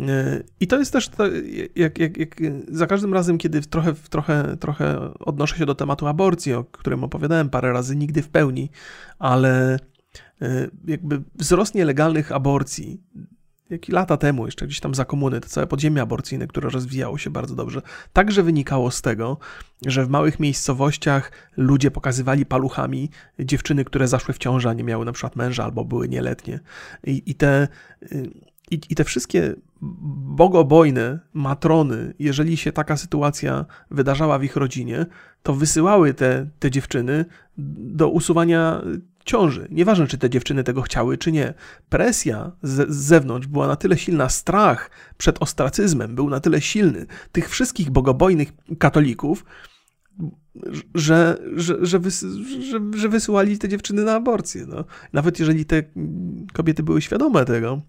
E, 0.00 0.42
I 0.60 0.66
to 0.66 0.78
jest 0.78 0.92
też, 0.92 1.08
to, 1.08 1.24
jak, 1.76 1.98
jak, 1.98 2.16
jak 2.16 2.36
za 2.68 2.86
każdym 2.86 3.14
razem, 3.14 3.38
kiedy 3.38 3.60
trochę, 3.60 3.94
trochę, 4.10 4.56
trochę 4.56 5.14
odnoszę 5.18 5.56
się 5.56 5.66
do 5.66 5.74
tematu 5.74 6.06
aborcji, 6.06 6.52
o 6.52 6.64
którym 6.64 7.04
opowiadałem 7.04 7.50
parę 7.50 7.72
razy, 7.72 7.96
nigdy 7.96 8.22
w 8.22 8.28
pełni, 8.28 8.70
ale 9.18 9.78
e, 10.42 10.68
jakby 10.86 11.22
wzrost 11.34 11.74
nielegalnych 11.74 12.32
aborcji 12.32 13.02
jak 13.70 13.88
lata 13.88 14.16
temu, 14.16 14.46
jeszcze 14.46 14.66
gdzieś 14.66 14.80
tam 14.80 14.94
za 14.94 15.04
komuny, 15.04 15.40
to 15.40 15.48
całe 15.48 15.66
podziemie 15.66 16.02
aborcyjne, 16.02 16.46
które 16.46 16.70
rozwijało 16.70 17.18
się 17.18 17.30
bardzo 17.30 17.54
dobrze, 17.54 17.82
także 18.12 18.42
wynikało 18.42 18.90
z 18.90 19.02
tego, 19.02 19.38
że 19.86 20.04
w 20.04 20.08
małych 20.08 20.40
miejscowościach 20.40 21.32
ludzie 21.56 21.90
pokazywali 21.90 22.46
paluchami 22.46 23.10
dziewczyny, 23.38 23.84
które 23.84 24.08
zaszły 24.08 24.34
w 24.34 24.38
ciążę, 24.38 24.70
a 24.70 24.72
nie 24.72 24.84
miały 24.84 25.04
na 25.04 25.12
przykład 25.12 25.36
męża 25.36 25.64
albo 25.64 25.84
były 25.84 26.08
nieletnie. 26.08 26.60
I, 27.04 27.22
i 27.26 27.34
te. 27.34 27.68
I, 28.70 28.80
I 28.90 28.94
te 28.94 29.04
wszystkie 29.04 29.54
bogobojne 29.80 31.18
matrony, 31.34 32.14
jeżeli 32.18 32.56
się 32.56 32.72
taka 32.72 32.96
sytuacja 32.96 33.64
wydarzała 33.90 34.38
w 34.38 34.44
ich 34.44 34.56
rodzinie, 34.56 35.06
to 35.42 35.54
wysyłały 35.54 36.14
te, 36.14 36.46
te 36.58 36.70
dziewczyny 36.70 37.24
do 37.58 38.08
usuwania 38.08 38.82
ciąży. 39.24 39.68
Nieważne, 39.70 40.06
czy 40.06 40.18
te 40.18 40.30
dziewczyny 40.30 40.64
tego 40.64 40.82
chciały, 40.82 41.18
czy 41.18 41.32
nie. 41.32 41.54
Presja 41.88 42.52
z, 42.62 42.90
z 42.90 42.96
zewnątrz 42.96 43.46
była 43.46 43.66
na 43.66 43.76
tyle 43.76 43.98
silna, 43.98 44.28
strach 44.28 44.90
przed 45.18 45.42
ostracyzmem 45.42 46.14
był 46.14 46.30
na 46.30 46.40
tyle 46.40 46.60
silny 46.60 47.06
tych 47.32 47.50
wszystkich 47.50 47.90
bogobojnych 47.90 48.52
katolików, 48.78 49.44
że, 50.94 51.38
że, 51.56 51.86
że, 51.86 51.98
wys, 51.98 52.24
że, 52.70 52.80
że 52.96 53.08
wysyłali 53.08 53.58
te 53.58 53.68
dziewczyny 53.68 54.04
na 54.04 54.14
aborcję. 54.14 54.66
No. 54.68 54.84
Nawet 55.12 55.38
jeżeli 55.38 55.64
te 55.64 55.82
kobiety 56.52 56.82
były 56.82 57.02
świadome 57.02 57.44
tego, 57.44 57.80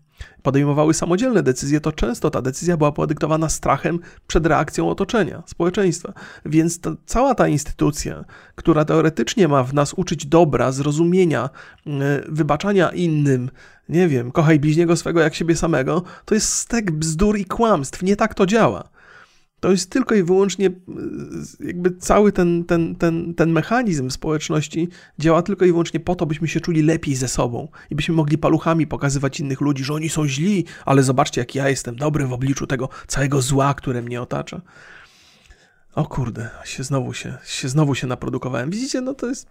podejmowały 0.43 0.93
samodzielne 0.93 1.43
decyzje, 1.43 1.81
to 1.81 1.91
często 1.91 2.29
ta 2.29 2.41
decyzja 2.41 2.77
była 2.77 2.91
podyktowana 2.91 3.49
strachem 3.49 3.99
przed 4.27 4.45
reakcją 4.45 4.89
otoczenia, 4.89 5.43
społeczeństwa. 5.45 6.13
Więc 6.45 6.79
to, 6.79 6.95
cała 7.05 7.35
ta 7.35 7.47
instytucja, 7.47 8.25
która 8.55 8.85
teoretycznie 8.85 9.47
ma 9.47 9.63
w 9.63 9.73
nas 9.73 9.93
uczyć 9.93 10.25
dobra, 10.25 10.71
zrozumienia, 10.71 11.49
e, 11.87 11.91
wybaczania 12.29 12.89
innym, 12.89 13.49
nie 13.89 14.07
wiem, 14.07 14.31
kochaj 14.31 14.59
bliźniego 14.59 14.95
swego 14.95 15.21
jak 15.21 15.35
siebie 15.35 15.55
samego, 15.55 16.03
to 16.25 16.35
jest 16.35 16.53
stek 16.53 16.91
bzdur 16.91 17.37
i 17.37 17.45
kłamstw. 17.45 18.03
Nie 18.03 18.15
tak 18.15 18.33
to 18.33 18.45
działa. 18.45 18.94
To 19.65 19.71
jest 19.71 19.89
tylko 19.89 20.15
i 20.15 20.23
wyłącznie 20.23 20.69
jakby 21.59 21.91
cały 21.91 22.31
ten, 22.31 22.63
ten, 22.63 22.95
ten, 22.95 23.33
ten 23.33 23.51
mechanizm 23.51 24.09
społeczności 24.09 24.89
działa 25.19 25.41
tylko 25.41 25.65
i 25.65 25.67
wyłącznie 25.67 25.99
po 25.99 26.15
to, 26.15 26.25
byśmy 26.25 26.47
się 26.47 26.59
czuli 26.59 26.81
lepiej 26.81 27.15
ze 27.15 27.27
sobą 27.27 27.67
i 27.89 27.95
byśmy 27.95 28.15
mogli 28.15 28.37
paluchami 28.37 28.87
pokazywać 28.87 29.39
innych 29.39 29.61
ludzi, 29.61 29.83
że 29.83 29.93
oni 29.93 30.09
są 30.09 30.27
źli, 30.27 30.65
ale 30.85 31.03
zobaczcie, 31.03 31.41
jak 31.41 31.55
ja 31.55 31.69
jestem 31.69 31.95
dobry 31.95 32.27
w 32.27 32.33
obliczu 32.33 32.67
tego 32.67 32.89
całego 33.07 33.41
zła, 33.41 33.73
które 33.73 34.01
mnie 34.01 34.21
otacza. 34.21 34.61
O 35.95 36.05
kurde, 36.05 36.49
się 36.65 36.83
znowu 36.83 37.13
się, 37.13 37.37
się 37.45 37.69
znowu 37.69 37.95
się 37.95 38.07
naprodukowałem. 38.07 38.69
Widzicie, 38.69 39.01
no 39.01 39.13
to 39.13 39.27
jest 39.27 39.47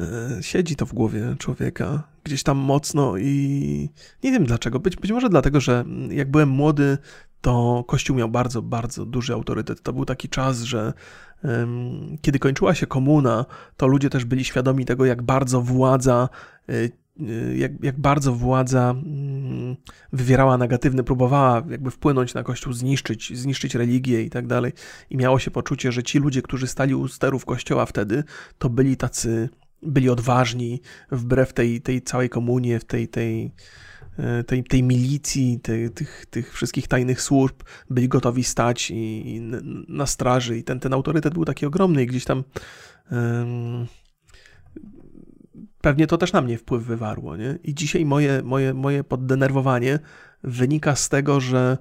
e, 0.00 0.42
siedzi 0.42 0.76
to 0.76 0.86
w 0.86 0.92
głowie 0.92 1.36
człowieka 1.38 2.02
gdzieś 2.24 2.42
tam 2.42 2.58
mocno 2.58 3.16
i 3.16 3.88
nie 4.24 4.32
wiem 4.32 4.44
dlaczego. 4.44 4.80
Być, 4.80 4.96
być 4.96 5.12
może 5.12 5.28
dlatego, 5.28 5.60
że 5.60 5.84
jak 6.10 6.30
byłem 6.30 6.48
młody, 6.48 6.98
to 7.42 7.84
Kościół 7.86 8.16
miał 8.16 8.28
bardzo, 8.28 8.62
bardzo 8.62 9.06
duży 9.06 9.32
autorytet. 9.32 9.82
To 9.82 9.92
był 9.92 10.04
taki 10.04 10.28
czas, 10.28 10.60
że 10.60 10.92
um, 11.44 12.16
kiedy 12.22 12.38
kończyła 12.38 12.74
się 12.74 12.86
komuna, 12.86 13.46
to 13.76 13.86
ludzie 13.86 14.10
też 14.10 14.24
byli 14.24 14.44
świadomi 14.44 14.84
tego, 14.84 15.04
jak 15.04 15.22
bardzo 15.22 15.60
władza 15.60 16.28
y, 16.70 16.90
y, 17.20 17.56
jak, 17.56 17.84
jak 17.84 18.00
bardzo 18.00 18.34
władza 18.34 18.90
mm, 18.90 19.76
wywierała 20.12 20.58
negatywny, 20.58 21.04
próbowała 21.04 21.62
jakby 21.70 21.90
wpłynąć 21.90 22.34
na 22.34 22.42
Kościół, 22.42 22.72
zniszczyć, 22.72 23.38
zniszczyć 23.38 23.74
religię 23.74 24.22
i 24.22 24.30
tak 24.30 24.46
dalej. 24.46 24.72
I 25.10 25.16
miało 25.16 25.38
się 25.38 25.50
poczucie, 25.50 25.92
że 25.92 26.02
ci 26.02 26.18
ludzie, 26.18 26.42
którzy 26.42 26.66
stali 26.66 26.94
u 26.94 27.08
sterów 27.08 27.44
Kościoła 27.44 27.86
wtedy, 27.86 28.24
to 28.58 28.70
byli 28.70 28.96
tacy, 28.96 29.48
byli 29.82 30.08
odważni 30.08 30.80
wbrew 31.10 31.52
tej, 31.52 31.80
tej 31.80 32.02
całej 32.02 32.28
komunie, 32.28 32.80
w 32.80 32.84
tej, 32.84 33.08
tej, 33.08 33.44
E, 33.44 33.52
tej, 34.46 34.64
tej 34.64 34.82
milicji, 34.82 35.60
tej, 35.60 35.90
tych, 35.90 36.26
tych 36.30 36.54
wszystkich 36.54 36.88
tajnych 36.88 37.22
służb 37.22 37.56
byli 37.90 38.08
gotowi 38.08 38.44
stać 38.44 38.90
i, 38.90 39.34
i 39.34 39.40
na 39.88 40.06
straży 40.06 40.58
i 40.58 40.64
ten, 40.64 40.80
ten 40.80 40.92
autorytet 40.92 41.34
był 41.34 41.44
taki 41.44 41.66
ogromny 41.66 42.02
i 42.02 42.06
gdzieś 42.06 42.24
tam 42.24 42.44
um, 43.10 43.86
pewnie 45.80 46.06
to 46.06 46.18
też 46.18 46.32
na 46.32 46.40
mnie 46.40 46.58
wpływ 46.58 46.84
wywarło. 46.84 47.36
Nie? 47.36 47.58
I 47.64 47.74
dzisiaj 47.74 48.04
moje, 48.04 48.42
moje, 48.42 48.74
moje 48.74 49.04
poddenerwowanie 49.04 49.98
wynika 50.44 50.96
z 50.96 51.08
tego, 51.08 51.40
że 51.40 51.78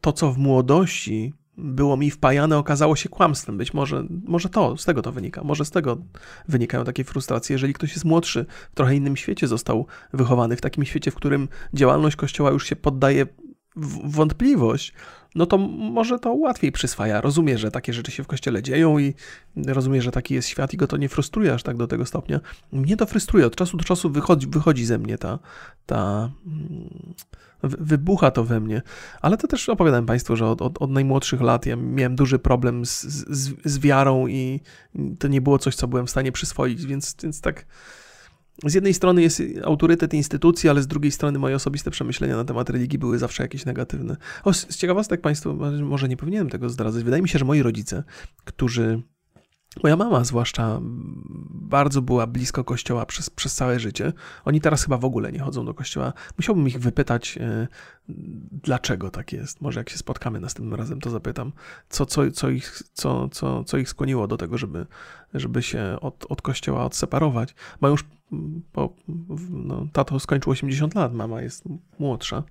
to, 0.00 0.12
co 0.12 0.32
w 0.32 0.38
młodości 0.38 1.34
było 1.58 1.96
mi 1.96 2.10
wpajane, 2.10 2.58
okazało 2.58 2.96
się 2.96 3.08
kłamstwem. 3.08 3.58
Być 3.58 3.74
może, 3.74 4.04
może 4.24 4.48
to, 4.48 4.76
z 4.76 4.84
tego 4.84 5.02
to 5.02 5.12
wynika, 5.12 5.44
może 5.44 5.64
z 5.64 5.70
tego 5.70 5.96
wynikają 6.48 6.84
takie 6.84 7.04
frustracje. 7.04 7.54
Jeżeli 7.54 7.74
ktoś 7.74 7.92
jest 7.92 8.04
młodszy, 8.04 8.46
w 8.72 8.74
trochę 8.74 8.96
innym 8.96 9.16
świecie 9.16 9.48
został 9.48 9.86
wychowany, 10.12 10.56
w 10.56 10.60
takim 10.60 10.84
świecie, 10.84 11.10
w 11.10 11.14
którym 11.14 11.48
działalność 11.74 12.16
Kościoła 12.16 12.50
już 12.50 12.66
się 12.66 12.76
poddaje 12.76 13.26
wątpliwość, 14.04 14.92
no 15.34 15.46
to 15.46 15.58
może 15.58 16.18
to 16.18 16.32
łatwiej 16.34 16.72
przyswaja. 16.72 17.20
Rozumie, 17.20 17.58
że 17.58 17.70
takie 17.70 17.92
rzeczy 17.92 18.10
się 18.10 18.24
w 18.24 18.26
kościele 18.26 18.62
dzieją 18.62 18.98
i 18.98 19.14
rozumie, 19.66 20.02
że 20.02 20.10
taki 20.10 20.34
jest 20.34 20.48
świat 20.48 20.74
i 20.74 20.76
go 20.76 20.86
to 20.86 20.96
nie 20.96 21.08
frustruje 21.08 21.54
aż 21.54 21.62
tak 21.62 21.76
do 21.76 21.86
tego 21.86 22.06
stopnia. 22.06 22.40
Mnie 22.72 22.96
to 22.96 23.06
frustruje. 23.06 23.46
Od 23.46 23.56
czasu 23.56 23.76
do 23.76 23.84
czasu 23.84 24.10
wychodzi, 24.10 24.46
wychodzi 24.46 24.84
ze 24.84 24.98
mnie 24.98 25.18
ta, 25.18 25.38
ta 25.86 26.30
mm, 26.46 27.14
wybucha 27.62 28.30
to 28.30 28.44
we 28.44 28.60
mnie. 28.60 28.82
Ale 29.20 29.36
to 29.36 29.48
też 29.48 29.68
opowiadałem 29.68 30.06
Państwu, 30.06 30.36
że 30.36 30.46
od, 30.46 30.62
od, 30.62 30.82
od 30.82 30.90
najmłodszych 30.90 31.40
lat 31.40 31.66
ja 31.66 31.76
miałem 31.76 32.16
duży 32.16 32.38
problem 32.38 32.86
z, 32.86 33.02
z, 33.02 33.54
z, 33.64 33.78
wiarą 33.78 34.26
i 34.26 34.60
to 35.18 35.28
nie 35.28 35.40
było 35.40 35.58
coś, 35.58 35.74
co 35.74 35.88
byłem 35.88 36.06
w 36.06 36.10
stanie 36.10 36.32
przyswoić, 36.32 36.86
więc, 36.86 37.16
więc 37.22 37.40
tak 37.40 37.66
z 38.64 38.74
jednej 38.74 38.94
strony 38.94 39.22
jest 39.22 39.42
autorytet 39.64 40.14
instytucji, 40.14 40.68
ale 40.68 40.82
z 40.82 40.86
drugiej 40.86 41.12
strony 41.12 41.38
moje 41.38 41.56
osobiste 41.56 41.90
przemyślenia 41.90 42.36
na 42.36 42.44
temat 42.44 42.70
religii 42.70 42.98
były 42.98 43.18
zawsze 43.18 43.42
jakieś 43.42 43.64
negatywne. 43.64 44.16
O, 44.44 44.52
z 44.52 44.76
ciekawostek 44.76 45.20
Państwu, 45.20 45.58
może 45.82 46.08
nie 46.08 46.16
powinienem 46.16 46.50
tego 46.50 46.68
zdradzać, 46.68 47.04
wydaje 47.04 47.22
mi 47.22 47.28
się, 47.28 47.38
że 47.38 47.44
moi 47.44 47.62
rodzice, 47.62 48.04
którzy 48.44 49.02
Moja 49.82 49.96
mama 49.96 50.24
zwłaszcza 50.24 50.80
bardzo 51.50 52.02
była 52.02 52.26
blisko 52.26 52.64
kościoła 52.64 53.06
przez, 53.06 53.30
przez 53.30 53.54
całe 53.54 53.80
życie. 53.80 54.12
Oni 54.44 54.60
teraz 54.60 54.82
chyba 54.82 54.98
w 54.98 55.04
ogóle 55.04 55.32
nie 55.32 55.38
chodzą 55.38 55.64
do 55.64 55.74
kościoła. 55.74 56.12
Musiałbym 56.38 56.68
ich 56.68 56.78
wypytać, 56.78 57.38
e, 57.40 57.68
dlaczego 58.62 59.10
tak 59.10 59.32
jest. 59.32 59.60
Może 59.60 59.80
jak 59.80 59.90
się 59.90 59.98
spotkamy 59.98 60.40
następnym 60.40 60.74
razem, 60.74 61.00
to 61.00 61.10
zapytam, 61.10 61.52
co, 61.88 62.06
co, 62.06 62.30
co, 62.30 62.50
ich, 62.50 62.82
co, 62.92 63.28
co, 63.28 63.64
co 63.64 63.78
ich 63.78 63.88
skłoniło 63.88 64.26
do 64.26 64.36
tego, 64.36 64.58
żeby, 64.58 64.86
żeby 65.34 65.62
się 65.62 65.96
od, 66.00 66.26
od 66.28 66.42
kościoła 66.42 66.84
odseparować. 66.84 67.54
Bo 67.80 67.88
już 67.88 68.04
po, 68.72 68.92
no, 69.48 69.86
tato 69.92 70.20
skończył 70.20 70.52
80 70.52 70.94
lat, 70.94 71.14
mama 71.14 71.42
jest 71.42 71.64
młodsza 71.98 72.42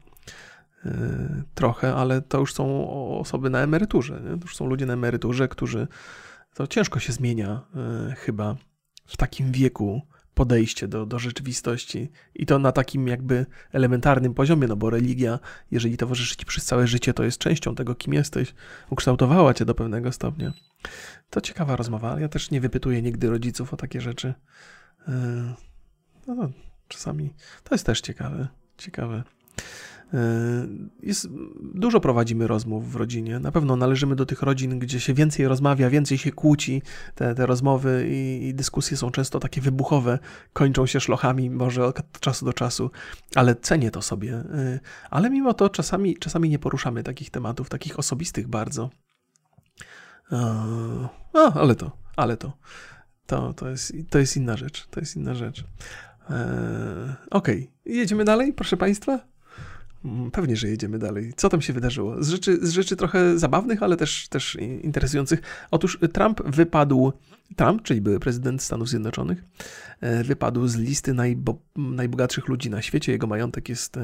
e, 0.86 1.44
trochę, 1.56 1.96
ale 1.96 2.22
to 2.22 2.40
już 2.40 2.54
są 2.54 2.90
osoby 3.20 3.50
na 3.50 3.60
emeryturze. 3.60 4.22
Nie? 4.24 4.30
To 4.30 4.42
już 4.42 4.56
są 4.56 4.66
ludzie 4.66 4.86
na 4.86 4.94
emeryturze, 4.94 5.48
którzy 5.48 5.88
to 6.58 6.68
ciężko 6.68 7.00
się 7.00 7.14
zmienia 7.14 7.62
y, 8.12 8.16
chyba 8.16 8.56
w 9.06 9.18
takim 9.18 9.52
wieku 9.52 10.02
podejście 10.34 10.88
do, 10.88 11.06
do 11.06 11.20
rzeczywistości 11.20 12.12
i 12.36 12.46
to 12.46 12.60
na 12.60 12.72
takim 12.72 13.08
jakby 13.08 13.46
elementarnym 13.72 14.34
poziomie, 14.34 14.68
no 14.68 14.76
bo 14.76 14.90
religia, 14.90 15.40
jeżeli 15.72 15.98
towarzyszy 15.98 16.36
ci 16.36 16.46
przez 16.46 16.66
całe 16.66 16.88
życie, 16.88 17.14
to 17.14 17.24
jest 17.24 17.38
częścią 17.38 17.76
tego, 17.76 17.96
kim 17.96 18.14
jesteś, 18.14 18.54
ukształtowała 18.90 19.54
cię 19.54 19.66
do 19.66 19.76
pewnego 19.76 20.12
stopnia. 20.12 20.54
To 21.30 21.42
ciekawa 21.42 21.76
rozmowa, 21.76 22.20
ja 22.20 22.30
też 22.30 22.52
nie 22.52 22.62
wypytuję 22.62 23.02
nigdy 23.02 23.30
rodziców 23.30 23.74
o 23.74 23.78
takie 23.78 24.02
rzeczy. 24.02 24.28
Y, 24.28 25.12
no, 26.28 26.36
no 26.36 26.50
czasami 26.88 27.34
to 27.64 27.76
jest 27.76 27.86
też 27.86 28.02
ciekawe, 28.02 28.48
ciekawe. 28.78 29.24
E, 30.14 30.20
jest, 31.04 31.28
dużo 31.74 32.00
prowadzimy 32.00 32.48
rozmów 32.48 32.92
w 32.92 32.96
rodzinie. 32.96 33.40
Na 33.40 33.52
pewno 33.52 33.76
należymy 33.76 34.16
do 34.16 34.26
tych 34.26 34.42
rodzin, 34.42 34.80
gdzie 34.80 35.00
się 35.00 35.14
więcej 35.14 35.48
rozmawia, 35.48 35.90
więcej 35.90 36.18
się 36.18 36.32
kłóci. 36.32 36.82
Te, 37.16 37.36
te 37.36 37.46
rozmowy 37.46 38.08
i, 38.10 38.48
i 38.48 38.54
dyskusje 38.54 38.98
są 38.98 39.12
często 39.12 39.40
takie 39.40 39.62
wybuchowe, 39.62 40.20
kończą 40.54 40.86
się 40.86 41.00
szlochami, 41.00 41.50
może 41.50 41.86
od 41.86 42.20
czasu 42.20 42.46
do 42.46 42.54
czasu, 42.54 42.92
ale 43.36 43.56
cenię 43.56 43.92
to 43.92 44.02
sobie. 44.02 44.34
E, 44.34 44.80
ale 45.10 45.30
mimo 45.30 45.54
to 45.54 45.70
czasami, 45.70 46.18
czasami 46.18 46.50
nie 46.50 46.60
poruszamy 46.60 47.04
takich 47.04 47.30
tematów, 47.30 47.70
takich 47.70 48.00
osobistych 48.00 48.48
bardzo. 48.48 48.90
A, 51.34 51.54
ale 51.54 51.76
to, 51.76 51.92
ale 52.16 52.38
to. 52.38 52.58
To, 53.26 53.54
to, 53.54 53.70
jest, 53.70 53.94
to 54.10 54.20
jest 54.20 54.38
inna 54.38 54.58
rzecz. 54.58 54.88
To 54.88 55.00
jest 55.00 55.16
inna 55.16 55.36
rzecz. 55.36 55.64
Okej, 57.32 57.70
okay. 57.86 57.94
jedziemy 57.94 58.26
dalej, 58.26 58.54
proszę 58.54 58.78
Państwa. 58.78 59.20
Mm, 60.08 60.32
pewnie, 60.32 60.56
że 60.56 60.68
jedziemy 60.68 61.00
dalej. 61.00 61.34
Co 61.36 61.50
tam 61.50 61.62
się 61.62 61.74
wydarzyło? 61.74 62.24
Z 62.24 62.30
rzeczy, 62.30 62.68
z 62.68 62.72
rzeczy 62.72 62.96
trochę 62.96 63.40
zabawnych, 63.40 63.84
ale 63.84 63.98
też, 63.98 64.28
też 64.28 64.58
interesujących. 64.84 65.42
Otóż 65.72 66.00
Trump 66.14 66.42
wypadł, 66.46 67.14
Trump, 67.56 67.82
czyli 67.84 68.02
były 68.02 68.20
prezydent 68.20 68.62
Stanów 68.62 68.90
Zjednoczonych, 68.90 69.44
e, 70.02 70.24
wypadł 70.24 70.68
z 70.68 70.76
listy 70.76 71.14
najbo, 71.14 71.58
najbogatszych 71.76 72.48
ludzi 72.48 72.70
na 72.70 72.82
świecie. 72.82 73.12
Jego 73.12 73.28
majątek 73.28 73.70
jest 73.70 73.98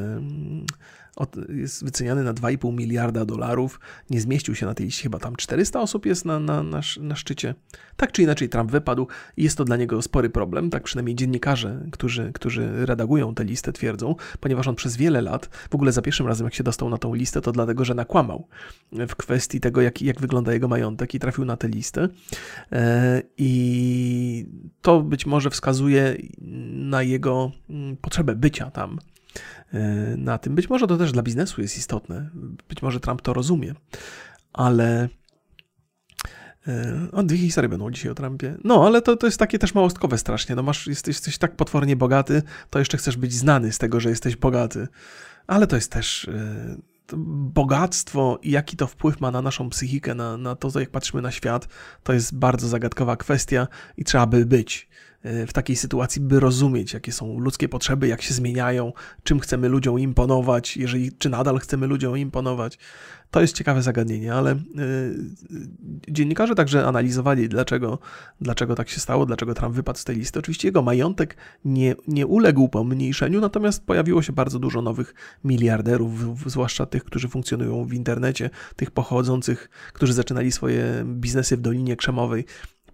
jest 1.49 1.83
wyceniany 1.83 2.23
na 2.23 2.33
2,5 2.33 2.73
miliarda 2.73 3.25
dolarów. 3.25 3.79
Nie 4.09 4.21
zmieścił 4.21 4.55
się 4.55 4.65
na 4.65 4.73
tej 4.73 4.85
liście, 4.85 5.03
chyba 5.03 5.19
tam 5.19 5.35
400 5.35 5.81
osób 5.81 6.05
jest 6.05 6.25
na, 6.25 6.39
na, 6.39 6.63
na, 6.63 6.81
na 6.99 7.15
szczycie. 7.15 7.55
Tak 7.95 8.11
czy 8.11 8.23
inaczej, 8.23 8.49
Trump 8.49 8.71
wypadł 8.71 9.07
i 9.37 9.43
jest 9.43 9.57
to 9.57 9.65
dla 9.65 9.77
niego 9.77 10.01
spory 10.01 10.29
problem, 10.29 10.69
tak 10.69 10.83
przynajmniej 10.83 11.15
dziennikarze, 11.15 11.85
którzy, 11.91 12.31
którzy 12.33 12.85
redagują 12.85 13.35
tę 13.35 13.43
listę, 13.43 13.73
twierdzą, 13.73 14.15
ponieważ 14.39 14.67
on 14.67 14.75
przez 14.75 14.97
wiele 14.97 15.21
lat, 15.21 15.49
w 15.69 15.75
ogóle 15.75 15.91
za 15.91 16.01
pierwszym 16.01 16.27
razem, 16.27 16.45
jak 16.45 16.53
się 16.53 16.63
dostał 16.63 16.89
na 16.89 16.97
tą 16.97 17.13
listę, 17.13 17.41
to 17.41 17.51
dlatego, 17.51 17.85
że 17.85 17.93
nakłamał 17.93 18.47
w 18.91 19.15
kwestii 19.15 19.59
tego, 19.59 19.81
jak, 19.81 20.01
jak 20.01 20.21
wygląda 20.21 20.53
jego 20.53 20.67
majątek 20.67 21.15
i 21.15 21.19
trafił 21.19 21.45
na 21.45 21.57
tę 21.57 21.67
listę. 21.67 22.07
E, 22.71 23.21
I 23.37 24.45
to 24.81 25.01
być 25.01 25.25
może 25.25 25.49
wskazuje 25.49 26.17
na 26.71 27.03
jego 27.03 27.51
mm, 27.69 27.97
potrzebę 27.97 28.35
bycia 28.35 28.71
tam 28.71 28.99
na 30.17 30.37
tym. 30.37 30.55
Być 30.55 30.69
może 30.69 30.87
to 30.87 30.97
też 30.97 31.11
dla 31.11 31.23
biznesu 31.23 31.61
jest 31.61 31.77
istotne, 31.77 32.29
być 32.69 32.81
może 32.81 32.99
Trump 32.99 33.21
to 33.21 33.33
rozumie, 33.33 33.73
ale 34.53 35.09
e, 36.67 37.07
o, 37.11 37.23
dwie 37.23 37.37
historie 37.37 37.69
będą 37.69 37.91
dzisiaj 37.91 38.11
o 38.11 38.15
Trumpie. 38.15 38.57
No, 38.63 38.85
ale 38.85 39.01
to, 39.01 39.17
to 39.17 39.27
jest 39.27 39.39
takie 39.39 39.59
też 39.59 39.75
małostkowe 39.75 40.17
strasznie. 40.17 40.55
No 40.55 40.63
masz, 40.63 40.87
jesteś, 40.87 41.15
jesteś 41.15 41.37
tak 41.37 41.55
potwornie 41.55 41.95
bogaty, 41.95 42.41
to 42.69 42.79
jeszcze 42.79 42.97
chcesz 42.97 43.17
być 43.17 43.33
znany 43.33 43.71
z 43.71 43.77
tego, 43.77 43.99
że 43.99 44.09
jesteś 44.09 44.35
bogaty. 44.35 44.87
Ale 45.47 45.67
to 45.67 45.75
jest 45.75 45.91
też 45.91 46.27
e, 46.27 46.75
to 47.05 47.17
bogactwo 47.17 48.39
i 48.41 48.51
jaki 48.51 48.77
to 48.77 48.87
wpływ 48.87 49.21
ma 49.21 49.31
na 49.31 49.41
naszą 49.41 49.69
psychikę, 49.69 50.15
na, 50.15 50.37
na 50.37 50.55
to, 50.55 50.79
jak 50.79 50.89
patrzymy 50.89 51.21
na 51.21 51.31
świat, 51.31 51.67
to 52.03 52.13
jest 52.13 52.35
bardzo 52.35 52.67
zagadkowa 52.67 53.17
kwestia 53.17 53.67
i 53.97 54.03
trzeba 54.03 54.25
by 54.25 54.45
być 54.45 54.89
w 55.23 55.53
takiej 55.53 55.75
sytuacji, 55.75 56.21
by 56.21 56.39
rozumieć, 56.39 56.93
jakie 56.93 57.11
są 57.11 57.39
ludzkie 57.39 57.69
potrzeby, 57.69 58.07
jak 58.07 58.21
się 58.21 58.33
zmieniają, 58.33 58.93
czym 59.23 59.39
chcemy 59.39 59.69
ludziom 59.69 59.99
imponować, 59.99 60.77
jeżeli, 60.77 61.11
czy 61.11 61.29
nadal 61.29 61.59
chcemy 61.59 61.87
ludziom 61.87 62.17
imponować. 62.17 62.77
To 63.31 63.41
jest 63.41 63.55
ciekawe 63.55 63.81
zagadnienie, 63.81 64.33
ale 64.33 64.51
yy, 64.51 65.15
dziennikarze 66.09 66.55
także 66.55 66.85
analizowali, 66.85 67.49
dlaczego, 67.49 67.99
dlaczego 68.41 68.75
tak 68.75 68.89
się 68.89 68.99
stało, 68.99 69.25
dlaczego 69.25 69.53
Trump 69.53 69.75
wypadł 69.75 69.99
z 69.99 70.03
tej 70.03 70.15
listy. 70.15 70.39
Oczywiście 70.39 70.67
jego 70.67 70.81
majątek 70.81 71.37
nie, 71.65 71.95
nie 72.07 72.27
uległ 72.27 72.69
pomniejszeniu, 72.69 73.41
natomiast 73.41 73.85
pojawiło 73.85 74.21
się 74.21 74.33
bardzo 74.33 74.59
dużo 74.59 74.81
nowych 74.81 75.15
miliarderów, 75.43 76.43
zwłaszcza 76.45 76.85
tych, 76.85 77.03
którzy 77.03 77.27
funkcjonują 77.27 77.85
w 77.85 77.93
internecie, 77.93 78.49
tych 78.75 78.91
pochodzących, 78.91 79.69
którzy 79.93 80.13
zaczynali 80.13 80.51
swoje 80.51 81.03
biznesy 81.05 81.57
w 81.57 81.61
Dolinie 81.61 81.95
Krzemowej 81.95 82.45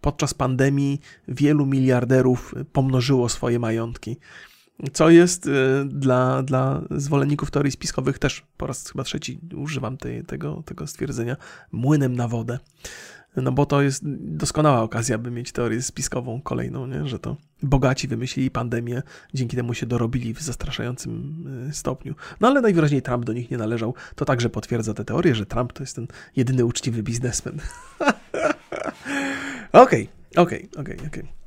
podczas 0.01 0.33
pandemii 0.33 0.99
wielu 1.27 1.65
miliarderów 1.65 2.55
pomnożyło 2.73 3.29
swoje 3.29 3.59
majątki. 3.59 4.17
Co 4.93 5.09
jest 5.09 5.47
y, 5.47 5.51
dla, 5.85 6.43
dla 6.43 6.81
zwolenników 6.91 7.51
teorii 7.51 7.71
spiskowych 7.71 8.19
też 8.19 8.45
po 8.57 8.67
raz 8.67 8.91
chyba 8.91 9.03
trzeci 9.03 9.39
używam 9.55 9.97
tej, 9.97 10.23
tego, 10.23 10.63
tego 10.65 10.87
stwierdzenia 10.87 11.37
młynem 11.71 12.15
na 12.15 12.27
wodę. 12.27 12.59
No 13.35 13.51
bo 13.51 13.65
to 13.65 13.81
jest 13.81 14.01
doskonała 14.19 14.81
okazja, 14.81 15.17
by 15.17 15.31
mieć 15.31 15.51
teorię 15.51 15.81
spiskową 15.81 16.41
kolejną, 16.41 16.87
nie? 16.87 17.07
że 17.07 17.19
to 17.19 17.37
bogaci 17.63 18.07
wymyślili 18.07 18.51
pandemię, 18.51 19.01
dzięki 19.33 19.55
temu 19.55 19.73
się 19.73 19.85
dorobili 19.85 20.33
w 20.33 20.41
zastraszającym 20.41 21.43
y, 21.69 21.73
stopniu. 21.73 22.15
No 22.39 22.47
ale 22.47 22.61
najwyraźniej 22.61 23.01
Trump 23.01 23.25
do 23.25 23.33
nich 23.33 23.51
nie 23.51 23.57
należał. 23.57 23.93
To 24.15 24.25
także 24.25 24.49
potwierdza 24.49 24.93
tę 24.93 25.05
teorię, 25.05 25.35
że 25.35 25.45
Trump 25.45 25.73
to 25.73 25.83
jest 25.83 25.95
ten 25.95 26.07
jedyny 26.35 26.65
uczciwy 26.65 27.03
biznesmen. 27.03 27.59
Okej, 29.73 30.09
okej, 30.35 30.69
okej, 30.77 30.97
okej. 31.07 31.39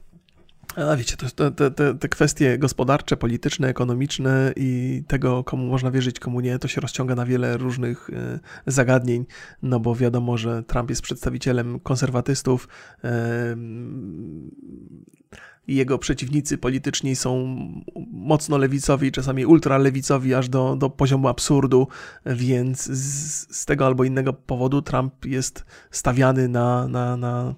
A 0.76 0.96
wiecie, 0.96 1.16
to, 1.16 1.50
te, 1.50 1.94
te, 1.94 2.08
kwestie 2.08 2.58
gospodarcze, 2.58 3.16
polityczne, 3.16 3.68
ekonomiczne 3.68 4.52
i 4.56 5.02
tego, 5.06 5.44
komu 5.44 5.66
można 5.66 5.90
wierzyć, 5.90 6.20
komu 6.20 6.40
nie, 6.40 6.58
to 6.58 6.68
się 6.68 6.80
rozciąga 6.80 7.14
na 7.14 7.26
wiele 7.26 7.56
różnych 7.56 8.10
e, 8.10 8.40
zagadnień, 8.66 9.26
no 9.62 9.80
bo 9.80 9.94
wiadomo, 9.94 10.36
że 10.36 10.62
Trump 10.62 10.90
jest 10.90 11.02
przedstawicielem 11.02 11.80
konserwatystów. 11.80 12.68
Jego 15.66 15.98
przeciwnicy 15.98 16.58
polityczni 16.58 17.16
są 17.16 17.56
mocno 18.12 18.58
lewicowi, 18.58 19.12
czasami 19.12 19.46
ultralewicowi, 19.46 20.34
aż 20.34 20.48
do, 20.48 20.76
do 20.76 20.90
poziomu 20.90 21.28
absurdu, 21.28 21.88
więc 22.26 22.84
z, 22.84 23.56
z 23.56 23.66
tego 23.66 23.86
albo 23.86 24.04
innego 24.04 24.32
powodu 24.32 24.82
Trump 24.82 25.24
jest 25.24 25.64
stawiany 25.90 26.48
na, 26.48 26.88
na, 26.88 27.16
na 27.16 27.54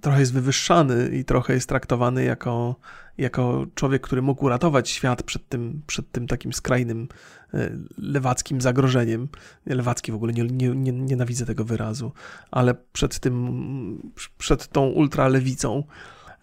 trochę 0.00 0.20
jest 0.20 0.32
wywyższany 0.32 1.08
i 1.08 1.24
trochę 1.24 1.54
jest 1.54 1.68
traktowany 1.68 2.24
jako, 2.24 2.76
jako 3.18 3.66
człowiek, 3.74 4.02
który 4.02 4.22
mógł 4.22 4.44
uratować 4.44 4.90
świat 4.90 5.22
przed 5.22 5.48
tym, 5.48 5.82
przed 5.86 6.10
tym 6.10 6.26
takim 6.26 6.52
skrajnym 6.52 7.08
e, 7.54 7.70
lewackim 7.98 8.60
zagrożeniem. 8.60 9.28
Lewacki 9.66 10.12
w 10.12 10.14
ogóle 10.14 10.32
nie, 10.32 10.44
nie, 10.44 10.68
nie, 10.68 10.92
nienawidzę 10.92 11.46
tego 11.46 11.64
wyrazu, 11.64 12.12
ale 12.50 12.74
przed 12.92 13.18
tym, 13.18 14.12
przed 14.38 14.68
tą 14.68 14.86
ultralewicą. 14.86 15.82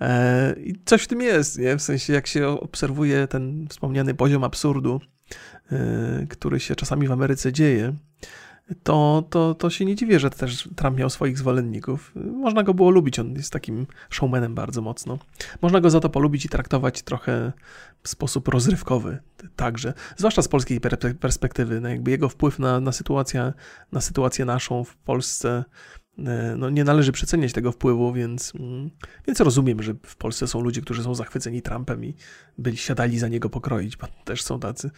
E, 0.01 0.55
I 0.63 0.75
coś 0.85 1.03
w 1.03 1.07
tym 1.07 1.21
jest, 1.21 1.59
nie? 1.59 1.77
w 1.77 1.81
sensie 1.81 2.13
jak 2.13 2.27
się 2.27 2.47
obserwuje 2.47 3.27
ten 3.27 3.67
wspomniany 3.69 4.13
poziom 4.13 4.43
absurdu, 4.43 5.01
e, 5.71 6.27
który 6.29 6.59
się 6.59 6.75
czasami 6.75 7.07
w 7.07 7.11
Ameryce 7.11 7.53
dzieje, 7.53 7.93
to, 8.83 9.23
to, 9.29 9.55
to 9.55 9.69
się 9.69 9.85
nie 9.85 9.95
dziwię, 9.95 10.19
że 10.19 10.29
też 10.29 10.69
Trump 10.75 10.97
miał 10.97 11.09
swoich 11.09 11.37
zwolenników. 11.37 12.11
Można 12.15 12.63
go 12.63 12.73
było 12.73 12.89
lubić, 12.89 13.19
on 13.19 13.33
jest 13.33 13.53
takim 13.53 13.87
showmanem 14.09 14.55
bardzo 14.55 14.81
mocno. 14.81 15.19
Można 15.61 15.81
go 15.81 15.89
za 15.89 15.99
to 15.99 16.09
polubić 16.09 16.45
i 16.45 16.49
traktować 16.49 17.01
trochę 17.01 17.51
w 18.03 18.09
sposób 18.09 18.47
rozrywkowy 18.47 19.17
także, 19.55 19.93
zwłaszcza 20.17 20.41
z 20.41 20.47
polskiej 20.47 20.79
perspektywy. 21.19 21.81
No 21.81 21.89
jakby 21.89 22.11
jego 22.11 22.29
wpływ 22.29 22.59
na, 22.59 22.79
na, 22.79 22.91
sytuację, 22.91 23.53
na 23.91 24.01
sytuację 24.01 24.45
naszą 24.45 24.83
w 24.83 24.95
Polsce 24.95 25.63
no, 26.57 26.69
nie 26.69 26.83
należy 26.83 27.11
przeceniać 27.11 27.53
tego 27.53 27.71
wpływu, 27.71 28.13
więc, 28.13 28.53
mm, 28.55 28.89
więc 29.27 29.39
rozumiem, 29.39 29.83
że 29.83 29.93
w 30.03 30.15
Polsce 30.15 30.47
są 30.47 30.61
ludzie, 30.61 30.81
którzy 30.81 31.03
są 31.03 31.15
zachwyceni 31.15 31.61
Trumpem 31.61 32.05
i 32.05 32.13
byli 32.57 32.77
siadali 32.77 33.19
za 33.19 33.27
niego 33.27 33.49
pokroić, 33.49 33.97
bo 33.97 34.07
też 34.23 34.43
są 34.43 34.59
tacy. 34.59 34.91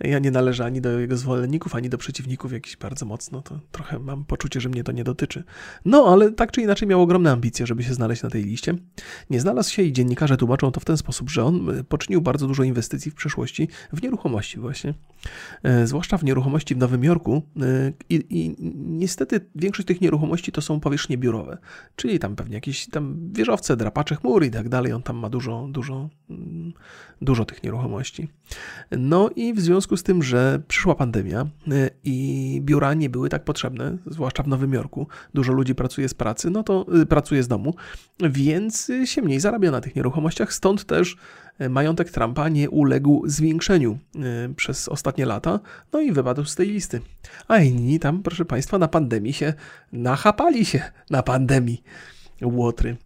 Ja 0.00 0.18
nie 0.18 0.30
należę 0.30 0.64
ani 0.64 0.80
do 0.80 1.00
jego 1.00 1.16
zwolenników, 1.16 1.74
ani 1.74 1.88
do 1.88 1.98
przeciwników 1.98 2.52
jakiś 2.52 2.76
bardzo 2.76 3.06
mocno, 3.06 3.42
to 3.42 3.60
trochę 3.72 3.98
mam 3.98 4.24
poczucie, 4.24 4.60
że 4.60 4.68
mnie 4.68 4.84
to 4.84 4.92
nie 4.92 5.04
dotyczy. 5.04 5.44
No, 5.84 6.06
ale 6.12 6.32
tak 6.32 6.52
czy 6.52 6.60
inaczej 6.60 6.88
miał 6.88 7.02
ogromne 7.02 7.30
ambicje, 7.30 7.66
żeby 7.66 7.82
się 7.82 7.94
znaleźć 7.94 8.22
na 8.22 8.30
tej 8.30 8.44
liście. 8.44 8.74
Nie 9.30 9.40
znalazł 9.40 9.72
się 9.72 9.82
i 9.82 9.92
dziennikarze 9.92 10.36
tłumaczą 10.36 10.72
to 10.72 10.80
w 10.80 10.84
ten 10.84 10.96
sposób, 10.96 11.30
że 11.30 11.44
on 11.44 11.70
e, 11.70 11.84
poczynił 11.84 12.20
bardzo 12.20 12.46
dużo 12.46 12.62
inwestycji 12.62 13.10
w 13.10 13.14
przeszłości 13.14 13.68
w 13.92 14.02
nieruchomości 14.02 14.58
właśnie, 14.58 14.94
e, 15.62 15.86
zwłaszcza 15.86 16.18
w 16.18 16.24
nieruchomości 16.24 16.74
w 16.74 16.78
Nowym 16.78 17.04
Jorku 17.04 17.42
i, 18.08 18.24
i 18.30 18.56
niestety 18.76 19.40
większość 19.54 19.88
tych 19.88 20.00
nieruchomości 20.00 20.52
to 20.56 20.62
są 20.62 20.80
powierzchnie 20.80 21.18
biurowe, 21.18 21.58
czyli 21.96 22.18
tam 22.18 22.36
pewnie 22.36 22.54
jakieś 22.54 22.88
tam 22.88 23.32
wieżowce, 23.32 23.76
drapacze 23.76 24.16
chmur 24.16 24.44
i 24.44 24.50
tak 24.50 24.68
dalej. 24.68 24.92
On 24.92 25.02
tam 25.02 25.16
ma 25.16 25.30
dużo, 25.30 25.68
dużo, 25.70 26.08
mm, 26.30 26.72
dużo 27.22 27.44
tych 27.44 27.62
nieruchomości. 27.62 28.28
No 28.90 29.30
i 29.36 29.54
w 29.54 29.60
związku 29.60 29.96
z 29.96 30.02
tym, 30.02 30.22
że 30.22 30.62
przyszła 30.68 30.94
pandemia 30.94 31.46
y, 31.68 31.90
i 32.04 32.60
biura 32.64 32.94
nie 32.94 33.10
były 33.10 33.28
tak 33.28 33.44
potrzebne, 33.44 33.96
zwłaszcza 34.06 34.42
w 34.42 34.48
Nowym 34.48 34.72
Jorku, 34.72 35.06
dużo 35.34 35.52
ludzi 35.52 35.74
pracuje 35.74 36.08
z 36.08 36.14
pracy, 36.14 36.50
no 36.50 36.62
to 36.62 36.86
y, 37.02 37.06
pracuje 37.06 37.42
z 37.42 37.48
domu, 37.48 37.74
więc 38.20 38.92
się 39.04 39.22
mniej 39.22 39.40
zarabia 39.40 39.70
na 39.70 39.80
tych 39.80 39.96
nieruchomościach, 39.96 40.52
stąd 40.52 40.84
też 40.84 41.16
majątek 41.70 42.10
Trumpa 42.10 42.48
nie 42.48 42.70
uległ 42.70 43.22
zwiększeniu 43.28 43.98
przez 44.56 44.88
ostatnie 44.88 45.26
lata, 45.26 45.60
no 45.92 46.00
i 46.00 46.12
wypadł 46.12 46.44
z 46.44 46.54
tej 46.54 46.68
listy. 46.68 47.00
A 47.48 47.58
inni 47.58 48.00
tam, 48.00 48.22
proszę 48.22 48.44
Państwa, 48.44 48.78
na 48.78 48.88
pandemii 48.88 49.32
się 49.32 49.54
nachapali 49.92 50.45
się 50.64 50.82
na 51.10 51.22
pandemii. 51.22 51.82
Łotry. 52.42 52.96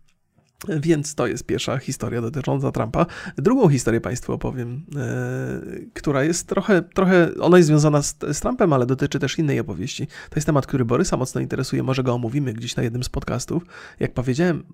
Więc 0.69 1.15
to 1.15 1.27
jest 1.27 1.45
pierwsza 1.45 1.79
historia 1.79 2.21
dotycząca 2.21 2.73
Trumpa. 2.73 3.07
Drugą 3.37 3.69
historię 3.69 4.01
Państwu 4.01 4.33
opowiem, 4.33 4.83
e, 4.97 5.61
która 5.95 6.25
jest 6.25 6.47
trochę, 6.47 6.83
trochę, 6.83 7.31
ona 7.41 7.57
jest 7.57 7.67
związana 7.67 8.03
z, 8.03 8.17
z, 8.33 8.41
Trumpem, 8.41 8.73
ale 8.73 8.87
dotyczy 8.87 9.19
też 9.19 9.39
innej 9.39 9.61
opowieści. 9.61 10.07
To 10.07 10.37
jest 10.37 10.47
temat, 10.47 10.67
który 10.67 10.85
Borysa 10.85 11.17
mocno 11.17 11.41
interesuje, 11.41 11.83
może 11.83 12.03
go 12.03 12.15
omówimy 12.15 12.53
gdzieś 12.53 12.77
na 12.77 12.83
jednym 12.83 13.05
z 13.05 13.09
podcastów. 13.09 13.63
Jak 14.01 14.15
powiedziałem, 14.15 14.65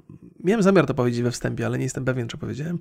miałem 0.45 0.62
zamiar 0.62 0.87
to 0.87 0.95
powiedzieć 0.95 1.22
we 1.22 1.30
wstępie, 1.30 1.66
ale 1.66 1.78
nie 1.78 1.84
jestem 1.84 2.05
pewien, 2.05 2.28
czy 2.28 2.39
powiedziałem. 2.39 2.78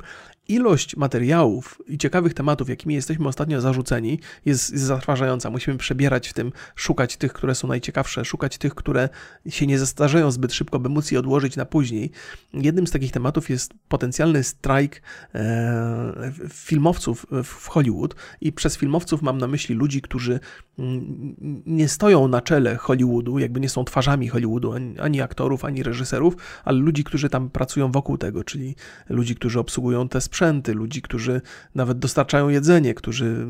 Ilość 0.47 0.95
materiałów 0.95 1.82
i 1.88 1.97
ciekawych 1.97 2.34
tematów, 2.34 2.70
jakimi 2.70 2.95
jesteśmy 2.95 3.28
ostatnio 3.28 3.62
zarzuceni, 3.62 4.20
jest, 4.45 4.72
jest 4.72 4.84
zatrważająca. 4.84 5.49
Musimy 5.49 5.78
przebierać 5.78 6.28
w 6.28 6.34
tym, 6.34 6.51
szukać 6.76 7.18
tych, 7.18 7.34
które 7.34 7.56
są 7.56 7.68
najciekawsze, 7.68 8.26
szukać 8.26 8.58
tych, 8.58 8.76
które 8.76 9.10
się 9.49 9.68
nie 9.68 9.80
zestarzeją 9.80 10.32
zbyt 10.32 10.53
szybko, 10.53 10.80
by 10.80 10.89
móc 10.89 11.12
je 11.12 11.20
odłożyć 11.20 11.56
na 11.56 11.66
później. 11.66 12.12
Jednym 12.53 12.88
z 12.88 12.94
takich 12.95 13.11
tematów 13.11 13.49
jest 13.49 13.73
potencjalny 13.87 14.43
strajk 14.43 15.01
e, 15.35 16.31
filmowców 16.49 17.25
w 17.43 17.67
Hollywood 17.67 18.15
i 18.41 18.53
przez 18.53 18.77
filmowców 18.77 19.21
mam 19.21 19.37
na 19.37 19.47
myśli 19.47 19.75
ludzi, 19.75 20.01
którzy 20.01 20.39
mm, 20.79 21.35
nie 21.65 21.87
stoją 21.87 22.27
na 22.27 22.41
czele 22.41 22.75
Hollywoodu, 22.75 23.39
jakby 23.39 23.59
nie 23.59 23.69
są 23.69 23.85
twarzami 23.85 24.27
Hollywoodu, 24.27 24.71
ani, 24.71 24.99
ani 24.99 25.21
aktorów, 25.21 25.65
ani 25.65 25.83
reżyserów, 25.83 26.35
ale 26.63 26.79
ludzi, 26.79 27.03
którzy 27.03 27.29
tam 27.29 27.49
pracują 27.49 27.91
wokół 27.91 28.17
tego, 28.17 28.43
czyli 28.43 28.75
ludzi, 29.09 29.35
którzy 29.35 29.59
obsługują 29.59 30.09
te 30.09 30.21
sprzęty, 30.21 30.73
ludzi, 30.73 31.01
którzy 31.01 31.41
nawet 31.75 31.99
dostarczają 31.99 32.49
jedzenie, 32.49 32.93
którzy 32.93 33.45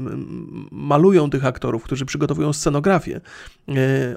malują 0.71 1.29
tych 1.29 1.45
aktorów, 1.45 1.83
którzy 1.83 2.05
przygotowują 2.05 2.53
scenografię. 2.53 3.21
E, 3.69 3.71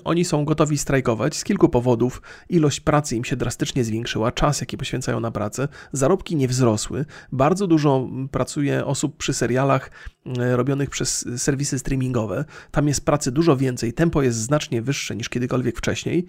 oni 0.04 0.24
są 0.24 0.44
gotowi 0.44 0.78
strajkować 0.78 1.36
z 1.36 1.44
kilku 1.44 1.68
powodów. 1.68 2.22
Ilość 2.48 2.80
pracy 2.80 3.16
im 3.16 3.24
się 3.24 3.36
drastycznie 3.36 3.84
zwiększyła, 3.84 4.32
czas, 4.32 4.60
jaki 4.60 4.76
poświęcają 4.76 5.17
na 5.20 5.30
pracę, 5.30 5.68
zarobki 5.92 6.36
nie 6.36 6.48
wzrosły. 6.48 7.04
Bardzo 7.32 7.66
dużo 7.66 8.08
pracuje 8.30 8.86
osób 8.86 9.16
przy 9.16 9.34
serialach 9.34 9.90
robionych 10.36 10.90
przez 10.90 11.28
serwisy 11.36 11.78
streamingowe. 11.78 12.44
Tam 12.70 12.88
jest 12.88 13.04
pracy 13.04 13.32
dużo 13.32 13.56
więcej, 13.56 13.92
tempo 13.92 14.22
jest 14.22 14.38
znacznie 14.38 14.82
wyższe 14.82 15.16
niż 15.16 15.28
kiedykolwiek 15.28 15.78
wcześniej 15.78 16.26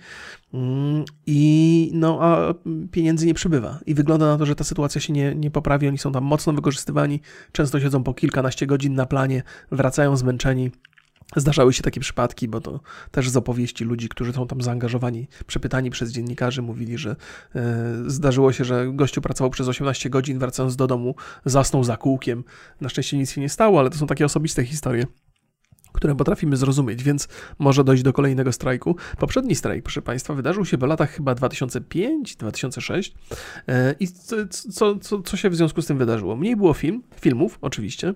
mm, 0.53 1.05
i 1.25 1.91
no, 1.93 2.19
a 2.21 2.53
pieniędzy 2.91 3.25
nie 3.25 3.33
przybywa. 3.33 3.79
I 3.85 3.93
wygląda 3.93 4.25
na 4.25 4.37
to, 4.37 4.45
że 4.45 4.55
ta 4.55 4.63
sytuacja 4.63 5.01
się 5.01 5.13
nie, 5.13 5.35
nie 5.35 5.51
poprawi. 5.51 5.87
Oni 5.87 5.97
są 5.97 6.11
tam 6.11 6.23
mocno 6.23 6.53
wykorzystywani, 6.53 7.21
często 7.51 7.79
siedzą 7.79 8.03
po 8.03 8.13
kilkanaście 8.13 8.67
godzin 8.67 8.95
na 8.95 9.05
planie, 9.05 9.43
wracają 9.71 10.17
zmęczeni. 10.17 10.71
Zdarzały 11.35 11.73
się 11.73 11.83
takie 11.83 11.99
przypadki, 11.99 12.47
bo 12.47 12.61
to 12.61 12.79
też 13.11 13.29
z 13.29 13.37
opowieści 13.37 13.83
ludzi, 13.83 14.09
którzy 14.09 14.33
są 14.33 14.47
tam 14.47 14.61
zaangażowani, 14.61 15.27
przepytani 15.47 15.89
przez 15.89 16.11
dziennikarzy, 16.11 16.61
mówili, 16.61 16.97
że 16.97 17.15
e, 17.55 17.93
zdarzyło 18.07 18.51
się, 18.51 18.65
że 18.65 18.91
gościu 18.93 19.21
pracował 19.21 19.49
przez 19.49 19.67
18 19.67 20.09
godzin, 20.09 20.39
wracając 20.39 20.75
do 20.75 20.87
domu, 20.87 21.15
zasnął 21.45 21.83
za 21.83 21.97
kółkiem. 21.97 22.43
Na 22.81 22.89
szczęście 22.89 23.17
nic 23.17 23.31
się 23.31 23.41
nie 23.41 23.49
stało, 23.49 23.79
ale 23.79 23.89
to 23.89 23.97
są 23.97 24.07
takie 24.07 24.25
osobiste 24.25 24.65
historie 24.65 25.05
które 25.93 26.15
potrafimy 26.15 26.57
zrozumieć, 26.57 27.03
więc 27.03 27.27
może 27.59 27.83
dojść 27.83 28.03
do 28.03 28.13
kolejnego 28.13 28.51
strajku. 28.51 28.95
Poprzedni 29.17 29.55
strajk, 29.55 29.83
proszę 29.83 30.01
Państwa, 30.01 30.33
wydarzył 30.33 30.65
się 30.65 30.77
w 30.77 30.81
latach 30.81 31.11
chyba 31.11 31.33
2005-2006 31.33 33.11
e, 33.67 33.95
i 33.99 34.07
co, 34.71 34.95
co, 35.01 35.21
co 35.21 35.37
się 35.37 35.49
w 35.49 35.55
związku 35.55 35.81
z 35.81 35.85
tym 35.85 35.97
wydarzyło? 35.97 36.35
Mniej 36.35 36.55
było 36.55 36.73
film, 36.73 37.03
filmów 37.21 37.57
oczywiście, 37.61 38.13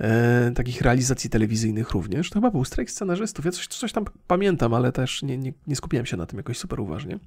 e, 0.00 0.52
takich 0.54 0.82
realizacji 0.82 1.30
telewizyjnych 1.30 1.90
również. 1.90 2.30
To 2.30 2.34
chyba 2.34 2.50
był 2.50 2.64
strajk 2.64 2.90
scenarzystów. 2.90 3.44
Ja 3.44 3.50
coś, 3.50 3.66
coś 3.66 3.92
tam 3.92 4.04
pamiętam, 4.26 4.74
ale 4.74 4.92
też 4.92 5.22
nie, 5.22 5.38
nie, 5.38 5.52
nie 5.66 5.76
skupiłem 5.76 6.06
się 6.06 6.16
na 6.16 6.26
tym 6.26 6.36
jakoś 6.36 6.58
super 6.58 6.80
uważnie. 6.80 7.18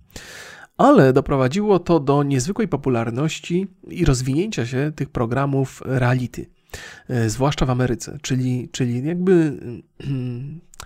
Ale 0.78 1.14
doprowadziło 1.14 1.80
to 1.80 2.00
do 2.00 2.24
niezwykłej 2.24 2.68
popularności 2.68 3.68
i 3.88 4.06
rozwinięcia 4.06 4.66
się 4.66 4.92
tych 4.96 5.10
programów 5.10 5.82
reality. 5.86 6.46
E, 7.10 7.30
zwłaszcza 7.30 7.66
w 7.66 7.70
Ameryce, 7.70 8.18
czyli, 8.22 8.70
czyli 8.72 9.08
jakby 9.08 9.58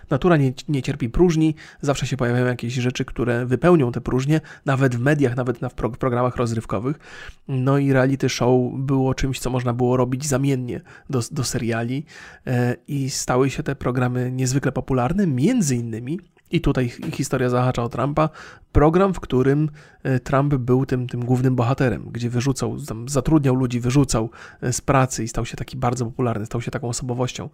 natura 0.09 0.38
nie, 0.38 0.53
nie 0.67 0.81
cierpi 0.81 1.09
próżni, 1.09 1.55
zawsze 1.81 2.07
się 2.07 2.17
pojawiają 2.17 2.45
jakieś 2.45 2.73
rzeczy, 2.73 3.05
które 3.05 3.45
wypełnią 3.45 3.91
te 3.91 4.01
próżnie, 4.01 4.41
nawet 4.65 4.95
w 4.95 4.99
mediach, 4.99 5.35
nawet 5.35 5.61
na 5.61 5.69
pro, 5.69 5.89
programach 5.89 6.35
rozrywkowych. 6.35 6.99
No 7.47 7.77
i 7.77 7.93
reality 7.93 8.29
show 8.29 8.71
było 8.73 9.13
czymś, 9.13 9.39
co 9.39 9.49
można 9.49 9.73
było 9.73 9.97
robić 9.97 10.25
zamiennie 10.25 10.81
do, 11.09 11.21
do 11.31 11.43
seriali 11.43 12.05
e, 12.47 12.75
i 12.88 13.09
stały 13.09 13.49
się 13.49 13.63
te 13.63 13.75
programy 13.75 14.31
niezwykle 14.31 14.71
popularne, 14.71 15.27
między 15.27 15.75
innymi 15.75 16.19
i 16.51 16.61
tutaj 16.61 16.91
historia 17.13 17.49
zahacza 17.49 17.83
o 17.83 17.89
Trumpa. 17.89 18.29
Program, 18.71 19.13
w 19.13 19.19
którym 19.19 19.69
e, 20.03 20.19
Trump 20.19 20.55
był 20.55 20.85
tym, 20.85 21.07
tym 21.07 21.25
głównym 21.25 21.55
bohaterem, 21.55 22.09
gdzie 22.11 22.29
wyrzucał, 22.29 22.77
zatrudniał 23.07 23.55
ludzi, 23.55 23.79
wyrzucał 23.79 24.29
e, 24.61 24.73
z 24.73 24.81
pracy 24.81 25.23
i 25.23 25.27
stał 25.27 25.45
się 25.45 25.57
taki 25.57 25.77
bardzo 25.77 26.05
popularny, 26.05 26.45
stał 26.45 26.61
się 26.61 26.71
taką 26.71 26.89
osobowością. 26.89 27.49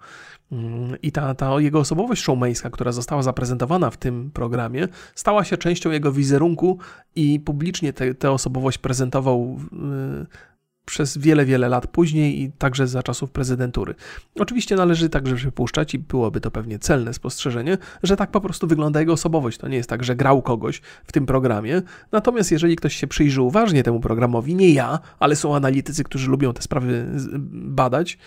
Mm, 0.51 1.01
I 1.01 1.11
ta, 1.11 1.35
ta 1.35 1.59
jego 1.59 1.79
osobowość 1.79 2.23
showmańska, 2.23 2.69
która 2.69 2.91
została 2.91 3.23
zaprezentowana 3.23 3.89
w 3.89 3.97
tym 3.97 4.31
programie, 4.31 4.87
stała 5.15 5.43
się 5.43 5.57
częścią 5.57 5.91
jego 5.91 6.11
wizerunku 6.11 6.79
i 7.15 7.39
publicznie 7.39 7.93
tę 7.93 8.31
osobowość 8.31 8.77
prezentował 8.77 9.57
e, 9.73 10.52
przez 10.85 11.17
wiele, 11.17 11.45
wiele 11.45 11.69
lat 11.69 11.87
później 11.87 12.41
i 12.41 12.51
także 12.51 12.87
za 12.87 13.03
czasów 13.03 13.31
prezydentury. 13.31 13.95
Oczywiście 14.39 14.75
należy 14.75 15.09
także 15.09 15.35
przypuszczać, 15.35 15.93
i 15.93 15.99
byłoby 15.99 16.41
to 16.41 16.51
pewnie 16.51 16.79
celne 16.79 17.13
spostrzeżenie, 17.13 17.77
że 18.03 18.15
tak 18.15 18.31
po 18.31 18.41
prostu 18.41 18.67
wygląda 18.67 18.99
jego 18.99 19.13
osobowość. 19.13 19.57
To 19.57 19.67
nie 19.67 19.77
jest 19.77 19.89
tak, 19.89 20.03
że 20.03 20.15
grał 20.15 20.41
kogoś 20.41 20.81
w 21.03 21.11
tym 21.11 21.25
programie. 21.25 21.81
Natomiast 22.11 22.51
jeżeli 22.51 22.75
ktoś 22.75 22.95
się 22.95 23.07
przyjrzy 23.07 23.41
uważnie 23.41 23.83
temu 23.83 23.99
programowi, 23.99 24.55
nie 24.55 24.69
ja, 24.69 24.99
ale 25.19 25.35
są 25.35 25.55
analitycy, 25.55 26.03
którzy 26.03 26.31
lubią 26.31 26.53
te 26.53 26.61
sprawy 26.61 27.05
badać, 27.53 28.17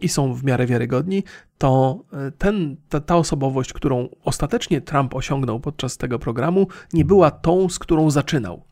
i 0.00 0.08
są 0.08 0.34
w 0.34 0.44
miarę 0.44 0.66
wiarygodni, 0.66 1.22
to 1.58 2.02
e, 2.12 2.30
ten, 2.30 2.76
ta, 2.88 3.00
ta, 3.00 3.16
osobowość, 3.16 3.72
którą 3.72 4.08
ostatecznie 4.24 4.80
Trump 4.80 5.14
osiągnął 5.14 5.60
podczas 5.60 5.96
tego 5.96 6.18
programu, 6.18 6.66
nie 6.92 7.04
była 7.04 7.30
tą, 7.30 7.68
z 7.68 7.78
którą 7.78 8.10
zaczynał 8.10 8.62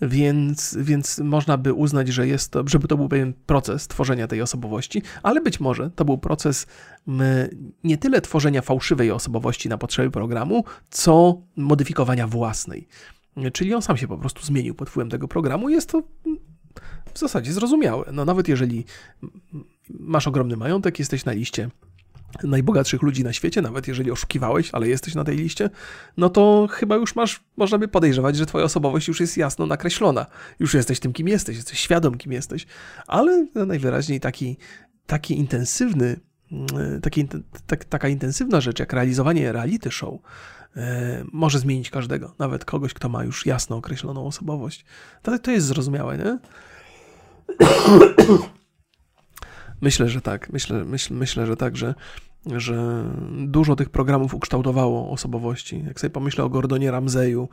więc, 0.00 0.76
więc 0.80 1.18
można 1.18 1.58
by 1.58 1.72
uznać, 1.72 2.08
że 2.08 2.26
jest 2.26 2.50
to, 2.50 2.64
żeby 2.66 2.88
to 2.88 2.96
był 2.96 3.08
pewien 3.08 3.32
proces 3.46 3.88
tworzenia 3.88 4.26
tej 4.26 4.42
osobowości, 4.42 5.02
ale 5.22 5.40
być 5.40 5.60
może 5.60 5.90
to 5.90 6.04
był 6.04 6.18
proces 6.18 6.66
nie 7.84 7.98
tyle 7.98 8.20
tworzenia 8.20 8.62
fałszywej 8.62 9.10
osobowości 9.10 9.68
na 9.68 9.78
potrzeby 9.78 10.10
programu, 10.10 10.64
co 10.90 11.42
modyfikowania 11.56 12.26
własnej. 12.26 12.88
Czyli 13.52 13.74
on 13.74 13.82
sam 13.82 13.96
się 13.96 14.08
po 14.08 14.18
prostu 14.18 14.46
zmienił 14.46 14.74
pod 14.74 14.90
wpływem 14.90 15.10
tego 15.10 15.28
programu. 15.28 15.68
Jest 15.68 15.90
to 15.90 16.02
w 17.14 17.18
zasadzie 17.18 17.52
zrozumiałe. 17.52 18.04
No 18.12 18.24
nawet 18.24 18.48
jeżeli 18.48 18.84
masz 19.90 20.28
ogromny 20.28 20.56
majątek, 20.56 20.98
jesteś 20.98 21.24
na 21.24 21.32
liście 21.32 21.70
najbogatszych 22.44 23.02
ludzi 23.02 23.24
na 23.24 23.32
świecie, 23.32 23.62
nawet 23.62 23.88
jeżeli 23.88 24.10
oszukiwałeś, 24.10 24.70
ale 24.72 24.88
jesteś 24.88 25.14
na 25.14 25.24
tej 25.24 25.36
liście, 25.36 25.70
no 26.16 26.30
to 26.30 26.68
chyba 26.70 26.96
już 26.96 27.16
masz, 27.16 27.40
można 27.56 27.78
by 27.78 27.88
podejrzewać, 27.88 28.36
że 28.36 28.46
twoja 28.46 28.64
osobowość 28.64 29.08
już 29.08 29.20
jest 29.20 29.36
jasno 29.36 29.66
nakreślona. 29.66 30.26
Już 30.60 30.74
jesteś 30.74 31.00
tym, 31.00 31.12
kim 31.12 31.28
jesteś, 31.28 31.56
jesteś 31.56 31.78
świadom, 31.78 32.18
kim 32.18 32.32
jesteś, 32.32 32.66
ale 33.06 33.46
najwyraźniej 33.54 34.20
taki, 34.20 34.56
taki 35.06 35.38
intensywny, 35.38 36.20
mm, 36.52 37.00
taki, 37.00 37.28
tak, 37.66 37.84
taka 37.84 38.08
intensywna 38.08 38.60
rzecz 38.60 38.78
jak 38.78 38.92
realizowanie 38.92 39.52
reality 39.52 39.90
show 39.90 40.14
e, 40.76 41.24
może 41.32 41.58
zmienić 41.58 41.90
każdego, 41.90 42.34
nawet 42.38 42.64
kogoś, 42.64 42.94
kto 42.94 43.08
ma 43.08 43.24
już 43.24 43.46
jasno 43.46 43.76
określoną 43.76 44.26
osobowość. 44.26 44.84
To, 45.22 45.38
to 45.38 45.50
jest 45.50 45.66
zrozumiałe, 45.66 46.18
nie? 46.18 46.38
Myślę, 49.82 50.08
że 50.08 50.20
tak. 50.20 50.50
Myślę, 50.52 50.84
myśl, 50.84 51.14
myślę 51.14 51.46
że 51.46 51.56
tak, 51.56 51.76
że, 51.76 51.94
że 52.46 53.04
dużo 53.46 53.76
tych 53.76 53.90
programów 53.90 54.34
ukształtowało 54.34 55.10
osobowości. 55.10 55.84
Jak 55.86 56.00
sobie 56.00 56.10
pomyślę 56.10 56.44
o 56.44 56.48
Gordonie 56.48 56.90
Ramseyu, 56.90 57.48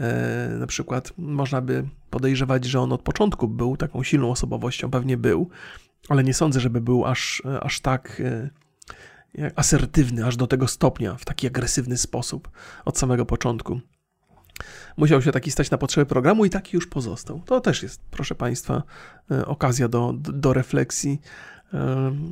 e, 0.00 0.48
na 0.58 0.66
przykład 0.66 1.12
można 1.18 1.60
by 1.60 1.84
podejrzewać, 2.10 2.64
że 2.64 2.80
on 2.80 2.92
od 2.92 3.02
początku 3.02 3.48
był 3.48 3.76
taką 3.76 4.02
silną 4.02 4.30
osobowością, 4.30 4.90
pewnie 4.90 5.16
był, 5.16 5.50
ale 6.08 6.24
nie 6.24 6.34
sądzę, 6.34 6.60
żeby 6.60 6.80
był 6.80 7.06
aż, 7.06 7.42
aż 7.60 7.80
tak 7.80 8.22
e, 9.38 9.50
asertywny, 9.56 10.26
aż 10.26 10.36
do 10.36 10.46
tego 10.46 10.68
stopnia, 10.68 11.14
w 11.14 11.24
taki 11.24 11.46
agresywny 11.46 11.98
sposób 11.98 12.50
od 12.84 12.98
samego 12.98 13.26
początku. 13.26 13.80
Musiał 14.96 15.22
się 15.22 15.32
taki 15.32 15.50
stać 15.50 15.70
na 15.70 15.78
potrzeby 15.78 16.06
programu 16.06 16.44
i 16.44 16.50
taki 16.50 16.76
już 16.76 16.86
pozostał. 16.86 17.42
To 17.46 17.60
też 17.60 17.82
jest, 17.82 18.00
proszę 18.10 18.34
Państwa, 18.34 18.82
e, 19.30 19.46
okazja 19.46 19.88
do, 19.88 20.12
do 20.16 20.52
refleksji 20.52 21.20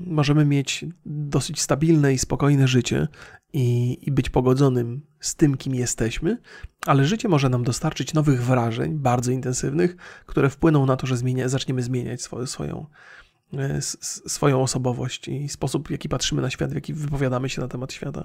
możemy 0.07 0.45
mieć 0.45 0.85
dosyć 1.07 1.61
stabilne 1.61 2.13
i 2.13 2.19
spokojne 2.19 2.69
życie 2.69 3.09
i, 3.53 3.99
i, 4.03 4.11
być 4.11 4.31
pogodzonym 4.31 5.01
z 5.21 5.35
tym, 5.35 5.57
kim 5.57 5.75
jesteśmy, 5.75 6.39
ale 6.87 7.05
życie 7.05 7.29
może 7.29 7.49
nam 7.49 7.65
dostarczyć 7.65 8.15
nowych 8.15 8.43
wrażeń, 8.43 8.99
bardzo 8.99 9.33
intensywnych, 9.33 9.97
które 10.27 10.51
wpłyną 10.51 10.87
na 10.87 10.97
to, 10.97 11.07
że 11.07 11.17
zmienia, 11.17 11.49
zaczniemy 11.49 11.83
zmieniać 11.83 12.23
swoją, 12.23 12.47
swoją, 12.47 12.87
e, 13.59 13.83
swoją 14.29 14.63
osobowość 14.63 15.29
i 15.29 15.49
sposób, 15.49 15.89
w 15.89 15.91
jaki 15.91 16.09
patrzymy 16.09 16.43
na 16.43 16.51
świat, 16.51 16.71
w 16.71 16.75
jaki 16.75 16.95
wypowiadamy 16.95 17.49
się 17.49 17.61
na 17.61 17.69
temat 17.69 17.93
świata. 17.93 18.25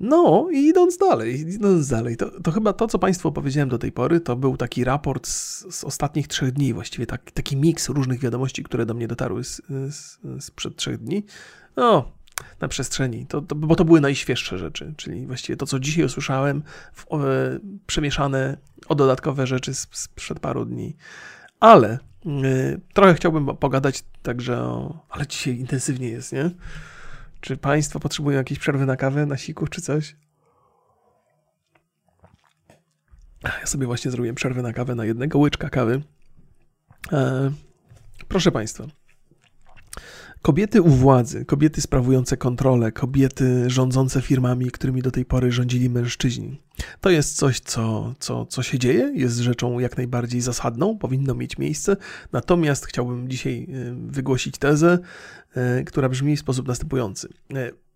No 0.00 0.48
i 0.52 0.58
idąc 0.58 0.96
dalej, 0.96 1.40
idąc 1.40 1.88
dalej, 1.88 2.16
to, 2.16 2.40
to 2.40 2.50
chyba 2.50 2.72
to, 2.72 2.86
co 2.86 2.98
Państwu 2.98 3.32
powiedziałem 3.32 3.68
do 3.68 3.78
tej 3.78 3.92
pory, 3.92 4.20
to 4.20 4.36
był 4.36 4.56
taki 4.56 4.84
raport 4.84 5.26
z, 5.26 5.66
z 5.70 5.84
ostatnich 5.84 6.28
trzech 6.28 6.52
dni, 6.52 6.74
właściwie 6.74 7.06
tak, 7.06 7.30
taki 7.30 7.56
miks 7.56 7.88
różnych 7.88 8.20
wiadomości, 8.20 8.62
które 8.62 8.86
do 8.86 8.94
mnie 8.94 9.08
dotarły 9.08 9.44
z, 9.44 9.62
z, 9.88 10.18
sprzed 10.40 10.76
trzech 10.76 10.98
dni. 10.98 11.24
No, 11.76 12.12
na 12.60 12.68
przestrzeni, 12.68 13.26
to, 13.26 13.40
to, 13.40 13.54
bo 13.54 13.76
to 13.76 13.84
były 13.84 14.00
najświeższe 14.00 14.58
rzeczy, 14.58 14.94
czyli 14.96 15.26
właściwie 15.26 15.56
to, 15.56 15.66
co 15.66 15.80
dzisiaj 15.80 16.04
usłyszałem, 16.04 16.62
w, 16.92 17.06
e, 17.12 17.16
przemieszane 17.86 18.56
o 18.88 18.94
dodatkowe 18.94 19.46
rzeczy 19.46 19.74
sprzed 19.74 20.40
paru 20.40 20.64
dni. 20.64 20.96
Ale 21.60 21.88
e, 21.88 21.98
trochę 22.94 23.14
chciałbym 23.14 23.46
pogadać 23.46 24.04
także 24.22 24.58
o... 24.58 25.06
Ale 25.10 25.26
dzisiaj 25.26 25.58
intensywnie 25.58 26.08
jest, 26.08 26.32
nie? 26.32 26.50
Czy 27.48 27.56
Państwo 27.56 28.00
potrzebują 28.00 28.36
jakiejś 28.38 28.60
przerwy 28.60 28.86
na 28.86 28.96
kawę, 28.96 29.26
na 29.26 29.36
siku 29.36 29.66
czy 29.66 29.82
coś? 29.82 30.16
Ja 33.44 33.66
sobie 33.66 33.86
właśnie 33.86 34.10
zrobiłem 34.10 34.34
przerwę 34.34 34.62
na 34.62 34.72
kawę, 34.72 34.94
na 34.94 35.04
jednego 35.04 35.38
łyczka 35.38 35.70
kawy. 35.70 36.02
E, 37.12 37.50
proszę 38.28 38.52
Państwa, 38.52 38.84
Kobiety 40.42 40.82
u 40.82 40.88
władzy, 40.88 41.44
kobiety 41.44 41.80
sprawujące 41.80 42.36
kontrolę, 42.36 42.92
kobiety 42.92 43.70
rządzące 43.70 44.22
firmami, 44.22 44.70
którymi 44.70 45.02
do 45.02 45.10
tej 45.10 45.24
pory 45.24 45.52
rządzili 45.52 45.90
mężczyźni. 45.90 46.60
To 47.00 47.10
jest 47.10 47.36
coś, 47.36 47.60
co, 47.60 48.14
co, 48.18 48.46
co 48.46 48.62
się 48.62 48.78
dzieje, 48.78 49.12
jest 49.14 49.38
rzeczą 49.38 49.78
jak 49.78 49.96
najbardziej 49.96 50.40
zasadną, 50.40 50.98
powinno 50.98 51.34
mieć 51.34 51.58
miejsce. 51.58 51.96
Natomiast 52.32 52.86
chciałbym 52.86 53.28
dzisiaj 53.28 53.66
y, 53.68 53.94
wygłosić 53.94 54.58
tezę, 54.58 54.98
y, 55.80 55.84
która 55.84 56.08
brzmi 56.08 56.36
w 56.36 56.40
sposób 56.40 56.68
następujący. 56.68 57.28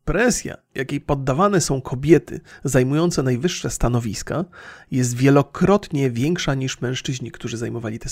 Presja, 0.05 0.57
jakiej 0.75 1.01
poddawane 1.01 1.61
są 1.61 1.81
kobiety 1.81 2.41
zajmujące 2.65 3.23
najwyższe 3.23 3.71
stanowiska, 3.71 4.45
jest 4.91 5.17
wielokrotnie 5.17 6.11
większa 6.11 6.55
niż 6.55 6.81
mężczyźni, 6.81 7.31
którzy 7.31 7.57
zajmowali 7.57 7.99
te, 7.99 8.09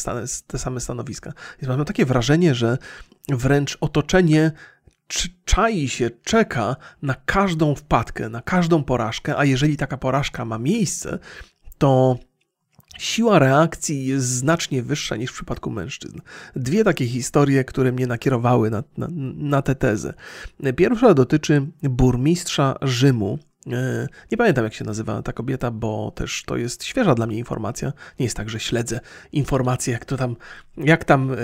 te 0.47 0.59
same 0.59 0.81
stanowiska. 0.81 1.33
mam 1.69 1.85
takie 1.85 2.05
wrażenie, 2.07 2.55
że 2.55 2.79
wręcz 3.29 3.79
otoczenie 3.81 4.53
czai 5.45 5.89
się, 5.89 6.11
czeka 6.25 6.77
na 7.03 7.15
każdą 7.15 7.75
wpadkę, 7.75 8.29
na 8.29 8.43
każdą 8.43 8.85
porażkę, 8.85 9.39
a 9.39 9.45
jeżeli 9.45 9.77
taka 9.77 9.97
porażka 9.97 10.45
ma 10.45 10.59
miejsce, 10.59 11.19
to 11.79 12.19
siła 13.01 13.39
reakcji 13.39 14.07
jest 14.07 14.27
znacznie 14.27 14.83
wyższa 14.83 15.17
niż 15.17 15.31
w 15.31 15.35
przypadku 15.35 15.71
mężczyzn. 15.71 16.19
Dwie 16.57 16.85
takie 16.85 17.07
historie, 17.07 17.65
które 17.65 17.93
mnie 17.93 18.07
nakierowały 18.07 18.71
na, 18.71 18.85
na, 18.97 19.09
na 19.37 19.63
tę 19.63 19.75
tezę. 19.75 20.15
Pierwsza 20.77 21.15
dotyczy 21.15 21.67
burmistrza 21.83 22.75
Rzymu, 22.83 23.39
e, 23.67 24.07
nie 24.31 24.39
pamiętam, 24.39 24.65
jak 24.65 24.75
się 24.75 24.85
nazywa 24.85 25.23
ta 25.23 25.33
kobieta, 25.33 25.71
bo 25.71 26.11
też 26.11 26.45
to 26.47 26.57
jest 26.57 26.85
świeża 26.85 27.15
dla 27.15 27.27
mnie 27.27 27.39
informacja. 27.39 27.93
Nie 28.19 28.25
jest 28.25 28.37
tak, 28.37 28.51
że 28.51 28.61
śledzę 28.61 29.01
informacje, 29.33 29.93
jak 29.93 30.05
to 30.05 30.17
tam, 30.17 30.37
jak 30.77 31.05
tam, 31.05 31.33
e, 31.33 31.37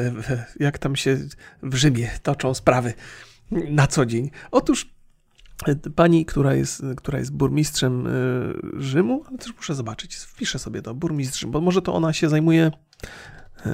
jak 0.61 0.78
tam 0.78 0.96
się 0.96 1.18
w 1.62 1.74
Rzymie 1.74 2.11
toczą 2.22 2.54
sprawy 2.54 2.94
na 3.50 3.86
co 3.86 4.07
dzień. 4.07 4.30
Otóż 4.50 4.95
Pani, 5.94 6.26
która 6.26 6.54
jest, 6.54 6.82
która 6.96 7.18
jest 7.18 7.32
burmistrzem 7.32 8.07
y, 8.07 8.11
Rzymu, 8.78 9.24
ale 9.28 9.38
też 9.38 9.57
muszę 9.57 9.74
zobaczyć, 9.74 10.16
wpiszę 10.16 10.59
sobie 10.59 10.82
to, 10.82 10.94
burmistrz 10.94 11.44
bo 11.46 11.61
może 11.61 11.82
to 11.82 11.94
ona 11.94 12.12
się 12.12 12.28
zajmuje 12.28 12.70
y, 13.66 13.70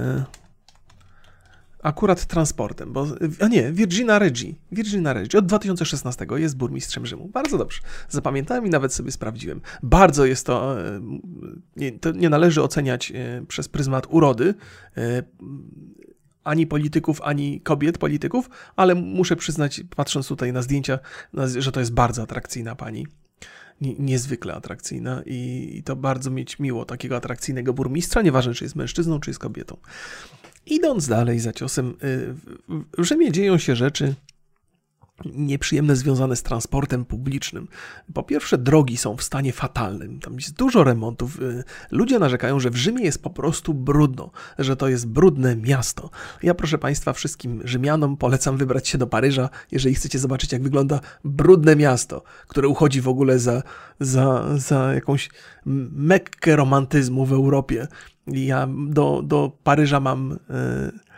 akurat 1.83 2.27
transportem, 2.27 2.93
bo, 2.93 3.07
a 3.41 3.49
nie, 3.49 3.73
Virginia 3.73 4.19
Regi, 4.19 4.59
Virginia 4.73 5.13
Regi 5.13 5.37
od 5.37 5.47
2016 5.47 6.27
jest 6.37 6.57
burmistrzem 6.57 7.07
Rzymu. 7.07 7.29
Bardzo 7.29 7.59
dobrze. 7.59 7.81
Zapamiętałem 8.09 8.67
i 8.67 8.71
nawet 8.71 8.95
sobie 8.95 9.13
sprawdziłem. 9.13 9.61
Bardzo 9.83 10.25
jest 10.25 10.47
to, 10.47 10.81
y, 10.81 11.01
nie, 11.77 11.99
to 11.99 12.13
nie 12.13 12.31
należy 12.31 12.63
oceniać 12.63 13.13
przez 13.49 13.69
pryzmat 13.69 14.07
urody, 14.11 14.55
ani 16.45 16.67
polityków, 16.67 17.21
ani 17.23 17.61
kobiet 17.61 17.99
polityków, 17.99 18.51
ale 18.77 18.95
muszę 18.95 19.37
przyznać, 19.37 19.81
patrząc 19.97 20.29
tutaj 20.29 20.53
na 20.53 20.63
zdjęcia, 20.63 20.99
że 21.59 21.73
to 21.73 21.81
jest 21.81 21.93
bardzo 21.93 22.23
atrakcyjna 22.23 22.77
pani. 22.77 23.07
Niezwykle 23.81 24.55
atrakcyjna 24.55 25.23
i 25.27 25.83
to 25.85 25.97
bardzo 25.97 26.31
mieć 26.31 26.59
miło 26.59 26.85
takiego 26.85 27.17
atrakcyjnego 27.17 27.73
burmistrza, 27.73 28.23
nieważne 28.23 28.55
czy 28.55 28.65
jest 28.65 28.77
mężczyzną, 28.77 29.21
czy 29.21 29.31
jest 29.31 29.41
kobietą. 29.41 29.77
Idąc 30.67 31.09
dalej 31.09 31.41
za 31.41 31.53
ciosem, 31.53 31.89
y, 31.91 32.35
w 32.99 33.05
Rzymie 33.05 33.33
dzieją 33.33 33.59
się 33.59 33.77
rzeczy, 33.77 34.15
nieprzyjemne 35.35 35.97
związane 35.97 36.37
z 36.37 36.43
transportem 36.43 37.05
publicznym. 37.05 37.69
Po 38.15 38.23
pierwsze, 38.23 38.59
drogi 38.59 38.97
są 38.97 39.17
w 39.17 39.23
stanie 39.23 39.53
fatalnym. 39.53 40.21
Tam 40.21 40.35
jest 40.35 40.55
dużo 40.55 40.85
remontów. 40.85 41.41
Y, 41.41 41.65
ludzie 41.91 42.19
narzekają, 42.19 42.61
że 42.61 42.71
w 42.71 42.77
Rzymie 42.77 43.05
jest 43.05 43.23
po 43.23 43.31
prostu 43.31 43.75
brudno, 43.75 44.31
że 44.59 44.77
to 44.77 44.89
jest 44.89 45.09
brudne 45.09 45.57
miasto. 45.57 46.11
Ja, 46.43 46.55
proszę 46.55 46.79
Państwa, 46.79 47.13
wszystkim 47.13 47.61
Rzymianom 47.65 48.17
polecam 48.17 48.57
wybrać 48.57 48.89
się 48.89 48.99
do 48.99 49.07
Paryża, 49.07 49.49
jeżeli 49.71 49.95
chcecie 49.95 50.19
zobaczyć, 50.19 50.53
jak 50.53 50.63
wygląda 50.63 51.01
brudne 51.25 51.77
miasto, 51.77 52.23
które 52.49 52.69
uchodzi 52.69 53.01
w 53.01 53.09
ogóle 53.09 53.39
za, 53.39 53.63
za, 54.01 54.59
za 54.59 54.95
jakąś 54.95 55.31
mekkę 55.93 56.57
romantyzmu 56.57 57.27
w 57.27 57.33
Europie. 57.33 57.89
Ja 58.27 58.69
do, 58.89 59.23
do 59.25 59.53
Paryża 59.63 60.01
mam. 60.01 60.39
Yy, 60.49 61.12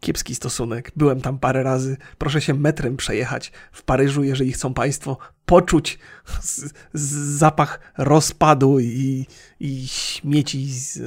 kiepski 0.00 0.34
stosunek. 0.34 0.92
Byłem 0.96 1.20
tam 1.20 1.38
parę 1.38 1.62
razy. 1.62 1.96
Proszę 2.18 2.40
się 2.40 2.54
metrem 2.54 2.96
przejechać 2.96 3.52
w 3.72 3.82
Paryżu, 3.82 4.22
jeżeli 4.22 4.52
chcą 4.52 4.74
Państwo 4.74 5.18
poczuć 5.46 5.98
z, 6.40 6.72
z 6.92 7.12
zapach 7.38 7.80
rozpadu 7.98 8.80
i, 8.80 9.26
i 9.60 9.88
śmieci 9.88 10.72
z, 10.72 10.98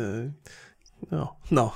no, 1.11 1.35
no. 1.51 1.71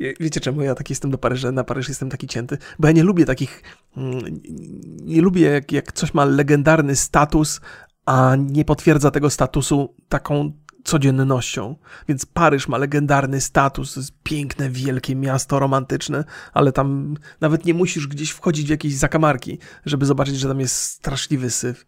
Wiecie 0.20 0.40
czemu 0.40 0.62
ja 0.62 0.74
taki 0.74 0.92
jestem 0.92 1.10
do 1.10 1.18
Paryża, 1.18 1.52
na 1.52 1.64
Paryż 1.64 1.88
jestem 1.88 2.10
taki 2.10 2.26
cięty? 2.26 2.58
Bo 2.78 2.88
ja 2.88 2.92
nie 2.92 3.02
lubię 3.02 3.24
takich, 3.24 3.62
mm, 3.96 4.40
nie 5.04 5.22
lubię 5.22 5.42
jak, 5.42 5.72
jak 5.72 5.92
coś 5.92 6.14
ma 6.14 6.24
legendarny 6.24 6.96
status, 6.96 7.60
a 8.06 8.36
nie 8.36 8.64
potwierdza 8.64 9.10
tego 9.10 9.30
statusu 9.30 9.94
taką 10.08 10.52
codziennością. 10.84 11.76
Więc 12.08 12.26
Paryż 12.26 12.68
ma 12.68 12.78
legendarny 12.78 13.40
status, 13.40 13.96
jest 13.96 14.12
piękne, 14.22 14.70
wielkie 14.70 15.16
miasto 15.16 15.58
romantyczne, 15.58 16.24
ale 16.52 16.72
tam 16.72 17.14
nawet 17.40 17.64
nie 17.64 17.74
musisz 17.74 18.06
gdzieś 18.06 18.30
wchodzić 18.30 18.66
w 18.66 18.70
jakieś 18.70 18.94
zakamarki, 18.94 19.58
żeby 19.86 20.06
zobaczyć, 20.06 20.38
że 20.38 20.48
tam 20.48 20.60
jest 20.60 20.76
straszliwy 20.76 21.50
syf. 21.50 21.86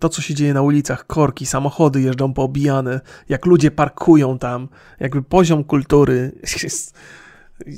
To, 0.00 0.08
co 0.08 0.22
się 0.22 0.34
dzieje 0.34 0.54
na 0.54 0.62
ulicach, 0.62 1.06
korki, 1.06 1.46
samochody 1.46 2.00
jeżdżą 2.00 2.34
poobijane, 2.34 3.00
jak 3.28 3.46
ludzie 3.46 3.70
parkują 3.70 4.38
tam, 4.38 4.68
jakby 5.00 5.22
poziom 5.22 5.64
kultury 5.64 6.32
jest 6.62 6.94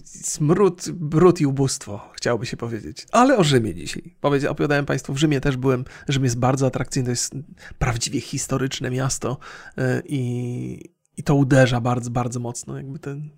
smród, 0.05 0.91
brud 0.91 1.41
i 1.41 1.47
ubóstwo, 1.47 2.11
chciałoby 2.15 2.47
się 2.47 2.57
powiedzieć. 2.57 3.07
Ale 3.13 3.37
o 3.37 3.45
Rzymie 3.45 3.75
dzisiaj. 3.75 4.15
Opowiadałem 4.49 4.87
Państwu, 4.87 5.15
w 5.15 5.19
Rzymie 5.19 5.41
też 5.41 5.57
byłem. 5.57 5.85
Rzym 6.09 6.25
jest 6.25 6.39
bardzo 6.39 6.67
atrakcyjny, 6.67 7.07
to 7.07 7.11
jest 7.11 7.35
prawdziwie 7.79 8.21
historyczne 8.21 8.91
miasto 8.91 9.39
e, 9.79 10.03
i, 10.07 10.91
i 11.17 11.23
to 11.23 11.35
uderza 11.35 11.81
bardzo, 11.81 12.11
bardzo 12.11 12.41
mocno. 12.41 12.77
Jakby 12.77 12.99
ten, 12.99 13.31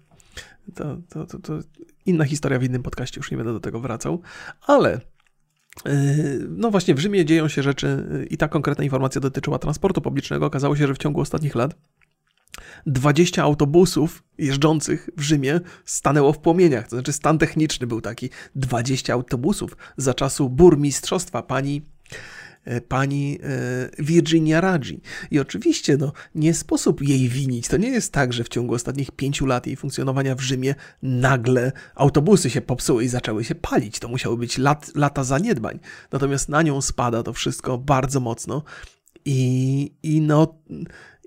to, 0.75 0.97
to, 1.09 1.27
to, 1.27 1.39
to 1.39 1.59
inna 2.07 2.25
historia 2.25 2.59
w 2.59 2.65
innym 2.65 2.83
podcaście, 2.83 3.21
już 3.21 3.31
nie 3.31 3.37
będę 3.37 3.53
do 3.53 3.61
tego 3.61 3.81
wracał. 3.81 4.21
Ale 4.67 5.01
e, 5.87 6.15
no 6.49 6.71
właśnie, 6.71 6.95
w 6.95 6.99
Rzymie 6.99 7.25
dzieją 7.25 7.49
się 7.49 7.63
rzeczy 7.63 8.27
i 8.31 8.37
ta 8.37 8.49
konkretna 8.49 8.85
informacja 8.85 9.21
dotyczyła 9.21 9.59
transportu 9.59 10.01
publicznego. 10.01 10.47
Okazało 10.47 10.77
się, 10.77 10.87
że 10.87 10.95
w 10.95 10.99
ciągu 10.99 11.21
ostatnich 11.21 11.55
lat 11.55 11.75
20 12.87 13.43
autobusów 13.43 14.23
jeżdżących 14.39 15.11
w 15.17 15.21
Rzymie 15.23 15.61
stanęło 15.85 16.33
w 16.33 16.39
płomieniach. 16.39 16.89
To 16.89 16.97
znaczy 16.97 17.13
stan 17.13 17.39
techniczny 17.39 17.87
był 17.87 18.01
taki. 18.01 18.31
20 18.55 19.13
autobusów 19.13 19.77
za 19.97 20.15
czasu 20.15 20.49
burmistrzostwa 20.51 21.43
pani 21.43 21.83
e, 22.65 22.81
pani 22.81 23.39
e, 23.43 24.03
Virginia 24.03 24.61
Raggi. 24.61 25.01
I 25.31 25.39
oczywiście 25.39 25.97
no, 25.97 26.13
nie 26.35 26.55
sposób 26.55 27.03
jej 27.03 27.29
winić. 27.29 27.69
To 27.69 27.77
nie 27.77 27.89
jest 27.89 28.13
tak, 28.13 28.33
że 28.33 28.45
w 28.45 28.49
ciągu 28.49 28.75
ostatnich 28.75 29.11
pięciu 29.11 29.47
lat 29.47 29.67
jej 29.67 29.77
funkcjonowania 29.77 30.35
w 30.35 30.41
Rzymie 30.41 30.75
nagle 31.03 31.73
autobusy 31.95 32.51
się 32.51 32.61
popsuły 32.61 33.05
i 33.05 33.09
zaczęły 33.09 33.45
się 33.45 33.55
palić. 33.55 33.99
To 33.99 34.09
musiały 34.09 34.37
być 34.37 34.59
lat, 34.59 34.93
lata 34.95 35.25
zaniedbań. 35.25 35.79
Natomiast 36.13 36.49
na 36.49 36.63
nią 36.63 36.81
spada 36.81 37.23
to 37.23 37.33
wszystko 37.33 37.79
bardzo 37.79 38.21
mocno. 38.21 38.63
I, 39.25 39.93
i 40.03 40.21
no, 40.21 40.55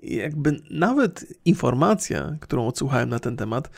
jakby 0.02 0.56
nawet 0.70 1.26
informacja, 1.44 2.36
którą 2.40 2.66
odsłuchałem 2.66 3.08
na 3.08 3.18
ten 3.18 3.36
temat, 3.36 3.70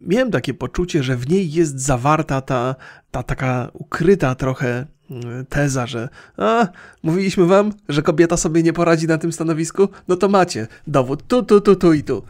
miałem 0.00 0.30
takie 0.30 0.54
poczucie, 0.54 1.02
że 1.02 1.16
w 1.16 1.28
niej 1.28 1.52
jest 1.52 1.80
zawarta 1.80 2.40
ta, 2.40 2.74
ta 3.10 3.22
taka 3.22 3.70
ukryta 3.72 4.34
trochę 4.34 4.86
mm, 5.10 5.46
teza, 5.46 5.86
że 5.86 6.08
a, 6.36 6.68
mówiliśmy 7.02 7.46
wam, 7.46 7.72
że 7.88 8.02
kobieta 8.02 8.36
sobie 8.36 8.62
nie 8.62 8.72
poradzi 8.72 9.06
na 9.06 9.18
tym 9.18 9.32
stanowisku, 9.32 9.88
no 10.08 10.16
to 10.16 10.28
macie 10.28 10.66
dowód 10.86 11.26
tu, 11.26 11.42
tu, 11.42 11.60
tu, 11.60 11.76
tu 11.76 11.92
i 11.92 12.02
tu. 12.02 12.22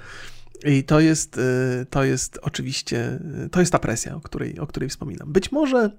I 0.65 0.85
to 0.85 1.01
jest, 1.01 1.39
y, 1.39 1.87
to 1.91 2.05
jest 2.05 2.39
oczywiście, 2.43 3.21
y, 3.45 3.49
to 3.49 3.61
jest 3.61 3.73
ta 3.73 3.79
presja, 3.79 4.17
o 4.17 4.21
której, 4.21 4.59
o 4.59 4.67
której 4.67 4.89
wspominam. 4.89 5.33
Być 5.33 5.53
może 5.53 5.91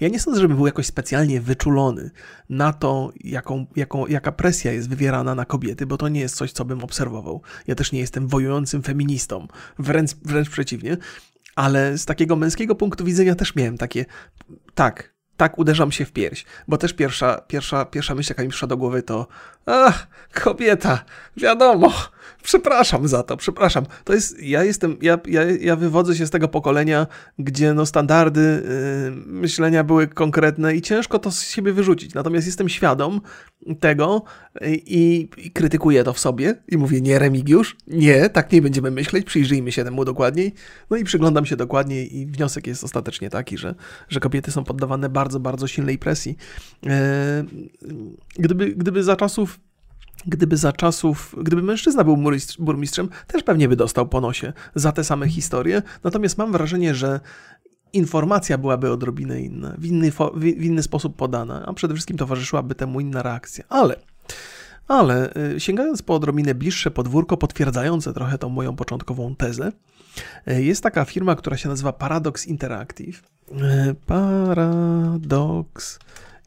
ja 0.00 0.08
nie 0.08 0.20
sądzę, 0.20 0.40
żeby 0.40 0.54
był 0.54 0.66
jakoś 0.66 0.86
specjalnie 0.86 1.40
wyczulony 1.40 2.10
na 2.48 2.72
to, 2.72 3.12
jaką, 3.20 3.66
jaką, 3.76 4.06
jaka 4.06 4.32
presja 4.32 4.72
jest 4.72 4.88
wywierana 4.88 5.34
na 5.34 5.44
kobiety, 5.44 5.86
bo 5.86 5.96
to 5.96 6.08
nie 6.08 6.20
jest 6.20 6.36
coś, 6.36 6.52
co 6.52 6.64
bym 6.64 6.84
obserwował. 6.84 7.42
Ja 7.66 7.74
też 7.74 7.92
nie 7.92 8.00
jestem 8.00 8.28
wojującym 8.28 8.82
feministą, 8.82 9.46
wręcz, 9.78 10.10
wręcz 10.14 10.50
przeciwnie, 10.50 10.96
ale 11.56 11.98
z 11.98 12.04
takiego 12.04 12.36
męskiego 12.36 12.74
punktu 12.74 13.04
widzenia 13.04 13.34
też 13.34 13.54
miałem 13.54 13.78
takie, 13.78 14.04
tak, 14.74 15.14
tak, 15.36 15.58
uderzam 15.58 15.92
się 15.92 16.04
w 16.04 16.12
pierś, 16.12 16.44
bo 16.68 16.76
też 16.76 16.92
pierwsza, 16.92 17.40
pierwsza, 17.48 17.84
pierwsza 17.84 18.14
myśl, 18.14 18.30
jaka 18.30 18.42
mi 18.42 18.48
przyszła 18.48 18.68
do 18.68 18.76
głowy, 18.76 19.02
to 19.02 19.26
Ach, 19.70 20.06
kobieta, 20.34 21.04
wiadomo. 21.36 21.92
Przepraszam 22.42 23.08
za 23.08 23.22
to, 23.22 23.36
przepraszam. 23.36 23.86
To 24.04 24.14
jest, 24.14 24.42
ja 24.42 24.64
jestem, 24.64 24.96
ja, 25.02 25.18
ja, 25.26 25.42
ja 25.44 25.76
wywodzę 25.76 26.16
się 26.16 26.26
z 26.26 26.30
tego 26.30 26.48
pokolenia, 26.48 27.06
gdzie 27.38 27.74
no 27.74 27.86
standardy 27.86 28.62
yy, 29.04 29.10
myślenia 29.26 29.84
były 29.84 30.08
konkretne 30.08 30.74
i 30.76 30.82
ciężko 30.82 31.18
to 31.18 31.30
z 31.30 31.42
siebie 31.42 31.72
wyrzucić. 31.72 32.14
Natomiast 32.14 32.46
jestem 32.46 32.68
świadom 32.68 33.20
tego 33.80 34.22
i, 34.66 35.28
i 35.36 35.50
krytykuję 35.50 36.04
to 36.04 36.12
w 36.12 36.18
sobie 36.18 36.54
i 36.68 36.76
mówię, 36.76 37.00
nie 37.00 37.18
Remigiusz, 37.18 37.76
nie, 37.86 38.30
tak 38.30 38.52
nie 38.52 38.62
będziemy 38.62 38.90
myśleć, 38.90 39.26
przyjrzyjmy 39.26 39.72
się 39.72 39.84
temu 39.84 40.04
dokładniej. 40.04 40.54
No 40.90 40.96
i 40.96 41.04
przyglądam 41.04 41.46
się 41.46 41.56
dokładniej 41.56 42.16
i 42.16 42.26
wniosek 42.26 42.66
jest 42.66 42.84
ostatecznie 42.84 43.30
taki, 43.30 43.58
że, 43.58 43.74
że 44.08 44.20
kobiety 44.20 44.50
są 44.50 44.64
poddawane 44.64 45.08
bardzo, 45.08 45.40
bardzo 45.40 45.66
silnej 45.66 45.98
presji. 45.98 46.36
Yy, 46.82 46.90
gdyby, 48.38 48.74
gdyby 48.74 49.02
za 49.02 49.16
czasów 49.16 49.59
Gdyby 50.26 50.56
za 50.56 50.72
czasów, 50.72 51.34
gdyby 51.38 51.62
mężczyzna 51.62 52.04
był 52.04 52.16
burmistrzem, 52.58 53.08
też 53.26 53.42
pewnie 53.42 53.68
by 53.68 53.76
dostał 53.76 54.08
po 54.08 54.20
nosie 54.20 54.52
za 54.74 54.92
te 54.92 55.04
same 55.04 55.28
historie. 55.28 55.82
Natomiast 56.04 56.38
mam 56.38 56.52
wrażenie, 56.52 56.94
że 56.94 57.20
informacja 57.92 58.58
byłaby 58.58 58.90
odrobinę 58.90 59.40
inna, 59.40 59.74
w 59.78 59.86
inny, 59.86 60.12
w 60.34 60.44
inny 60.44 60.82
sposób 60.82 61.16
podana, 61.16 61.66
a 61.66 61.72
przede 61.72 61.94
wszystkim 61.94 62.16
towarzyszyłaby 62.16 62.74
temu 62.74 63.00
inna 63.00 63.22
reakcja. 63.22 63.64
Ale, 63.68 63.96
ale 64.88 65.34
y, 65.54 65.60
sięgając 65.60 66.02
po 66.02 66.14
odrobinę 66.14 66.54
bliższe 66.54 66.90
podwórko, 66.90 67.36
potwierdzające 67.36 68.12
trochę 68.12 68.38
tą 68.38 68.48
moją 68.48 68.76
początkową 68.76 69.36
tezę, 69.36 69.72
y, 70.48 70.62
jest 70.62 70.82
taka 70.82 71.04
firma, 71.04 71.36
która 71.36 71.56
się 71.56 71.68
nazywa 71.68 71.92
Paradox 71.92 72.46
Interactive. 72.46 73.22
Y, 73.52 73.94
Paradox 74.06 75.98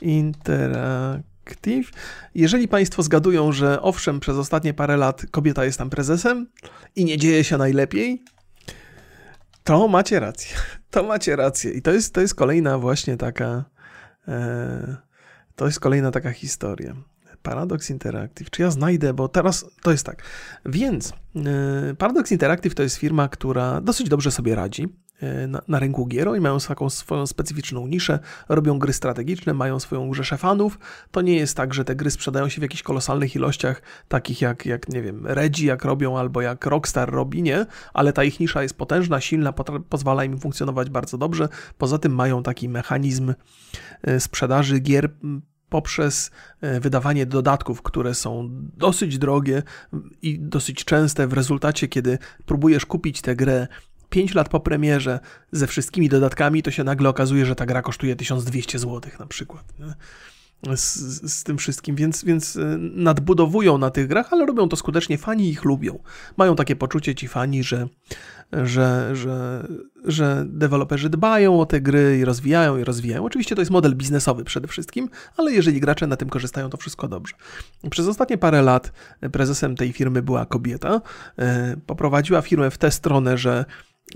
Interactive 0.02 1.33
Active. 1.48 1.92
Jeżeli 2.36 2.68
Państwo 2.68 3.04
zgadują, 3.04 3.52
że 3.52 3.82
owszem, 3.82 4.20
przez 4.20 4.38
ostatnie 4.38 4.74
parę 4.74 4.98
lat 4.98 5.26
kobieta 5.32 5.66
jest 5.66 5.78
tam 5.78 5.90
prezesem 5.90 6.48
i 6.96 7.06
nie 7.06 7.18
dzieje 7.18 7.44
się 7.44 7.58
najlepiej, 7.58 8.24
to 9.64 9.88
macie 9.88 10.20
rację. 10.20 10.56
To 10.94 11.04
macie 11.04 11.36
rację. 11.36 11.72
I 11.72 11.82
to 11.82 11.92
jest, 11.92 12.14
to 12.14 12.22
jest 12.22 12.36
kolejna 12.36 12.78
właśnie 12.78 13.18
taka. 13.18 13.66
E, 14.28 14.98
to 15.56 15.66
jest 15.66 15.80
kolejna 15.80 16.12
taka 16.12 16.32
historia. 16.32 16.96
Paradox 17.42 17.90
Interactive. 17.90 18.50
Czy 18.50 18.62
ja 18.62 18.72
znajdę, 18.72 19.14
bo 19.14 19.28
teraz 19.28 19.66
to 19.82 19.92
jest 19.92 20.06
tak. 20.06 20.24
Więc 20.66 21.14
e, 21.36 21.94
Paradox 21.98 22.32
Interactive 22.32 22.76
to 22.76 22.84
jest 22.84 22.96
firma, 22.96 23.28
która 23.28 23.82
dosyć 23.82 24.10
dobrze 24.10 24.32
sobie 24.32 24.56
radzi. 24.56 24.88
E, 25.24 25.48
na, 25.48 25.62
na 25.68 25.80
rynku 25.80 26.06
gier. 26.06 26.30
Oni 26.30 26.42
mają 26.42 26.60
taką 26.60 26.90
swoją 26.90 27.28
specyficzną 27.28 27.88
niszę, 27.88 28.20
robią 28.50 28.80
gry 28.80 28.94
strategiczne, 28.94 29.54
mają 29.54 29.80
swoją 29.80 30.14
rzeszę 30.14 30.38
fanów. 30.38 30.80
To 31.12 31.22
nie 31.22 31.36
jest 31.36 31.58
tak, 31.58 31.74
że 31.74 31.86
te 31.86 31.96
gry 31.96 32.12
sprzedają 32.12 32.50
się 32.50 32.60
w 32.60 32.62
jakichś 32.62 32.84
kolosalnych 32.84 33.36
ilościach, 33.36 33.82
takich 34.08 34.42
jak, 34.42 34.66
jak 34.66 34.90
nie 34.90 35.02
wiem, 35.02 35.28
Redzi 35.28 35.66
jak 35.66 35.86
robią, 35.86 36.18
albo 36.18 36.42
jak 36.42 36.66
Rockstar 36.66 37.12
robi, 37.12 37.44
nie, 37.44 37.66
ale 37.94 38.14
ta 38.14 38.24
ich 38.24 38.40
nisza 38.40 38.64
jest 38.64 38.78
potężna, 38.78 39.22
silna, 39.22 39.54
pozwala 39.90 40.24
im 40.24 40.40
funkcjonować 40.40 40.90
bardzo 40.90 41.18
dobrze. 41.18 41.50
Poza 41.78 41.98
tym 41.98 42.16
mają 42.16 42.44
taki 42.44 42.70
mechanizm 42.70 43.34
e, 44.04 44.20
sprzedaży 44.20 44.80
gier 44.80 45.10
poprzez 45.70 46.32
e, 46.62 46.80
wydawanie 46.80 47.26
dodatków, 47.26 47.82
które 47.82 48.14
są 48.14 48.50
dosyć 48.78 49.18
drogie 49.18 49.64
i 50.22 50.40
dosyć 50.40 50.86
częste 50.86 51.28
w 51.28 51.34
rezultacie, 51.34 51.88
kiedy 51.88 52.18
próbujesz 52.46 52.86
kupić 52.86 53.22
tę 53.22 53.36
grę 53.36 53.68
5 54.14 54.36
lat 54.36 54.50
po 54.50 54.60
premierze 54.60 55.20
ze 55.52 55.68
wszystkimi 55.68 56.10
dodatkami, 56.10 56.64
to 56.64 56.72
się 56.72 56.84
nagle 56.84 57.10
okazuje, 57.10 57.46
że 57.46 57.56
ta 57.56 57.66
gra 57.66 57.82
kosztuje 57.82 58.16
1200 58.16 58.80
zł 58.80 59.12
na 59.20 59.26
przykład. 59.28 59.74
Z, 60.76 60.96
z, 61.32 61.44
tym 61.44 61.58
wszystkim, 61.58 61.96
więc, 61.96 62.24
więc 62.24 62.56
y, 62.56 62.78
nadbudowują 62.80 63.78
na 63.78 63.90
tych 63.90 64.08
grach, 64.08 64.34
ale 64.34 64.46
robią 64.46 64.70
to 64.70 64.76
skutecznie, 64.76 65.18
fani 65.18 65.50
ich 65.50 65.64
lubią. 65.64 66.00
Mają 66.38 66.56
takie 66.56 66.76
poczucie 66.76 67.16
ci 67.16 67.28
fani, 67.28 67.64
że, 67.64 67.88
że, 68.52 69.16
że, 69.16 69.68
że 70.06 70.46
deweloperzy 70.48 71.10
dbają 71.10 71.60
o 71.60 71.66
te 71.66 71.82
gry 71.82 72.18
i 72.22 72.26
rozwijają 72.26 72.78
i 72.78 72.84
rozwijają. 72.84 73.26
Oczywiście 73.26 73.56
to 73.56 73.62
jest 73.62 73.72
model 73.72 73.96
biznesowy 73.96 74.44
przede 74.44 74.68
wszystkim, 74.68 75.10
ale 75.38 75.52
jeżeli 75.52 75.80
gracze 75.80 76.08
na 76.08 76.16
tym 76.16 76.30
korzystają, 76.30 76.70
to 76.70 76.78
wszystko 76.78 77.08
dobrze. 77.08 77.36
Przez 77.90 78.08
ostatnie 78.08 78.38
parę 78.38 78.62
lat 78.62 78.92
prezesem 79.32 79.76
tej 79.76 79.94
firmy 79.94 80.22
była 80.22 80.46
kobieta. 80.46 81.02
Y, 81.76 81.82
poprowadziła 81.86 82.42
firmę 82.42 82.72
w 82.72 82.78
tę 82.78 82.92
stronę, 82.92 83.38
że 83.38 83.66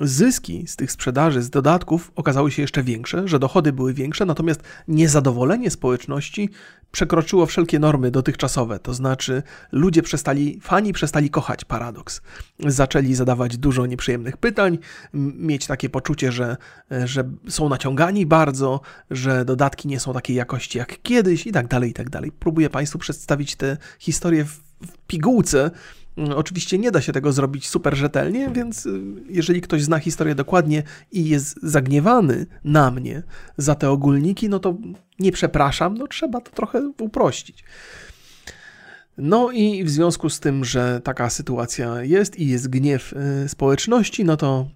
zyski 0.02 0.68
z 0.68 0.76
tych 0.76 0.92
sprzedaży, 0.92 1.42
z 1.42 1.50
dodatków 1.50 2.12
okazały 2.16 2.52
się 2.52 2.62
jeszcze 2.62 2.84
większe, 2.84 3.28
że 3.28 3.40
dochody 3.40 3.74
były 3.74 3.94
większe, 3.94 4.26
natomiast 4.26 4.62
niezadowolenie 4.88 5.72
społeczności 5.72 6.50
przekroczyło 6.92 7.46
wszelkie 7.46 7.80
normy 7.80 8.12
dotychczasowe. 8.12 8.80
To 8.80 8.94
znaczy, 8.94 9.44
ludzie 9.72 10.02
przestali, 10.02 10.60
fani 10.62 10.94
przestali 10.94 11.30
kochać 11.30 11.66
paradoks. 11.66 12.22
Zaczęli 12.60 13.14
zadawać 13.14 13.58
dużo 13.58 13.86
nieprzyjemnych 13.86 14.38
pytań, 14.38 14.78
mieć 15.14 15.68
takie 15.68 15.90
poczucie, 15.90 16.32
że, 16.32 16.58
że 17.06 17.30
są 17.50 17.70
naciągani 17.70 18.26
bardzo, 18.26 18.82
że 19.12 19.46
dodatki 19.46 19.88
nie 19.88 20.00
są 20.00 20.14
takiej 20.14 20.36
jakości 20.36 20.78
jak 20.78 21.02
kiedyś 21.02 21.48
i 21.48 21.52
tak 21.52 21.68
dalej, 21.68 21.90
i 21.90 21.94
tak 21.94 22.10
dalej. 22.10 22.32
Próbuję 22.40 22.70
Państwu 22.70 22.98
przedstawić 23.00 23.56
tę 23.56 23.78
historię 24.00 24.46
w, 24.46 24.50
w 24.88 24.98
pigułce, 25.08 25.72
oczywiście 26.36 26.78
nie 26.78 26.92
da 26.92 27.02
się 27.02 27.14
tego 27.14 27.32
zrobić 27.32 27.68
super 27.68 27.96
rzetelnie, 27.96 28.50
więc 28.54 28.86
y, 28.86 29.02
jeżeli 29.30 29.62
ktoś 29.62 29.84
zna 29.84 30.00
historię 30.00 30.36
dokładnie 30.36 30.84
i 31.12 31.30
jest 31.30 31.60
zagniewany 31.64 32.46
na 32.64 32.92
mnie 32.92 33.24
za 33.58 33.76
te 33.76 33.90
ogólniki, 33.90 34.50
no 34.50 34.60
to 34.60 34.78
nie 35.20 35.32
przepraszam, 35.32 35.98
no 35.98 36.08
trzeba 36.08 36.42
to 36.42 36.52
trochę 36.52 36.92
uprościć. 37.00 37.64
No 39.18 39.52
i 39.52 39.84
w 39.84 39.90
związku 39.90 40.30
z 40.30 40.40
tym, 40.40 40.66
że 40.66 41.02
taka 41.04 41.30
sytuacja 41.30 42.04
jest 42.04 42.40
i 42.40 42.48
jest 42.48 42.70
gniew 42.70 43.14
y, 43.46 43.50
społeczności, 43.50 44.26
no 44.26 44.38
to 44.38 44.68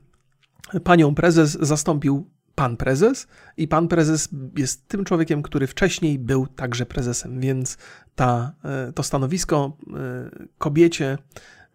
panią 0.84 1.16
prezes 1.16 1.52
zastąpił 1.52 2.30
pan 2.56 2.78
prezes 2.78 3.28
i 3.58 3.68
pan 3.68 3.88
prezes 3.88 4.30
jest 4.58 4.88
tym 4.88 5.06
człowiekiem, 5.06 5.42
który 5.42 5.68
wcześniej 5.68 6.20
był 6.20 6.48
także 6.48 6.86
prezesem, 6.86 7.40
więc 7.40 7.78
ta, 8.16 8.54
e, 8.64 8.94
to 8.94 9.04
stanowisko 9.04 9.78
e, 9.88 10.48
kobiecie 10.58 11.18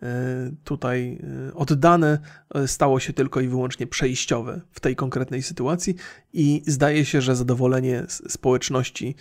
e, 0.02 0.50
tutaj 0.64 1.18
oddane 1.54 2.18
stało 2.66 3.00
się 3.00 3.12
tylko 3.12 3.40
i 3.40 3.48
wyłącznie 3.48 3.86
przejściowe 3.86 4.60
w 4.72 4.80
tej 4.80 4.96
konkretnej 4.96 5.42
sytuacji 5.42 5.94
i 6.32 6.62
zdaje 6.66 7.04
się, 7.04 7.20
że 7.20 7.36
zadowolenie 7.36 8.04
społeczności 8.08 9.14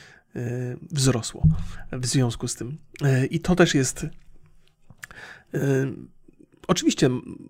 wzrosło 0.91 1.43
w 1.91 2.05
związku 2.05 2.47
z 2.47 2.55
tym. 2.55 2.77
I 3.29 3.39
to 3.39 3.55
też 3.55 3.75
jest 3.75 4.05
Oczywiście 6.67 7.09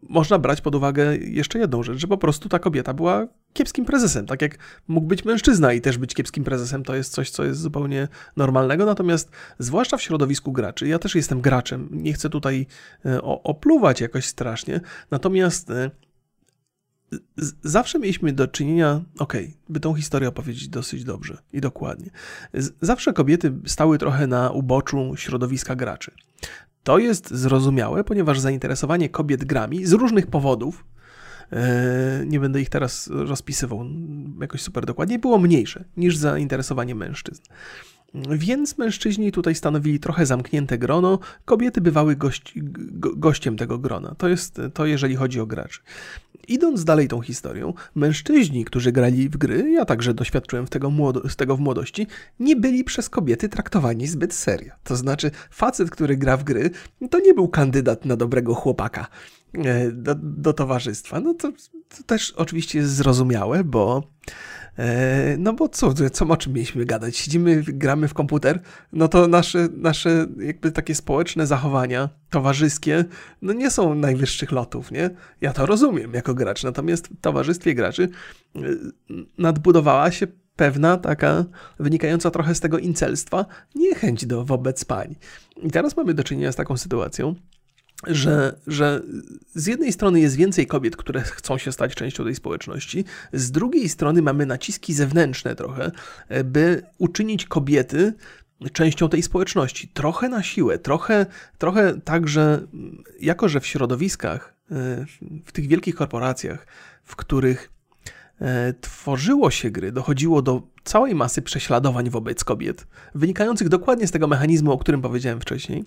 można 0.09 0.39
brać 0.39 0.61
pod 0.61 0.75
uwagę 0.75 1.17
jeszcze 1.17 1.59
jedną 1.59 1.83
rzecz, 1.83 1.97
że 1.97 2.07
po 2.07 2.17
prostu 2.17 2.49
ta 2.49 2.59
kobieta 2.59 2.93
była 2.93 3.27
kiepskim 3.53 3.85
prezesem. 3.85 4.25
Tak 4.25 4.41
jak 4.41 4.57
mógł 4.87 5.07
być 5.07 5.25
mężczyzna 5.25 5.73
i 5.73 5.81
też 5.81 5.97
być 5.97 6.13
kiepskim 6.13 6.43
prezesem, 6.43 6.83
to 6.83 6.95
jest 6.95 7.13
coś, 7.13 7.29
co 7.29 7.43
jest 7.43 7.59
zupełnie 7.59 8.07
normalnego. 8.37 8.85
Natomiast 8.85 9.31
zwłaszcza 9.59 9.97
w 9.97 10.01
środowisku 10.01 10.51
graczy, 10.51 10.87
ja 10.87 10.99
też 10.99 11.15
jestem 11.15 11.41
graczem, 11.41 11.89
nie 11.91 12.13
chcę 12.13 12.29
tutaj 12.29 12.67
e, 13.05 13.21
opluwać 13.21 14.01
jakoś 14.01 14.25
strasznie, 14.25 14.81
natomiast 15.11 15.69
e, 15.69 15.91
zawsze 17.63 17.99
mieliśmy 17.99 18.33
do 18.33 18.47
czynienia, 18.47 19.01
okej, 19.19 19.45
okay, 19.45 19.57
by 19.69 19.79
tą 19.79 19.93
historię 19.93 20.29
opowiedzieć 20.29 20.67
dosyć 20.67 21.03
dobrze 21.03 21.37
i 21.53 21.61
dokładnie. 21.61 22.09
Zawsze 22.81 23.13
kobiety 23.13 23.53
stały 23.65 23.97
trochę 23.97 24.27
na 24.27 24.51
uboczu 24.51 25.13
środowiska 25.15 25.75
graczy. 25.75 26.11
To 26.85 26.97
jest 26.97 27.33
zrozumiałe, 27.33 28.03
ponieważ 28.03 28.39
zainteresowanie 28.39 29.09
kobiet 29.09 29.45
grami 29.45 29.85
z 29.85 29.93
różnych 29.93 30.27
powodów, 30.27 30.85
e, 31.51 32.23
nie 32.25 32.39
będę 32.39 32.61
ich 32.61 32.69
teraz 32.69 33.07
rozpisywał 33.07 33.85
jakoś 34.41 34.61
super 34.61 34.85
dokładnie, 34.85 35.19
było 35.19 35.39
mniejsze 35.39 35.83
niż 35.97 36.17
zainteresowanie 36.17 36.95
mężczyzn. 36.95 37.41
Więc 38.29 38.77
mężczyźni 38.77 39.31
tutaj 39.31 39.55
stanowili 39.55 39.99
trochę 39.99 40.25
zamknięte 40.25 40.77
grono, 40.77 41.19
kobiety 41.45 41.81
bywały 41.81 42.15
gość, 42.15 42.53
go, 42.55 43.15
gościem 43.15 43.57
tego 43.57 43.77
grona. 43.77 44.15
To 44.17 44.27
jest 44.27 44.61
to, 44.73 44.85
jeżeli 44.85 45.15
chodzi 45.15 45.39
o 45.39 45.45
graczy. 45.45 45.79
Idąc 46.47 46.83
dalej 46.83 47.07
tą 47.07 47.21
historią, 47.21 47.73
mężczyźni, 47.95 48.65
którzy 48.65 48.91
grali 48.91 49.29
w 49.29 49.37
gry, 49.37 49.71
ja 49.71 49.85
także 49.85 50.13
doświadczyłem 50.13 50.67
tego, 50.67 50.91
z 51.29 51.35
tego 51.35 51.55
w 51.55 51.59
młodości, 51.59 52.07
nie 52.39 52.55
byli 52.55 52.83
przez 52.83 53.09
kobiety 53.09 53.49
traktowani 53.49 54.07
zbyt 54.07 54.33
serio. 54.33 54.71
To 54.83 54.95
znaczy, 54.95 55.31
facet, 55.49 55.89
który 55.89 56.17
gra 56.17 56.37
w 56.37 56.43
gry, 56.43 56.69
to 57.09 57.19
nie 57.19 57.33
był 57.33 57.47
kandydat 57.47 58.05
na 58.05 58.15
dobrego 58.15 58.53
chłopaka 58.53 59.07
e, 59.53 59.91
do, 59.91 60.15
do 60.15 60.53
towarzystwa. 60.53 61.19
No 61.19 61.33
to, 61.33 61.51
to 61.97 62.03
też 62.05 62.31
oczywiście 62.31 62.79
jest 62.79 62.91
zrozumiałe, 62.91 63.63
bo 63.63 64.03
no 65.37 65.53
bo 65.53 65.69
co, 65.69 65.93
co 66.11 66.27
o 66.27 66.37
czym 66.37 66.53
mieliśmy 66.53 66.85
gadać? 66.85 67.17
Siedzimy, 67.17 67.63
gramy 67.67 68.07
w 68.07 68.13
komputer, 68.13 68.59
no 68.93 69.07
to 69.07 69.27
nasze, 69.27 69.67
nasze 69.77 70.27
jakby 70.39 70.71
takie 70.71 70.95
społeczne 70.95 71.47
zachowania 71.47 72.09
towarzyskie, 72.29 73.05
no 73.41 73.53
nie 73.53 73.71
są 73.71 73.95
najwyższych 73.95 74.51
lotów, 74.51 74.91
nie? 74.91 75.09
Ja 75.41 75.53
to 75.53 75.65
rozumiem 75.65 76.13
jako 76.13 76.33
gracz, 76.33 76.63
natomiast 76.63 77.07
w 77.07 77.21
towarzystwie 77.21 77.75
graczy 77.75 78.09
e, 78.55 78.59
nadbudowała 79.37 80.11
się 80.11 80.27
pewna 80.55 80.97
taka 80.97 81.45
wynikająca 81.79 82.31
trochę 82.31 82.55
z 82.55 82.59
tego 82.59 82.77
incelstwa 82.77 83.45
niechęć 83.75 84.25
do 84.25 84.45
wobec 84.45 84.85
pań. 84.85 85.15
I 85.63 85.71
teraz 85.71 85.97
mamy 85.97 86.13
do 86.13 86.23
czynienia 86.23 86.51
z 86.51 86.55
taką 86.55 86.77
sytuacją, 86.77 87.35
że, 88.07 88.59
że 88.67 89.01
z 89.53 89.67
jednej 89.67 89.93
strony 89.93 90.19
jest 90.19 90.35
więcej 90.35 90.67
kobiet, 90.67 90.95
które 90.95 91.21
chcą 91.21 91.57
się 91.57 91.71
stać 91.71 91.95
częścią 91.95 92.23
tej 92.23 92.35
społeczności, 92.35 93.05
z 93.33 93.51
drugiej 93.51 93.89
strony 93.89 94.21
mamy 94.21 94.45
naciski 94.45 94.93
zewnętrzne 94.93 95.55
trochę, 95.55 95.91
by 96.43 96.81
uczynić 96.97 97.45
kobiety 97.45 98.13
częścią 98.73 99.09
tej 99.09 99.23
społeczności. 99.23 99.87
Trochę 99.87 100.29
na 100.29 100.43
siłę, 100.43 100.79
trochę, 100.79 101.25
trochę 101.57 102.01
tak, 102.01 102.27
że 102.27 102.67
jako, 103.19 103.49
że 103.49 103.59
w 103.59 103.67
środowiskach, 103.67 104.55
e, 104.71 105.05
w 105.45 105.51
tych 105.51 105.67
wielkich 105.67 105.95
korporacjach, 105.95 106.67
w 107.03 107.15
których 107.15 107.71
e, 108.41 108.73
tworzyło 108.73 109.51
się 109.51 109.71
gry, 109.71 109.91
dochodziło 109.91 110.41
do 110.41 110.61
całej 110.83 111.15
masy 111.15 111.41
prześladowań 111.41 112.09
wobec 112.09 112.43
kobiet, 112.43 112.87
wynikających 113.15 113.69
dokładnie 113.69 114.07
z 114.07 114.11
tego 114.11 114.27
mechanizmu, 114.27 114.71
o 114.71 114.77
którym 114.77 115.01
powiedziałem 115.01 115.41
wcześniej, 115.41 115.85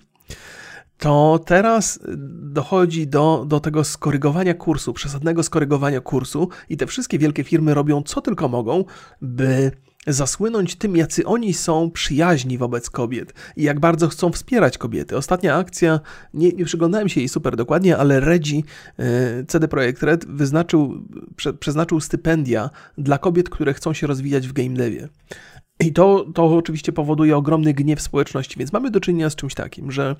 to 0.99 1.39
teraz 1.45 1.99
dochodzi 2.41 3.07
do, 3.07 3.45
do 3.47 3.59
tego 3.59 3.83
skorygowania 3.83 4.53
kursu, 4.53 4.93
przesadnego 4.93 5.43
skorygowania 5.43 6.01
kursu, 6.01 6.49
i 6.69 6.77
te 6.77 6.87
wszystkie 6.87 7.19
wielkie 7.19 7.43
firmy 7.43 7.73
robią 7.73 8.03
co 8.03 8.21
tylko 8.21 8.47
mogą, 8.47 8.85
by 9.21 9.71
zasłynąć 10.07 10.75
tym, 10.75 10.97
jacy 10.97 11.25
oni 11.25 11.53
są 11.53 11.91
przyjaźni 11.91 12.57
wobec 12.57 12.89
kobiet 12.89 13.33
i 13.55 13.63
jak 13.63 13.79
bardzo 13.79 14.07
chcą 14.07 14.31
wspierać 14.31 14.77
kobiety. 14.77 15.17
Ostatnia 15.17 15.55
akcja, 15.55 15.99
nie, 16.33 16.51
nie 16.51 16.65
przyglądałem 16.65 17.09
się 17.09 17.21
jej 17.21 17.29
super 17.29 17.55
dokładnie, 17.55 17.97
ale 17.97 18.19
Redzi, 18.19 18.63
e, 18.99 19.45
CD 19.47 19.67
Projekt 19.67 20.03
Red, 20.03 20.25
wyznaczył, 20.25 21.07
prze, 21.35 21.53
przeznaczył 21.53 21.99
stypendia 21.99 22.69
dla 22.97 23.17
kobiet, 23.17 23.49
które 23.49 23.73
chcą 23.73 23.93
się 23.93 24.07
rozwijać 24.07 24.47
w 24.47 24.53
game 24.53 24.73
devie. 24.73 25.07
I 25.83 25.93
to, 25.93 26.25
to 26.33 26.45
oczywiście 26.45 26.91
powoduje 26.91 27.37
ogromny 27.37 27.73
gniew 27.73 28.01
społeczności, 28.01 28.59
więc 28.59 28.73
mamy 28.73 28.91
do 28.91 28.99
czynienia 28.99 29.29
z 29.29 29.35
czymś 29.35 29.53
takim, 29.53 29.91
że 29.91 30.15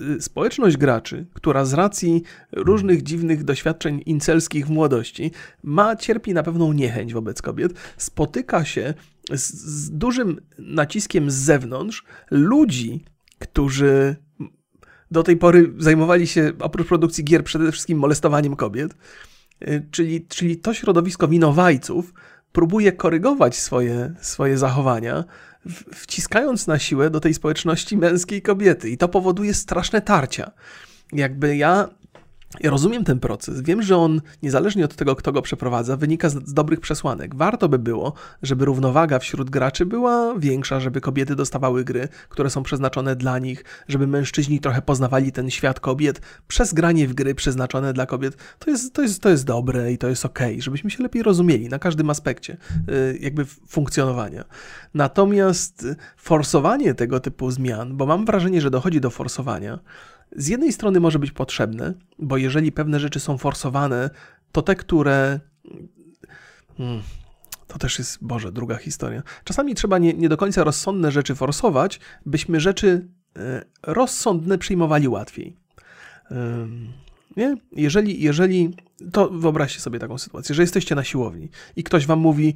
y, 0.00 0.22
społeczność 0.22 0.76
graczy, 0.76 1.26
która 1.34 1.64
z 1.64 1.72
racji 1.72 2.22
różnych 2.52 3.02
dziwnych 3.02 3.44
doświadczeń 3.44 4.02
incelskich 4.06 4.66
w 4.66 4.70
młodości 4.70 5.30
ma, 5.62 5.96
cierpi 5.96 6.34
na 6.34 6.42
pewną 6.42 6.72
niechęć 6.72 7.14
wobec 7.14 7.42
kobiet, 7.42 7.72
spotyka 7.96 8.64
się 8.64 8.94
z, 9.30 9.52
z 9.54 9.90
dużym 9.90 10.40
naciskiem 10.58 11.30
z 11.30 11.34
zewnątrz 11.34 12.04
ludzi, 12.30 13.04
którzy 13.38 14.16
do 15.10 15.22
tej 15.22 15.36
pory 15.36 15.72
zajmowali 15.78 16.26
się 16.26 16.52
oprócz 16.58 16.88
produkcji 16.88 17.24
gier 17.24 17.44
przede 17.44 17.72
wszystkim 17.72 17.98
molestowaniem 17.98 18.56
kobiet, 18.56 18.94
y, 19.62 19.86
czyli, 19.90 20.26
czyli 20.26 20.56
to 20.56 20.74
środowisko 20.74 21.28
winowajców, 21.28 22.12
próbuje 22.56 22.92
korygować 22.92 23.56
swoje, 23.56 24.12
swoje 24.20 24.58
zachowania, 24.58 25.24
wciskając 25.94 26.66
na 26.66 26.78
siłę 26.78 27.10
do 27.10 27.20
tej 27.20 27.34
społeczności 27.34 27.96
męskiej 27.96 28.42
kobiety. 28.42 28.90
I 28.90 28.96
to 28.96 29.08
powoduje 29.08 29.54
straszne 29.54 30.00
tarcia. 30.00 30.50
Jakby 31.12 31.56
ja 31.56 31.88
ja 32.60 32.70
rozumiem 32.70 33.04
ten 33.04 33.20
proces. 33.20 33.60
Wiem, 33.60 33.82
że 33.82 33.96
on, 33.96 34.20
niezależnie 34.42 34.84
od 34.84 34.94
tego, 34.94 35.16
kto 35.16 35.32
go 35.32 35.42
przeprowadza, 35.42 35.96
wynika 35.96 36.28
z, 36.28 36.48
z, 36.48 36.54
dobrych 36.54 36.80
przesłanek. 36.80 37.34
Warto 37.34 37.68
by 37.68 37.78
było, 37.78 38.12
żeby 38.42 38.64
równowaga 38.64 39.18
wśród 39.18 39.50
graczy 39.50 39.86
była 39.86 40.34
większa, 40.38 40.80
żeby 40.80 41.00
kobiety 41.00 41.36
dostawały 41.36 41.84
gry, 41.84 42.08
które 42.28 42.50
są 42.50 42.62
przeznaczone 42.62 43.16
dla 43.16 43.38
nich, 43.38 43.64
żeby 43.88 44.06
mężczyźni 44.06 44.60
trochę 44.60 44.82
poznawali 44.82 45.32
ten 45.32 45.50
świat 45.50 45.80
kobiet 45.80 46.20
przez 46.48 46.74
granie 46.74 47.08
w 47.08 47.14
gry 47.14 47.34
przeznaczone 47.34 47.92
dla 47.92 48.06
kobiet. 48.06 48.36
To 48.58 48.70
jest, 48.70 48.92
to 48.94 49.02
jest, 49.02 49.22
to 49.22 49.28
jest 49.28 49.44
dobre 49.44 49.92
i 49.92 49.98
to 49.98 50.08
jest 50.08 50.24
ok, 50.24 50.38
żebyśmy 50.58 50.90
się 50.90 51.02
lepiej 51.02 51.22
rozumieli 51.22 51.68
na 51.68 51.78
każdym 51.78 52.10
aspekcie 52.10 52.56
y, 52.88 53.18
jakby 53.20 53.44
funkcjonowania. 53.44 54.44
Natomiast 54.94 55.86
forsowanie 56.16 56.94
tego 56.94 57.20
typu 57.20 57.50
zmian, 57.50 57.96
bo 57.96 58.06
mam 58.06 58.24
wrażenie, 58.24 58.60
że 58.60 58.70
dochodzi 58.70 59.00
do 59.00 59.10
forsowania, 59.10 59.78
z 60.32 60.48
jednej 60.48 60.72
strony 60.72 61.00
może 61.00 61.18
być 61.18 61.30
potrzebne, 61.30 61.94
bo 62.18 62.36
jeżeli 62.36 62.72
pewne 62.72 63.00
rzeczy 63.00 63.20
są 63.20 63.38
forsowane, 63.38 64.10
to 64.52 64.62
te, 64.62 64.76
które. 64.76 65.40
Hmm, 66.76 67.02
to 67.66 67.78
też 67.78 67.98
jest, 67.98 68.18
Boże, 68.24 68.52
druga 68.52 68.76
historia. 68.76 69.22
Czasami 69.44 69.74
trzeba 69.74 69.98
nie, 69.98 70.14
nie 70.14 70.28
do 70.28 70.36
końca 70.36 70.64
rozsądne 70.64 71.10
rzeczy 71.10 71.34
forsować, 71.34 72.00
byśmy 72.26 72.60
rzeczy 72.60 73.08
e, 73.36 73.64
rozsądne 73.82 74.58
przyjmowali 74.58 75.08
łatwiej. 75.08 75.56
Nie? 77.36 77.56
Jeżeli, 77.72 78.22
jeżeli, 78.22 78.74
to 79.12 79.30
wyobraźcie 79.30 79.80
sobie 79.80 79.98
taką 79.98 80.18
sytuację, 80.18 80.54
że 80.54 80.62
jesteście 80.62 80.94
na 80.94 81.04
siłowni 81.04 81.48
i 81.76 81.84
ktoś 81.84 82.06
wam 82.06 82.18
mówi, 82.18 82.54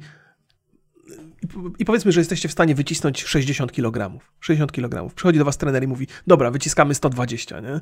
i 1.79 1.85
powiedzmy, 1.85 2.11
że 2.11 2.21
jesteście 2.21 2.49
w 2.49 2.51
stanie 2.51 2.75
wycisnąć 2.75 3.23
60 3.23 3.71
kg. 3.71 4.19
60 4.39 4.71
kg. 4.71 5.15
Przychodzi 5.15 5.39
do 5.39 5.45
was 5.45 5.57
trener 5.57 5.83
i 5.83 5.87
mówi, 5.87 6.07
dobra, 6.27 6.51
wyciskamy 6.51 6.95
120, 6.95 7.59
nie? 7.59 7.79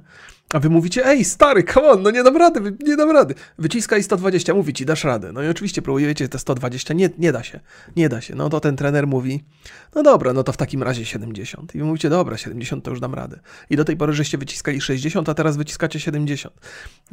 A 0.53 0.59
wy 0.59 0.69
mówicie, 0.69 1.05
ej, 1.05 1.25
stary, 1.25 1.63
come 1.63 1.87
on, 1.87 2.01
no 2.01 2.11
nie 2.11 2.23
dam 2.23 2.37
rady, 2.37 2.77
nie 2.85 2.97
dam 2.97 3.11
rady. 3.11 3.35
Wyciskaj 3.57 4.03
120, 4.03 4.53
mówi 4.53 4.73
ci, 4.73 4.85
dasz 4.85 5.03
radę. 5.03 5.31
No 5.33 5.43
i 5.43 5.47
oczywiście 5.47 5.81
próbujecie 5.81 6.29
te 6.29 6.39
120, 6.39 6.93
nie, 6.93 7.09
nie 7.17 7.31
da 7.31 7.43
się, 7.43 7.59
nie 7.95 8.09
da 8.09 8.21
się. 8.21 8.35
No 8.35 8.49
to 8.49 8.59
ten 8.59 8.75
trener 8.75 9.07
mówi, 9.07 9.43
no 9.95 10.03
dobra, 10.03 10.33
no 10.33 10.43
to 10.43 10.51
w 10.51 10.57
takim 10.57 10.83
razie 10.83 11.05
70. 11.05 11.75
I 11.75 11.77
wy 11.77 11.83
mówicie, 11.83 12.09
dobra, 12.09 12.37
70 12.37 12.83
to 12.83 12.91
już 12.91 12.99
dam 12.99 13.13
radę. 13.13 13.39
I 13.69 13.75
do 13.75 13.85
tej 13.85 13.97
pory 13.97 14.13
żeście 14.13 14.37
wyciskali 14.37 14.81
60, 14.81 15.29
a 15.29 15.33
teraz 15.33 15.57
wyciskacie 15.57 15.99
70. 15.99 16.53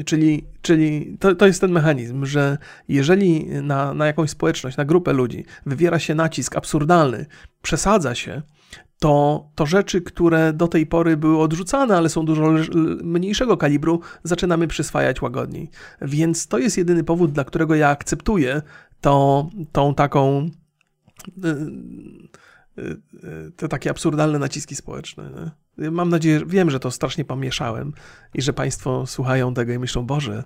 Czyli, 0.05 0.44
czyli 0.62 1.16
to, 1.20 1.34
to 1.34 1.47
jest 1.47 1.61
ten 1.61 1.72
mechanizm, 1.72 2.26
że 2.26 2.59
jeżeli 2.88 3.47
na, 3.47 3.94
na 3.94 4.07
jakąś 4.07 4.30
społeczność, 4.30 4.76
na 4.76 4.84
grupę 4.84 5.12
ludzi 5.12 5.44
wywiera 5.66 5.99
się 5.99 6.14
nacisk 6.14 6.36
absurdalny, 6.57 7.26
przesadza 7.62 8.14
się, 8.14 8.43
to, 8.99 9.47
to 9.55 9.66
rzeczy, 9.66 10.01
które 10.01 10.53
do 10.53 10.68
tej 10.68 10.87
pory 10.87 11.16
były 11.16 11.39
odrzucane, 11.39 11.97
ale 11.97 12.09
są 12.09 12.24
dużo 12.24 12.53
mniejszego 13.03 13.57
kalibru, 13.57 14.01
zaczynamy 14.24 14.68
przyswajać 14.68 15.22
łagodniej. 15.22 15.70
Więc 16.03 16.49
to 16.49 16.59
jest 16.59 16.78
jedyny 16.78 17.05
powód, 17.05 17.32
dla 17.32 17.45
którego 17.45 17.74
ja 17.74 17.89
akceptuję 17.89 18.62
to, 19.01 19.49
tą 19.72 19.95
taką. 19.95 20.51
Y, 21.45 21.49
y, 22.78 22.97
y, 23.24 23.53
te 23.57 23.68
takie 23.68 23.91
absurdalne 23.91 24.39
naciski 24.39 24.76
społeczne. 24.76 25.51
Mam 25.78 26.09
nadzieję, 26.09 26.41
wiem, 26.47 26.70
że 26.70 26.80
to 26.80 26.91
strasznie 26.91 27.24
pomieszałem 27.24 27.93
i 28.34 28.43
że 28.43 28.53
Państwo 28.53 29.07
słuchają 29.07 29.55
tego 29.55 29.72
i 29.72 29.78
myślą, 29.78 30.07
Boże, 30.07 30.45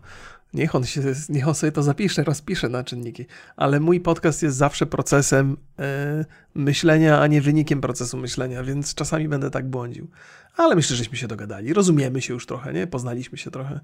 Niech 0.54 0.74
on, 0.74 0.84
się, 0.84 1.00
niech 1.28 1.48
on 1.48 1.54
sobie 1.54 1.72
to 1.72 1.82
zapisze, 1.82 2.24
rozpisze 2.24 2.68
na 2.68 2.84
czynniki. 2.84 3.26
Ale 3.56 3.80
mój 3.80 4.00
podcast 4.00 4.42
jest 4.42 4.56
zawsze 4.56 4.86
procesem 4.86 5.56
e, 5.78 6.24
myślenia, 6.54 7.20
a 7.20 7.26
nie 7.26 7.40
wynikiem 7.40 7.80
procesu 7.80 8.16
myślenia, 8.16 8.62
więc 8.62 8.94
czasami 8.94 9.28
będę 9.28 9.50
tak 9.50 9.68
błądził. 9.68 10.08
Ale 10.56 10.74
myślę, 10.74 10.96
żeśmy 10.96 11.16
się 11.16 11.28
dogadali. 11.28 11.72
Rozumiemy 11.72 12.22
się 12.22 12.34
już 12.34 12.46
trochę, 12.46 12.72
nie? 12.72 12.86
Poznaliśmy 12.86 13.38
się 13.38 13.50
trochę. 13.50 13.80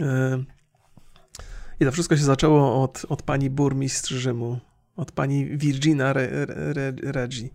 E, 0.00 0.44
I 1.80 1.84
to 1.84 1.92
wszystko 1.92 2.16
się 2.16 2.24
zaczęło 2.24 2.82
od, 2.82 3.06
od 3.08 3.22
pani 3.22 3.50
burmistrz 3.50 4.10
Rzymu, 4.10 4.58
od 4.96 5.12
pani 5.12 5.46
Virgina 5.46 6.10
Re, 6.10 6.28
Re, 6.48 6.92
Reggi. 7.02 7.50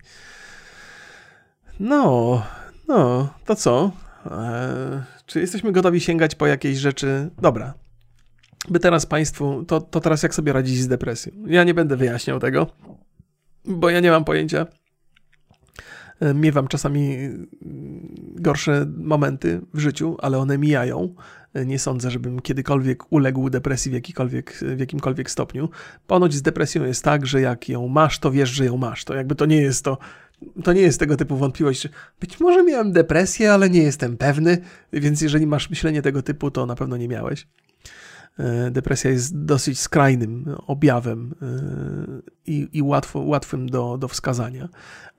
No, 1.79 2.43
no, 2.87 3.33
to 3.45 3.55
co? 3.55 3.91
E, 4.25 5.03
czy 5.25 5.39
jesteśmy 5.39 5.71
gotowi 5.71 5.99
sięgać 5.99 6.35
po 6.35 6.47
jakieś 6.47 6.77
rzeczy? 6.77 7.29
Dobra, 7.41 7.73
by 8.69 8.79
teraz 8.79 9.05
Państwu, 9.05 9.65
to, 9.65 9.81
to 9.81 9.99
teraz 9.99 10.23
jak 10.23 10.35
sobie 10.35 10.53
radzić 10.53 10.79
z 10.79 10.87
depresją. 10.87 11.33
Ja 11.47 11.63
nie 11.63 11.73
będę 11.73 11.97
wyjaśniał 11.97 12.39
tego, 12.39 12.67
bo 13.65 13.89
ja 13.89 13.99
nie 13.99 14.11
mam 14.11 14.23
pojęcia. 14.23 14.67
E, 16.19 16.33
miewam 16.33 16.67
czasami 16.67 17.15
mm, 17.15 17.47
gorsze 18.35 18.85
momenty 18.97 19.61
w 19.73 19.79
życiu, 19.79 20.17
ale 20.19 20.37
one 20.37 20.57
mijają. 20.57 21.15
E, 21.53 21.65
nie 21.65 21.79
sądzę, 21.79 22.11
żebym 22.11 22.39
kiedykolwiek 22.39 23.11
uległ 23.11 23.49
depresji 23.49 23.91
w, 23.91 23.93
jakikolwiek, 23.93 24.53
w 24.53 24.79
jakimkolwiek 24.79 25.31
stopniu. 25.31 25.69
Ponoć 26.07 26.33
z 26.33 26.41
depresją 26.41 26.83
jest 26.83 27.03
tak, 27.03 27.25
że 27.25 27.41
jak 27.41 27.69
ją 27.69 27.87
masz, 27.87 28.19
to 28.19 28.31
wiesz, 28.31 28.49
że 28.49 28.65
ją 28.65 28.77
masz. 28.77 29.05
To 29.05 29.15
jakby 29.15 29.35
to 29.35 29.45
nie 29.45 29.61
jest 29.61 29.85
to, 29.85 29.97
to 30.63 30.73
nie 30.73 30.81
jest 30.81 30.99
tego 30.99 31.17
typu 31.17 31.37
wątpliwość, 31.37 31.89
być 32.19 32.39
może 32.39 32.63
miałem 32.63 32.91
depresję, 32.91 33.53
ale 33.53 33.69
nie 33.69 33.83
jestem 33.83 34.17
pewny, 34.17 34.57
więc 34.93 35.21
jeżeli 35.21 35.47
masz 35.47 35.69
myślenie 35.69 36.01
tego 36.01 36.21
typu, 36.21 36.51
to 36.51 36.65
na 36.65 36.75
pewno 36.75 36.97
nie 36.97 37.07
miałeś. 37.07 37.47
E, 38.39 38.71
depresja 38.71 39.11
jest 39.11 39.37
dosyć 39.45 39.79
skrajnym 39.79 40.55
objawem 40.67 41.35
e, 41.41 41.47
i, 42.45 42.67
i 42.73 42.81
łatwo, 42.81 43.19
łatwym 43.19 43.69
do, 43.69 43.97
do 43.97 44.07
wskazania. 44.07 44.69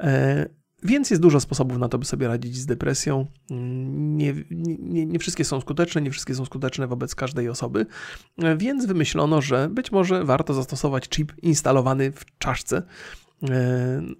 E, 0.00 0.46
więc 0.84 1.10
jest 1.10 1.22
dużo 1.22 1.40
sposobów 1.40 1.78
na 1.78 1.88
to, 1.88 1.98
by 1.98 2.04
sobie 2.04 2.28
radzić 2.28 2.56
z 2.56 2.66
depresją. 2.66 3.26
Nie, 3.50 4.34
nie, 4.50 5.06
nie, 5.06 5.18
wszystkie 5.18 5.44
są 5.44 5.60
skuteczne, 5.60 6.02
nie 6.02 6.10
wszystkie 6.10 6.34
są 6.34 6.44
skuteczne 6.44 6.86
wobec 6.86 7.14
każdej 7.14 7.48
osoby, 7.48 7.86
więc 8.56 8.86
wymyślono, 8.86 9.42
że 9.42 9.68
być 9.68 9.92
może 9.92 10.24
warto 10.24 10.54
zastosować 10.54 11.08
chip 11.08 11.32
instalowany 11.42 12.12
w 12.12 12.24
czaszce. 12.38 12.82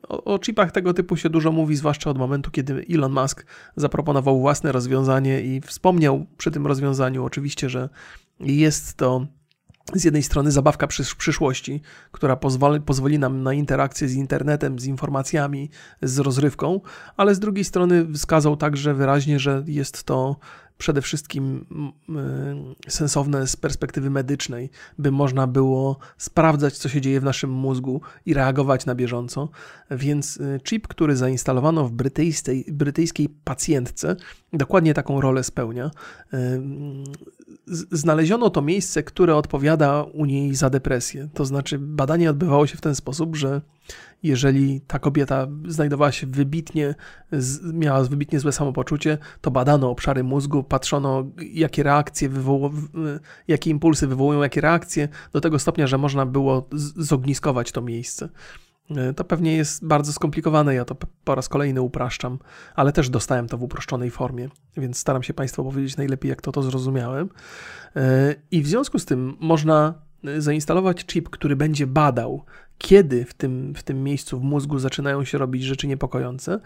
O, 0.09 0.25
o 0.25 0.39
chipach 0.39 0.73
tego 0.73 0.95
typu 0.95 1.17
się 1.17 1.31
dużo 1.31 1.53
mówi, 1.53 1.77
zwłaszcza 1.77 2.11
od 2.11 2.19
momentu, 2.19 2.51
kiedy 2.51 2.87
Elon 2.91 3.13
Musk 3.13 3.47
zaproponował 3.77 4.41
własne 4.41 4.73
rozwiązanie 4.73 5.41
i 5.41 5.61
wspomniał 5.61 6.27
przy 6.37 6.51
tym 6.51 6.67
rozwiązaniu 6.67 7.25
oczywiście, 7.25 7.69
że 7.69 7.89
jest 8.41 8.95
to 8.95 9.27
z 9.95 10.05
jednej 10.05 10.23
strony 10.23 10.51
zabawka 10.51 10.87
przysz 10.87 11.15
przyszłości, 11.15 11.83
która 12.13 12.37
pozwoli, 12.37 12.81
pozwoli 12.81 13.19
nam 13.19 13.43
na 13.43 13.55
interakcję 13.55 14.09
z 14.09 14.15
internetem, 14.15 14.79
z 14.79 14.85
informacjami, 14.85 15.71
z 16.03 16.19
rozrywką, 16.19 16.81
ale 17.17 17.35
z 17.35 17.39
drugiej 17.39 17.65
strony 17.65 18.13
wskazał 18.15 18.57
także 18.57 18.95
wyraźnie, 18.95 19.39
że 19.39 19.65
jest 19.67 20.05
to 20.05 20.37
przede 20.79 21.03
wszystkim 21.03 21.67
y, 22.87 22.91
sensowne 22.91 23.47
z 23.47 23.57
perspektywy 23.57 24.11
medycznej, 24.11 24.71
by 24.99 25.11
można 25.11 25.47
było 25.47 25.99
sprawdzać, 26.19 26.79
co 26.79 26.89
się 26.89 27.01
dzieje 27.01 27.21
w 27.21 27.25
naszym 27.25 27.51
mózgu 27.51 28.01
i 28.27 28.35
reagować 28.35 28.87
na 28.87 28.95
bieżąco. 28.95 29.49
Więc 29.91 30.37
y, 30.37 30.61
chip, 30.65 30.89
który 30.89 31.17
zainstalowano 31.17 31.85
w 31.85 31.93
brytyjskiej, 31.93 32.65
brytyjskiej 32.73 33.29
pacjentce, 33.45 34.17
dokładnie 34.53 34.95
taką 34.95 35.21
rolę 35.21 35.45
spełnia. 35.45 35.91
Znaleziono 37.91 38.51
to 38.51 38.63
miejsce, 38.63 39.03
które 39.03 39.37
odpowiada 39.37 40.03
u 40.03 40.25
niej 40.25 40.55
za 40.55 40.71
depresję. 40.71 41.29
To 41.35 41.45
znaczy, 41.45 41.79
badanie 41.79 42.31
odbywało 42.31 42.67
się 42.67 42.77
w 42.77 42.81
ten 42.81 42.95
sposób, 42.95 43.37
że 43.37 43.61
jeżeli 44.23 44.81
ta 44.81 44.99
kobieta 44.99 45.47
znajdowała 45.69 46.13
się 46.13 46.27
wybitnie, 46.27 46.95
miała 47.73 48.05
wybitnie 48.05 48.41
złe 48.41 48.53
samopoczucie, 48.53 49.19
to 49.41 49.51
badano 49.51 49.91
obszary 49.91 50.25
mózgu, 50.25 50.65
patrzono, 50.65 51.25
jakie 51.53 51.83
reakcje 51.83 52.29
wywołują, 52.29 52.71
jakie 53.49 53.71
impulsy 53.71 54.07
wywołują 54.07 54.43
jakie 54.43 54.61
reakcje, 54.61 55.09
do 55.33 55.41
tego 55.41 55.59
stopnia, 55.59 55.87
że 55.87 55.99
można 55.99 56.27
było 56.27 56.69
zogniskować 56.97 57.73
to 57.73 57.83
miejsce. 57.83 58.29
E, 58.91 59.15
to 59.15 59.25
pewnie 59.25 59.57
jest 59.57 59.87
bardzo 59.87 60.13
skomplikowane, 60.13 60.75
ja 60.75 60.85
to 60.85 60.97
po 61.25 61.35
raz 61.35 61.49
kolejny 61.49 61.83
upraszczam, 61.83 62.39
ale 62.75 62.93
też 62.93 63.11
dostałem 63.11 63.49
to 63.49 63.59
w 63.59 63.63
uproszczonej 63.63 64.11
formie, 64.11 64.49
więc 64.77 64.99
staram 64.99 65.23
się 65.23 65.35
Państwu 65.35 65.65
powiedzieć 65.65 65.97
najlepiej, 65.97 66.29
jak 66.29 66.43
to 66.43 66.53
to 66.53 66.63
zrozumiałem. 66.63 67.29
E, 67.97 68.35
I 68.51 68.63
w 68.63 68.67
związku 68.67 68.99
z 68.99 69.05
tym 69.05 69.37
można 69.41 69.95
e, 70.25 70.41
zainstalować 70.41 71.05
chip, 71.05 71.31
który 71.31 71.57
będzie 71.57 71.87
badał, 71.87 72.45
kiedy 72.79 73.25
w 73.25 73.35
tym, 73.35 73.75
w 73.77 73.83
tym 73.83 74.05
miejscu 74.05 74.41
w 74.41 74.43
mózgu 74.43 74.79
zaczynają 74.79 75.25
się 75.25 75.39
robić 75.39 75.63
rzeczy 75.63 75.87
niepokojące, 75.87 76.61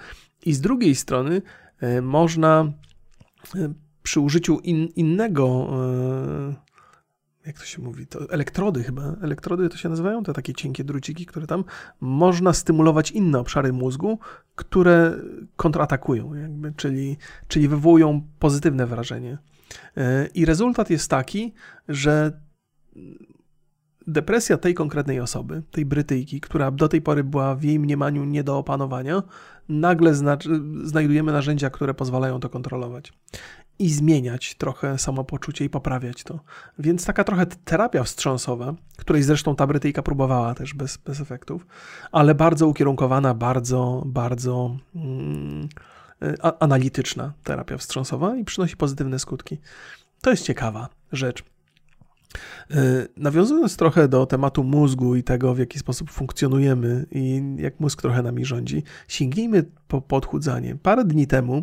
i 0.45 0.53
z 0.53 0.61
drugiej 0.61 0.95
strony 0.95 1.43
można 2.03 2.73
przy 4.03 4.21
użyciu 4.21 4.59
in, 4.59 4.87
innego 4.87 5.71
jak 7.47 7.59
to 7.59 7.65
się 7.65 7.83
mówi, 7.83 8.07
to 8.07 8.31
elektrody 8.31 8.83
chyba, 8.83 9.17
elektrody 9.23 9.69
to 9.69 9.77
się 9.77 9.89
nazywają, 9.89 10.23
te 10.23 10.33
takie 10.33 10.55
cienkie 10.55 10.85
druciki, 10.85 11.27
które 11.27 11.47
tam, 11.47 11.65
można 12.01 12.53
stymulować 12.53 13.11
inne 13.11 13.39
obszary 13.39 13.73
mózgu, 13.73 14.19
które 14.55 15.17
kontratakują, 15.57 16.35
jakby, 16.35 16.73
czyli, 16.77 17.17
czyli 17.49 17.69
wywołują 17.69 18.23
pozytywne 18.39 18.87
wrażenie. 18.87 19.39
E, 19.97 20.27
I 20.27 20.45
rezultat 20.45 20.91
jest 20.91 21.11
taki, 21.11 21.55
że 21.89 22.41
depresja 24.07 24.59
tej 24.59 24.75
konkretnej 24.75 25.21
osoby, 25.21 25.63
tej 25.71 25.87
Brytyjki, 25.87 26.41
która 26.41 26.71
do 26.71 26.89
tej 26.89 27.03
pory 27.03 27.25
była 27.25 27.55
w 27.55 27.65
jej 27.65 27.79
mniemaniu 27.79 28.25
nie 28.25 28.45
do 28.45 28.59
opanowania, 28.59 29.23
nagle 29.69 30.15
znajdujemy 30.85 31.33
narzędzia, 31.33 31.71
które 31.71 31.95
pozwalają 31.95 32.41
to 32.41 32.49
kontrolować 32.49 33.13
i 33.79 33.91
zmieniać 33.91 34.55
trochę 34.55 34.99
samopoczucie 34.99 35.65
i 35.65 35.71
poprawiać 35.71 36.25
to. 36.25 36.41
Więc 36.79 37.05
taka 37.05 37.25
trochę 37.25 37.47
terapia 37.47 38.03
wstrząsowa, 38.03 38.75
której 38.97 39.23
zresztą 39.23 39.57
ta 39.57 39.67
Brytyjka 39.67 40.03
próbowała 40.03 40.55
też 40.55 40.75
bez, 40.75 40.97
bez 40.97 41.21
efektów, 41.21 41.67
ale 42.13 42.35
bardzo 42.35 42.67
ukierunkowana, 42.67 43.35
bardzo, 43.35 44.03
bardzo 44.07 44.77
mm, 44.95 45.69
analityczna 46.61 47.33
terapia 47.45 47.77
wstrząsowa 47.77 48.37
i 48.37 48.45
przynosi 48.45 48.77
pozytywne 48.77 49.19
skutki. 49.19 49.59
To 50.21 50.31
jest 50.31 50.45
ciekawa 50.45 50.89
rzecz. 51.13 51.45
E, 52.71 53.07
nawiązując 53.17 53.77
trochę 53.77 54.09
do 54.09 54.27
tematu 54.27 54.65
mózgu 54.65 55.17
i 55.17 55.23
tego, 55.23 55.55
w 55.55 55.59
jaki 55.59 55.79
sposób 55.79 56.11
funkcjonujemy 56.11 57.07
i 57.11 57.43
jak 57.57 57.81
mózg 57.81 58.03
trochę 58.03 58.23
nami 58.23 58.45
rządzi, 58.45 58.83
sięgnijmy 59.09 59.65
po 59.89 60.01
podchudzanie. 60.01 60.77
Parę 60.83 61.05
dni 61.05 61.27
temu 61.27 61.63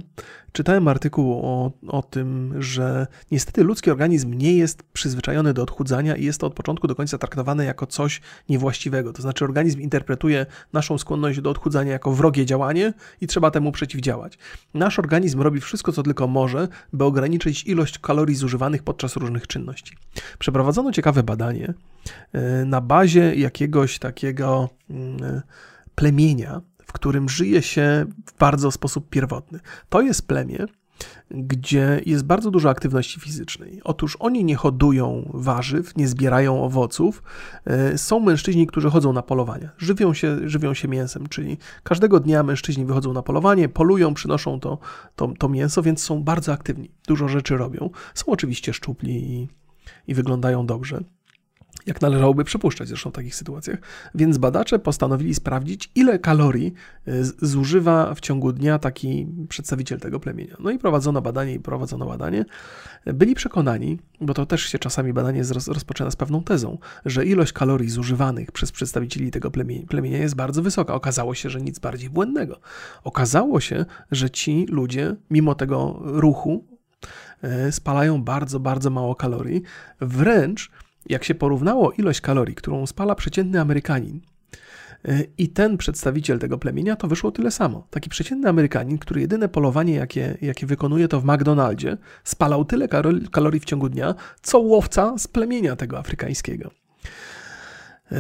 czytałem 0.52 0.88
artykuł 0.88 1.34
o, 1.34 1.72
o 1.88 2.02
tym, 2.02 2.54
że 2.62 3.08
niestety 3.32 3.64
ludzki 3.64 3.92
organizm 3.92 4.34
nie 4.34 4.58
jest 4.58 4.84
przyzwyczajony 4.84 5.54
do 5.54 5.64
odchudzania 5.64 6.16
i 6.16 6.26
jest 6.26 6.40
to 6.40 6.48
od 6.48 6.54
początku 6.54 6.88
do 6.88 6.96
końca 6.96 7.18
traktowane 7.18 7.66
jako 7.66 7.88
coś 7.88 8.22
niewłaściwego. 8.50 9.14
To 9.14 9.22
znaczy, 9.22 9.46
organizm 9.46 9.82
interpretuje 9.82 10.46
naszą 10.74 10.98
skłonność 10.98 11.42
do 11.42 11.50
odchudzania 11.50 11.92
jako 11.92 12.12
wrogie 12.12 12.46
działanie 12.46 12.94
i 13.22 13.28
trzeba 13.28 13.52
temu 13.52 13.72
przeciwdziałać. 13.72 14.38
Nasz 14.74 15.00
organizm 15.00 15.42
robi 15.42 15.62
wszystko, 15.62 15.92
co 15.92 16.04
tylko 16.04 16.28
może, 16.28 16.68
by 16.94 17.04
ograniczyć 17.04 17.64
ilość 17.64 18.00
kalorii 18.00 18.36
zużywanych 18.36 18.84
podczas 18.84 19.16
różnych 19.16 19.48
czynności. 19.48 19.98
Przeprowadzono 20.40 20.92
ciekawe 20.92 21.24
badanie 21.24 21.74
e, 22.34 22.66
na 22.66 22.82
bazie 22.82 23.36
jakiegoś 23.36 24.00
takiego 24.00 24.70
mm, 24.90 25.42
plemienia, 25.96 26.62
w 26.94 26.96
którym 26.96 27.30
żyje 27.30 27.62
się 27.62 28.06
w 28.26 28.38
bardzo 28.38 28.72
sposób 28.72 29.10
pierwotny. 29.10 29.60
To 29.90 30.02
jest 30.02 30.28
plemię, 30.28 30.66
gdzie 31.32 32.02
jest 32.06 32.26
bardzo 32.26 32.52
dużo 32.52 32.70
aktywności 32.70 33.20
fizycznej. 33.20 33.82
Otóż 33.84 34.18
oni 34.20 34.44
nie 34.44 34.56
hodują 34.56 35.32
warzyw, 35.34 35.96
nie 35.98 36.08
zbierają 36.08 36.64
owoców. 36.64 37.24
E, 37.66 37.98
są 37.98 38.20
mężczyźni, 38.20 38.68
którzy 38.68 38.90
chodzą 38.90 39.14
na 39.14 39.22
polowania, 39.22 39.70
żywią 39.78 40.14
się, 40.14 40.50
żywią 40.50 40.74
się 40.74 40.88
mięsem, 40.88 41.28
czyli 41.28 41.58
każdego 41.84 42.20
dnia 42.20 42.44
mężczyźni 42.44 42.86
wychodzą 42.86 43.14
na 43.14 43.22
polowanie, 43.22 43.70
polują, 43.70 44.14
przynoszą 44.14 44.60
to, 44.60 44.78
to, 45.16 45.34
to 45.40 45.50
mięso, 45.50 45.82
więc 45.82 46.04
są 46.04 46.24
bardzo 46.24 46.54
aktywni, 46.54 46.92
dużo 47.08 47.28
rzeczy 47.28 47.58
robią. 47.58 47.90
Są 48.14 48.26
oczywiście 48.26 48.74
szczupli 48.74 49.12
i, 49.12 49.48
i 50.08 50.14
wyglądają 50.14 50.66
dobrze 50.66 51.04
jak 51.86 52.02
należałoby 52.02 52.44
przypuszczać 52.44 52.88
zresztą 52.88 53.10
w 53.10 53.14
takich 53.14 53.36
sytuacjach. 53.36 53.80
Więc 54.16 54.38
badacze 54.38 54.80
postanowili 54.80 55.36
sprawdzić, 55.36 55.92
ile 55.96 56.20
kalorii 56.20 56.74
e, 57.08 57.24
zużywa 57.42 58.16
w 58.16 58.20
ciągu 58.20 58.54
dnia 58.54 58.80
taki 58.80 59.28
przedstawiciel 59.50 60.00
tego 60.00 60.20
plemienia. 60.20 60.56
No 60.60 60.72
i 60.72 60.80
prowadzono 60.80 61.22
badanie 61.22 61.54
i 61.54 61.60
prowadzono 61.60 62.06
badanie. 62.06 62.46
Byli 63.06 63.36
przekonani, 63.36 64.00
bo 64.22 64.34
to 64.34 64.46
też 64.46 64.62
się 64.62 64.80
czasami 64.80 65.14
badanie 65.14 65.44
rozpoczyna 65.68 66.12
z 66.12 66.16
pewną 66.16 66.44
tezą, 66.44 66.78
że 67.06 67.26
ilość 67.26 67.54
kalorii 67.54 67.90
zużywanych 67.90 68.52
przez 68.52 68.72
przedstawicieli 68.72 69.32
tego 69.32 69.52
plemienia 69.88 70.18
jest 70.18 70.36
bardzo 70.36 70.62
wysoka. 70.62 70.94
Okazało 70.94 71.36
się, 71.36 71.50
że 71.50 71.62
nic 71.62 71.80
bardziej 71.80 72.10
błędnego. 72.10 72.60
Okazało 73.04 73.60
się, 73.60 73.86
że 74.12 74.30
ci 74.30 74.66
ludzie, 74.70 75.16
mimo 75.32 75.56
tego 75.56 76.00
ruchu, 76.04 76.66
e, 77.42 77.72
spalają 77.72 78.24
bardzo, 78.24 78.60
bardzo 78.60 78.90
mało 78.90 79.16
kalorii. 79.16 79.62
Wręcz 80.02 80.72
jak 81.10 81.24
się 81.24 81.36
porównało 81.36 81.92
ilość 81.92 82.22
kalorii, 82.22 82.56
którą 82.56 82.86
spala 82.86 83.16
przeciętny 83.16 83.62
Amerykanin, 83.62 84.22
y, 85.08 85.28
i 85.38 85.50
ten 85.50 85.78
przedstawiciel 85.78 86.40
tego 86.40 86.58
plemienia, 86.58 86.96
to 86.96 87.08
wyszło 87.08 87.32
tyle 87.32 87.52
samo. 87.52 87.88
Taki 87.90 88.10
przeciętny 88.10 88.50
Amerykanin, 88.50 88.98
który 88.98 89.22
jedyne 89.22 89.50
polowanie, 89.50 89.94
jakie, 89.94 90.38
jakie 90.42 90.66
wykonuje, 90.66 91.08
to 91.08 91.22
w 91.22 91.26
McDonaldzie, 91.26 91.98
spalał 92.24 92.66
tyle 92.66 92.88
kalorii 93.32 93.60
w 93.60 93.66
ciągu 93.66 93.90
dnia, 93.90 94.16
co 94.42 94.60
łowca 94.60 95.18
z 95.18 95.28
plemienia 95.28 95.76
tego 95.76 96.00
afrykańskiego. 96.00 96.72
Y, 98.12 98.18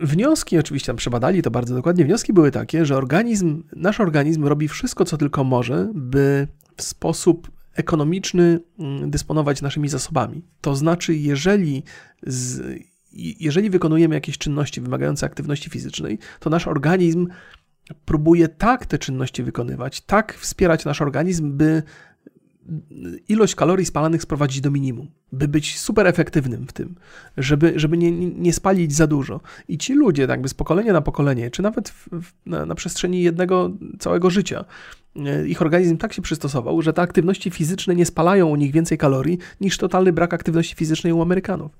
wnioski, 0.00 0.58
oczywiście 0.58 0.86
tam 0.86 0.96
przebadali 0.96 1.42
to 1.42 1.50
bardzo 1.50 1.74
dokładnie, 1.74 2.04
wnioski 2.04 2.32
były 2.32 2.50
takie, 2.50 2.86
że 2.86 2.96
organizm, 2.96 3.62
nasz 3.76 4.00
organizm 4.00 4.44
robi 4.44 4.68
wszystko, 4.68 5.04
co 5.04 5.16
tylko 5.16 5.44
może, 5.44 5.88
by 5.94 6.48
w 6.76 6.82
sposób 6.82 7.59
ekonomiczny 7.80 8.60
mm, 8.78 9.10
dysponować 9.10 9.62
naszymi 9.62 9.88
zasobami. 9.88 10.42
To 10.60 10.76
znaczy, 10.76 11.14
jeżeli, 11.14 11.82
z, 12.22 12.62
jeżeli 13.40 13.70
wykonujemy 13.70 14.14
jakieś 14.14 14.38
czynności 14.38 14.80
wymagające 14.80 15.26
aktywności 15.26 15.70
fizycznej, 15.70 16.18
to 16.40 16.50
nasz 16.50 16.66
organizm 16.66 17.28
próbuje 18.04 18.48
tak 18.48 18.86
te 18.86 18.98
czynności 18.98 19.42
wykonywać, 19.42 20.00
tak 20.00 20.34
wspierać 20.34 20.84
nasz 20.84 21.02
organizm, 21.02 21.56
by 21.56 21.82
ilość 23.28 23.54
kalorii 23.54 23.86
spalanych 23.86 24.22
sprowadzić 24.22 24.60
do 24.60 24.70
minimum, 24.70 25.10
by 25.32 25.48
być 25.48 25.78
super 25.78 26.06
efektywnym 26.06 26.66
w 26.66 26.72
tym, 26.72 26.94
żeby, 27.36 27.72
żeby 27.76 27.96
nie, 27.96 28.12
nie 28.30 28.52
spalić 28.52 28.94
za 28.94 29.06
dużo. 29.06 29.40
I 29.68 29.78
ci 29.78 29.94
ludzie, 29.94 30.22
jakby 30.22 30.48
z 30.48 30.54
pokolenia 30.54 30.92
na 30.92 31.00
pokolenie, 31.00 31.50
czy 31.50 31.62
nawet 31.62 31.88
w, 31.88 32.08
w, 32.08 32.32
na, 32.46 32.66
na 32.66 32.74
przestrzeni 32.74 33.22
jednego 33.22 33.70
całego 33.98 34.30
życia, 34.30 34.64
ich 35.46 35.62
organizm 35.62 35.96
tak 35.96 36.12
się 36.12 36.22
przystosował, 36.22 36.82
że 36.82 36.92
te 36.92 37.02
aktywności 37.02 37.50
fizyczne 37.50 37.94
nie 37.94 38.06
spalają 38.06 38.48
u 38.48 38.56
nich 38.56 38.72
więcej 38.72 38.98
kalorii 38.98 39.38
niż 39.60 39.78
totalny 39.78 40.12
brak 40.12 40.34
aktywności 40.34 40.74
fizycznej 40.74 41.12
u 41.12 41.22
Amerykanów. 41.22 41.78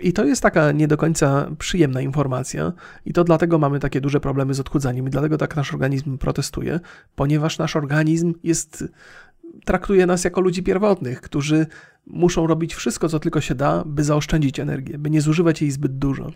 I 0.00 0.12
to 0.12 0.24
jest 0.24 0.42
taka 0.42 0.72
nie 0.72 0.88
do 0.88 0.96
końca 0.96 1.50
przyjemna 1.58 2.00
informacja, 2.00 2.72
i 3.04 3.12
to 3.12 3.24
dlatego 3.24 3.58
mamy 3.58 3.80
takie 3.80 4.00
duże 4.00 4.20
problemy 4.20 4.54
z 4.54 4.60
odchudzaniem, 4.60 5.06
i 5.06 5.10
dlatego 5.10 5.38
tak 5.38 5.56
nasz 5.56 5.72
organizm 5.72 6.18
protestuje, 6.18 6.80
ponieważ 7.14 7.58
nasz 7.58 7.76
organizm 7.76 8.34
jest 8.42 8.84
traktuje 9.64 10.06
nas 10.06 10.24
jako 10.24 10.40
ludzi 10.40 10.62
pierwotnych, 10.62 11.20
którzy 11.20 11.66
muszą 12.06 12.46
robić 12.46 12.74
wszystko, 12.74 13.08
co 13.08 13.20
tylko 13.20 13.40
się 13.40 13.54
da, 13.54 13.84
by 13.86 14.04
zaoszczędzić 14.04 14.60
energię, 14.60 14.98
by 14.98 15.10
nie 15.10 15.20
zużywać 15.20 15.62
jej 15.62 15.70
zbyt 15.70 15.98
dużo. 15.98 16.32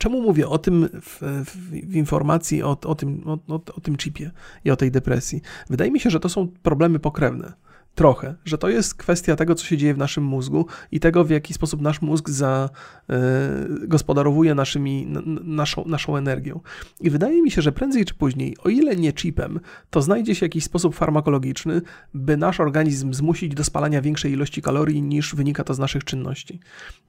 Czemu 0.00 0.22
mówię 0.22 0.48
o 0.48 0.58
tym 0.58 0.88
w, 1.02 1.20
w, 1.44 1.56
w 1.90 1.96
informacji 1.96 2.62
o, 2.62 2.76
o, 2.84 2.94
tym, 2.94 3.22
o, 3.26 3.54
o, 3.74 3.80
tym 3.80 3.96
chipie 3.96 4.30
i 4.64 4.70
o 4.70 4.76
tej 4.76 4.90
depresji? 4.90 5.42
Wydaje 5.70 5.90
mi 5.90 6.00
się, 6.00 6.10
że 6.10 6.20
to 6.20 6.28
są 6.28 6.48
problemy 6.62 6.98
pokrewne 6.98 7.52
trochę, 8.00 8.34
że 8.44 8.58
to 8.58 8.68
jest 8.68 8.94
kwestia 8.94 9.36
tego, 9.36 9.54
co 9.54 9.64
się 9.64 9.76
dzieje 9.76 9.94
w 9.94 9.98
naszym 9.98 10.24
mózgu 10.24 10.66
i 10.92 11.00
tego, 11.00 11.24
w 11.24 11.30
jaki 11.30 11.54
sposób 11.54 11.80
nasz 11.80 12.02
mózg 12.02 12.28
za, 12.28 12.70
y, 13.10 13.88
gospodarowuje 13.88 14.54
naszymi, 14.54 15.06
naszą, 15.44 15.84
naszą 15.86 16.16
energią. 16.16 16.60
I 17.00 17.10
wydaje 17.10 17.42
mi 17.42 17.50
się, 17.50 17.62
że 17.62 17.72
prędzej 17.72 18.04
czy 18.04 18.14
później, 18.14 18.56
o 18.64 18.68
ile 18.68 18.96
nie 18.96 19.12
chipem, 19.12 19.60
to 19.90 20.02
znajdzie 20.02 20.34
się 20.34 20.46
jakiś 20.46 20.64
sposób 20.64 20.94
farmakologiczny, 20.94 21.82
by 22.14 22.36
nasz 22.36 22.60
organizm 22.60 23.12
zmusić 23.12 23.54
do 23.54 23.64
spalania 23.64 24.02
większej 24.02 24.32
ilości 24.32 24.62
kalorii 24.62 25.02
niż 25.02 25.34
wynika 25.34 25.64
to 25.64 25.74
z 25.74 25.78
naszych 25.78 26.04
czynności. 26.04 26.60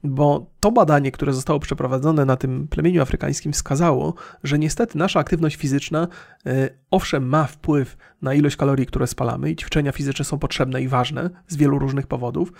Bo 0.04 0.50
to 0.60 0.72
badanie, 0.72 1.12
które 1.12 1.32
zostało 1.32 1.60
przeprowadzone 1.60 2.24
na 2.24 2.36
tym 2.36 2.68
plemieniu 2.68 3.02
afrykańskim, 3.02 3.52
wskazało, 3.52 4.14
że 4.44 4.58
niestety 4.58 4.98
nasza 4.98 5.20
aktywność 5.20 5.56
fizyczna, 5.56 6.08
y, 6.46 6.70
owszem, 6.90 7.28
ma 7.28 7.44
wpływ 7.44 7.96
na 8.22 8.34
ilość 8.34 8.56
kalorii, 8.56 8.86
które 8.86 9.06
spalamy 9.06 9.50
i 9.50 9.56
ćwiczenia 9.56 9.92
fizyczne 9.92 10.24
są 10.24 10.38
potrzebne 10.38 10.81
i 10.82 10.88
ważne 10.88 11.30
z 11.48 11.56
wielu 11.56 11.78
różnych 11.78 12.06
powodów. 12.06 12.52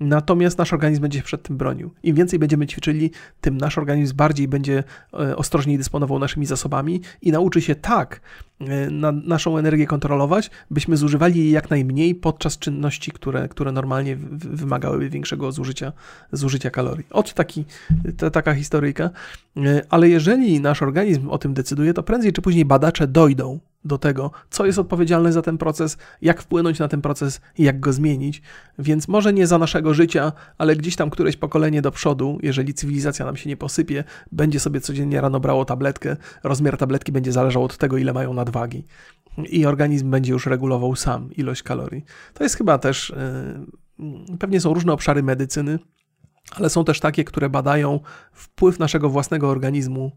Natomiast 0.00 0.58
nasz 0.58 0.72
organizm 0.72 1.02
będzie 1.02 1.18
się 1.18 1.24
przed 1.24 1.42
tym 1.42 1.56
bronił. 1.56 1.90
Im 2.02 2.16
więcej 2.16 2.38
będziemy 2.38 2.66
ćwiczyli, 2.66 3.10
tym 3.40 3.58
nasz 3.58 3.78
organizm 3.78 4.16
bardziej 4.16 4.48
będzie 4.48 4.84
e, 5.12 5.36
ostrożniej 5.36 5.78
dysponował 5.78 6.18
naszymi 6.18 6.46
zasobami 6.46 7.00
i 7.22 7.32
nauczy 7.32 7.60
się 7.60 7.74
tak 7.74 8.20
e, 8.60 8.90
na 8.90 9.12
naszą 9.12 9.58
energię 9.58 9.86
kontrolować, 9.86 10.50
byśmy 10.70 10.96
zużywali 10.96 11.40
jej 11.40 11.50
jak 11.50 11.70
najmniej 11.70 12.14
podczas 12.14 12.58
czynności, 12.58 13.12
które, 13.12 13.48
które 13.48 13.72
normalnie 13.72 14.16
wymagałyby 14.32 15.10
większego 15.10 15.52
zużycia, 15.52 15.92
zużycia 16.32 16.70
kalorii. 16.70 17.06
Oto 17.10 17.32
taki, 17.32 17.64
ta, 18.16 18.30
taka 18.30 18.54
historyjka. 18.54 19.10
E, 19.56 19.82
ale 19.88 20.08
jeżeli 20.08 20.60
nasz 20.60 20.82
organizm 20.82 21.28
o 21.28 21.38
tym 21.38 21.54
decyduje, 21.54 21.94
to 21.94 22.02
prędzej 22.02 22.32
czy 22.32 22.42
później 22.42 22.64
badacze 22.64 23.06
dojdą 23.06 23.58
do 23.88 23.98
tego, 23.98 24.30
co 24.50 24.66
jest 24.66 24.78
odpowiedzialne 24.78 25.32
za 25.32 25.42
ten 25.42 25.58
proces, 25.58 25.96
jak 26.22 26.42
wpłynąć 26.42 26.78
na 26.78 26.88
ten 26.88 27.00
proces 27.00 27.40
i 27.58 27.64
jak 27.64 27.80
go 27.80 27.92
zmienić. 27.92 28.42
Więc 28.78 29.08
może 29.08 29.32
nie 29.32 29.46
za 29.46 29.58
naszego 29.58 29.94
życia, 29.94 30.32
ale 30.58 30.76
gdzieś 30.76 30.96
tam 30.96 31.10
któreś 31.10 31.36
pokolenie 31.36 31.82
do 31.82 31.90
przodu, 31.90 32.38
jeżeli 32.42 32.74
cywilizacja 32.74 33.24
nam 33.26 33.36
się 33.36 33.48
nie 33.48 33.56
posypie, 33.56 34.04
będzie 34.32 34.60
sobie 34.60 34.80
codziennie 34.80 35.20
rano 35.20 35.40
brało 35.40 35.64
tabletkę. 35.64 36.16
Rozmiar 36.42 36.76
tabletki 36.76 37.12
będzie 37.12 37.32
zależał 37.32 37.64
od 37.64 37.76
tego, 37.76 37.96
ile 37.96 38.12
mają 38.12 38.34
nadwagi. 38.34 38.84
I 39.50 39.66
organizm 39.66 40.10
będzie 40.10 40.32
już 40.32 40.46
regulował 40.46 40.96
sam 40.96 41.32
ilość 41.32 41.62
kalorii. 41.62 42.04
To 42.34 42.44
jest 42.44 42.56
chyba 42.56 42.78
też. 42.78 43.12
Yy, 43.98 44.36
pewnie 44.38 44.60
są 44.60 44.74
różne 44.74 44.92
obszary 44.92 45.22
medycyny, 45.22 45.78
ale 46.56 46.70
są 46.70 46.84
też 46.84 47.00
takie, 47.00 47.24
które 47.24 47.48
badają 47.48 48.00
wpływ 48.32 48.78
naszego 48.78 49.08
własnego 49.10 49.48
organizmu 49.48 50.12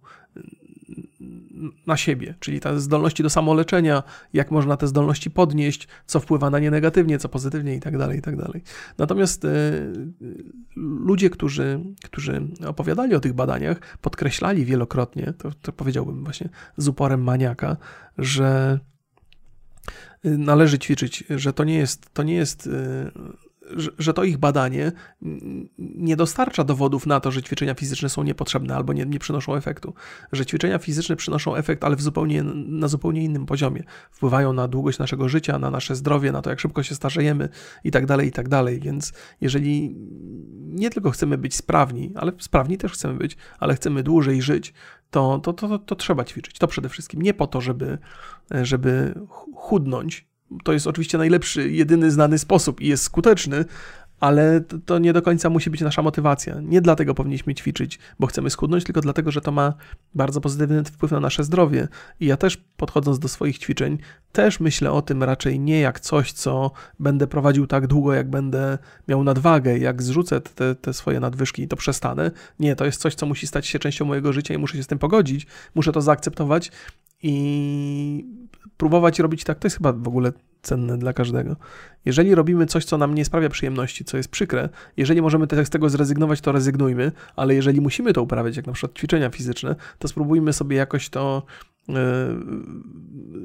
na 1.87 1.97
siebie, 1.97 2.35
czyli 2.39 2.59
te 2.59 2.79
zdolności 2.79 3.23
do 3.23 3.29
samoleczenia, 3.29 4.03
jak 4.33 4.51
można 4.51 4.77
te 4.77 4.87
zdolności 4.87 5.31
podnieść, 5.31 5.87
co 6.05 6.19
wpływa 6.19 6.49
na 6.49 6.59
nie 6.59 6.71
negatywnie, 6.71 7.19
co 7.19 7.29
pozytywnie 7.29 7.75
i 7.75 7.79
tak 7.79 7.97
dalej, 7.97 8.19
i 8.19 8.21
tak. 8.21 8.35
Natomiast 8.97 9.45
y, 9.45 9.49
ludzie, 10.75 11.29
którzy, 11.29 11.79
którzy 12.03 12.47
opowiadali 12.67 13.15
o 13.15 13.19
tych 13.19 13.33
badaniach, 13.33 13.97
podkreślali 14.01 14.65
wielokrotnie, 14.65 15.33
to, 15.37 15.51
to 15.61 15.71
powiedziałbym 15.71 16.23
właśnie 16.23 16.49
z 16.77 16.87
uporem 16.87 17.23
maniaka, 17.23 17.77
że 18.17 18.79
y, 20.25 20.37
należy 20.37 20.79
ćwiczyć, 20.79 21.23
że 21.29 21.53
to 21.53 21.63
nie 21.63 21.77
jest, 21.77 22.13
to 22.13 22.23
nie 22.23 22.35
jest 22.35 22.67
y, 22.67 23.11
że 23.97 24.13
to 24.13 24.23
ich 24.23 24.37
badanie 24.37 24.91
nie 25.79 26.15
dostarcza 26.15 26.63
dowodów 26.63 27.05
na 27.05 27.19
to, 27.19 27.31
że 27.31 27.43
ćwiczenia 27.43 27.73
fizyczne 27.73 28.09
są 28.09 28.23
niepotrzebne 28.23 28.75
albo 28.75 28.93
nie, 28.93 29.05
nie 29.05 29.19
przynoszą 29.19 29.55
efektu. 29.55 29.93
Że 30.31 30.45
ćwiczenia 30.45 30.79
fizyczne 30.79 31.15
przynoszą 31.15 31.55
efekt, 31.55 31.83
ale 31.83 31.95
zupełnie, 31.95 32.43
na 32.53 32.87
zupełnie 32.87 33.23
innym 33.23 33.45
poziomie. 33.45 33.83
Wpływają 34.11 34.53
na 34.53 34.67
długość 34.67 34.99
naszego 34.99 35.29
życia, 35.29 35.59
na 35.59 35.71
nasze 35.71 35.95
zdrowie, 35.95 36.31
na 36.31 36.41
to, 36.41 36.49
jak 36.49 36.59
szybko 36.59 36.83
się 36.83 36.95
starzejemy 36.95 37.49
i 37.83 37.91
tak 37.91 38.05
dalej, 38.05 38.27
i 38.27 38.31
tak 38.31 38.49
dalej. 38.49 38.79
Więc 38.79 39.13
jeżeli 39.41 39.95
nie 40.59 40.89
tylko 40.89 41.11
chcemy 41.11 41.37
być 41.37 41.55
sprawni, 41.55 42.11
ale 42.15 42.31
sprawni 42.39 42.77
też 42.77 42.91
chcemy 42.91 43.13
być, 43.13 43.37
ale 43.59 43.75
chcemy 43.75 44.03
dłużej 44.03 44.41
żyć, 44.41 44.73
to, 45.11 45.39
to, 45.39 45.53
to, 45.53 45.67
to, 45.67 45.79
to 45.79 45.95
trzeba 45.95 46.23
ćwiczyć. 46.23 46.57
To 46.57 46.67
przede 46.67 46.89
wszystkim 46.89 47.21
nie 47.21 47.33
po 47.33 47.47
to, 47.47 47.61
żeby, 47.61 47.97
żeby 48.61 49.13
chudnąć, 49.53 50.30
to 50.63 50.73
jest 50.73 50.87
oczywiście 50.87 51.17
najlepszy, 51.17 51.71
jedyny 51.71 52.11
znany 52.11 52.39
sposób 52.39 52.81
i 52.81 52.87
jest 52.87 53.03
skuteczny, 53.03 53.65
ale 54.21 54.61
to 54.85 54.99
nie 54.99 55.13
do 55.13 55.21
końca 55.21 55.49
musi 55.49 55.69
być 55.69 55.81
nasza 55.81 56.01
motywacja. 56.01 56.59
Nie 56.61 56.81
dlatego 56.81 57.13
powinniśmy 57.13 57.55
ćwiczyć, 57.55 57.99
bo 58.19 58.27
chcemy 58.27 58.49
schudnąć, 58.49 58.83
tylko 58.83 59.01
dlatego, 59.01 59.31
że 59.31 59.41
to 59.41 59.51
ma 59.51 59.73
bardzo 60.15 60.41
pozytywny 60.41 60.83
wpływ 60.83 61.11
na 61.11 61.19
nasze 61.19 61.43
zdrowie. 61.43 61.87
I 62.19 62.25
ja 62.25 62.37
też 62.37 62.57
podchodząc 62.77 63.19
do 63.19 63.27
swoich 63.27 63.57
ćwiczeń, 63.57 63.97
też 64.31 64.59
myślę 64.59 64.91
o 64.91 65.01
tym 65.01 65.23
raczej 65.23 65.59
nie 65.59 65.79
jak 65.79 65.99
coś, 65.99 66.31
co 66.31 66.71
będę 66.99 67.27
prowadził 67.27 67.67
tak 67.67 67.87
długo, 67.87 68.13
jak 68.13 68.29
będę 68.29 68.77
miał 69.07 69.23
nadwagę, 69.23 69.77
jak 69.77 70.03
zrzucę 70.03 70.41
te, 70.41 70.75
te 70.75 70.93
swoje 70.93 71.19
nadwyżki 71.19 71.63
i 71.63 71.67
to 71.67 71.75
przestanę. 71.75 72.31
Nie, 72.59 72.75
to 72.75 72.85
jest 72.85 73.01
coś, 73.01 73.15
co 73.15 73.25
musi 73.25 73.47
stać 73.47 73.67
się 73.67 73.79
częścią 73.79 74.05
mojego 74.05 74.33
życia 74.33 74.53
i 74.53 74.57
muszę 74.57 74.77
się 74.77 74.83
z 74.83 74.87
tym 74.87 74.99
pogodzić, 74.99 75.47
muszę 75.75 75.91
to 75.91 76.01
zaakceptować 76.01 76.71
i 77.23 78.25
próbować 78.77 79.19
robić 79.19 79.43
tak, 79.43 79.59
to 79.59 79.65
jest 79.65 79.77
chyba 79.77 79.93
w 79.93 80.07
ogóle 80.07 80.31
cenne 80.61 80.97
dla 80.97 81.13
każdego. 81.13 81.55
Jeżeli 82.05 82.35
robimy 82.35 82.65
coś, 82.65 82.85
co 82.85 82.97
nam 82.97 83.15
nie 83.15 83.25
sprawia 83.25 83.49
przyjemności, 83.49 84.05
co 84.11 84.17
jest 84.17 84.29
przykre, 84.29 84.69
jeżeli 84.97 85.21
możemy 85.21 85.47
z 85.63 85.69
tego 85.69 85.89
zrezygnować, 85.89 86.41
to 86.41 86.51
rezygnujmy, 86.51 87.11
ale 87.35 87.55
jeżeli 87.55 87.81
musimy 87.81 88.13
to 88.13 88.21
uprawiać, 88.21 88.57
jak 88.57 88.67
na 88.67 88.73
przykład 88.73 88.97
ćwiczenia 88.97 89.29
fizyczne, 89.29 89.75
to 89.99 90.07
spróbujmy 90.07 90.53
sobie 90.53 90.77
jakoś 90.77 91.09
to 91.09 91.43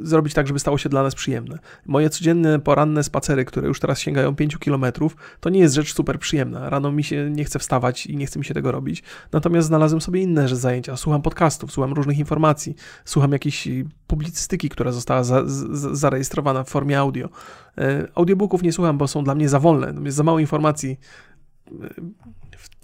zrobić 0.03 0.35
tak, 0.35 0.47
żeby 0.47 0.59
stało 0.59 0.79
się 0.79 0.89
dla 0.89 1.03
nas 1.03 1.15
przyjemne. 1.15 1.59
Moje 1.87 2.11
codzienne 2.11 2.59
poranne 2.61 3.05
spacery, 3.05 3.45
które 3.45 3.69
już 3.69 3.81
teraz 3.81 3.99
sięgają 4.01 4.37
5 4.37 4.57
km, 4.57 4.85
to 5.41 5.51
nie 5.51 5.61
jest 5.61 5.75
rzecz 5.75 5.95
super 5.95 6.19
przyjemna. 6.19 6.71
Rano 6.71 6.93
mi 6.93 7.05
się 7.05 7.31
nie 7.31 7.45
chce 7.45 7.59
wstawać 7.59 8.07
i 8.07 8.17
nie 8.17 8.27
chce 8.27 8.39
mi 8.39 8.45
się 8.45 8.55
tego 8.55 8.73
robić. 8.73 9.03
Natomiast 9.33 9.69
znalazłem 9.69 10.01
sobie 10.01 10.23
inne 10.23 10.49
zajęcia. 10.49 10.97
Słucham 10.97 11.23
podcastów, 11.23 11.73
słucham 11.73 11.93
różnych 11.93 12.19
informacji, 12.19 12.75
słucham 13.05 13.33
jakiejś 13.33 13.69
publicystyki, 14.07 14.69
która 14.69 14.93
została 14.93 15.25
za, 15.25 15.43
za, 15.47 15.95
zarejestrowana 15.95 16.65
w 16.65 16.69
formie 16.69 16.99
audio. 16.99 17.29
Yy, 17.77 18.09
audiobooków 18.15 18.63
nie 18.63 18.73
słucham, 18.73 18.99
bo 18.99 19.09
są 19.09 19.25
dla 19.25 19.35
mnie 19.35 19.49
za 19.49 19.61
wolne. 19.61 19.95
Jest 20.05 20.17
za 20.17 20.23
mało 20.23 20.39
informacji 20.39 20.99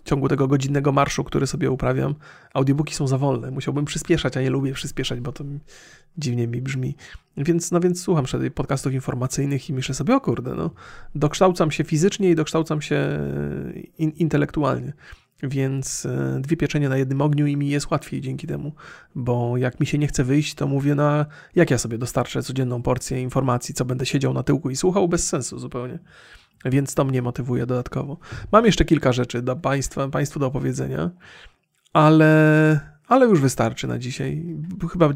w 0.05 0.09
ciągu 0.09 0.29
tego 0.29 0.49
godzinnego 0.49 0.93
marszu, 0.93 1.25
który 1.25 1.47
sobie 1.47 1.71
uprawiam, 1.71 2.15
audiobooki 2.55 2.95
są 2.95 3.07
za 3.07 3.19
wolne. 3.19 3.51
Musiałbym 3.51 3.85
przyspieszać, 3.85 4.37
a 4.37 4.43
nie 4.43 4.51
lubię 4.51 4.73
przyspieszać, 4.73 5.21
bo 5.21 5.33
to 5.33 5.45
dziwnie 6.19 6.47
mi 6.47 6.63
brzmi. 6.63 6.97
Więc, 7.37 7.71
no 7.71 7.81
więc 7.81 8.03
słucham 8.03 8.27
sobie 8.27 8.51
podcastów 8.51 8.93
informacyjnych 8.93 9.71
i 9.71 9.73
myślę 9.73 9.95
sobie, 9.95 10.17
o 10.17 10.21
kurde, 10.21 10.55
no, 10.55 10.71
dokształcam 11.15 11.71
się 11.71 11.85
fizycznie 11.85 12.31
i 12.31 12.35
dokształcam 12.35 12.83
się 12.83 12.97
e, 12.97 13.21
in, 13.99 14.11
intelektualnie. 14.11 14.93
Więc 15.43 16.07
e, 16.07 16.39
dwie 16.41 16.57
pieczenie 16.57 16.89
na 16.89 16.97
jednym 16.97 17.21
ogniu 17.21 17.47
i 17.47 17.57
mi 17.57 17.69
jest 17.69 17.91
łatwiej 17.91 18.21
dzięki 18.21 18.47
temu, 18.47 18.73
bo 19.15 19.57
jak 19.57 19.81
mi 19.81 19.87
się 19.87 19.99
nie 19.99 20.07
chce 20.07 20.25
wyjść, 20.25 20.55
to 20.55 20.67
mówię 20.67 20.95
na 20.95 21.27
jak 21.55 21.71
ja 21.71 21.79
sobie 21.79 21.99
dostarczę 21.99 22.43
codzienną 22.43 22.83
porcję 22.83 23.23
informacji, 23.23 23.75
co 23.75 23.85
będę 23.85 24.07
siedział 24.07 24.35
na 24.35 24.43
tyłku 24.43 24.71
i 24.71 24.77
słuchał 24.77 25.09
bez 25.09 25.29
sensu 25.29 25.59
zupełnie. 25.59 25.99
Więc 26.65 26.95
to 26.95 27.05
mnie 27.05 27.23
motywuje 27.23 27.67
dodatkowo. 27.67 28.19
Mam 28.53 28.67
jeszcze 28.67 28.85
kilka 28.85 29.13
rzeczy 29.13 29.43
do 29.43 29.57
państwa, 29.57 30.09
Państwu 30.09 30.41
do 30.41 30.47
opowiedzenia, 30.47 31.11
ale, 31.93 32.81
ale 33.09 33.27
już 33.27 33.41
wystarczy 33.41 33.87
na 33.87 33.99
dzisiaj. 33.99 34.45
Chyba, 34.93 35.09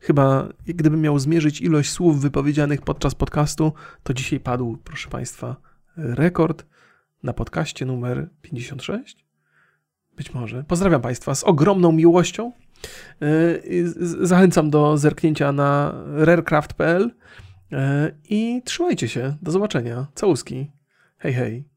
chyba 0.00 0.48
gdybym 0.66 1.00
miał 1.00 1.18
zmierzyć 1.18 1.60
ilość 1.60 1.90
słów 1.90 2.20
wypowiedzianych 2.20 2.82
podczas 2.82 3.14
podcastu, 3.14 3.72
to 4.02 4.14
dzisiaj 4.14 4.40
padł, 4.40 4.78
proszę 4.84 5.08
Państwa, 5.08 5.56
rekord 5.96 6.66
na 7.22 7.32
podcaście 7.32 7.86
numer 7.86 8.28
56. 8.42 9.24
Być 10.16 10.34
może. 10.34 10.64
Pozdrawiam 10.64 11.00
Państwa 11.00 11.34
z 11.34 11.44
ogromną 11.44 11.92
miłością. 11.92 12.52
Yy, 13.20 14.26
zachęcam 14.26 14.70
do 14.70 14.98
zerknięcia 14.98 15.52
na 15.52 15.94
rarecraft.pl 16.06 17.10
I 18.30 18.62
trzymajcie 18.64 19.08
się. 19.08 19.36
Do 19.42 19.50
zobaczenia. 19.50 20.06
Całuski. 20.14 20.70
Hej, 21.18 21.32
hej. 21.32 21.73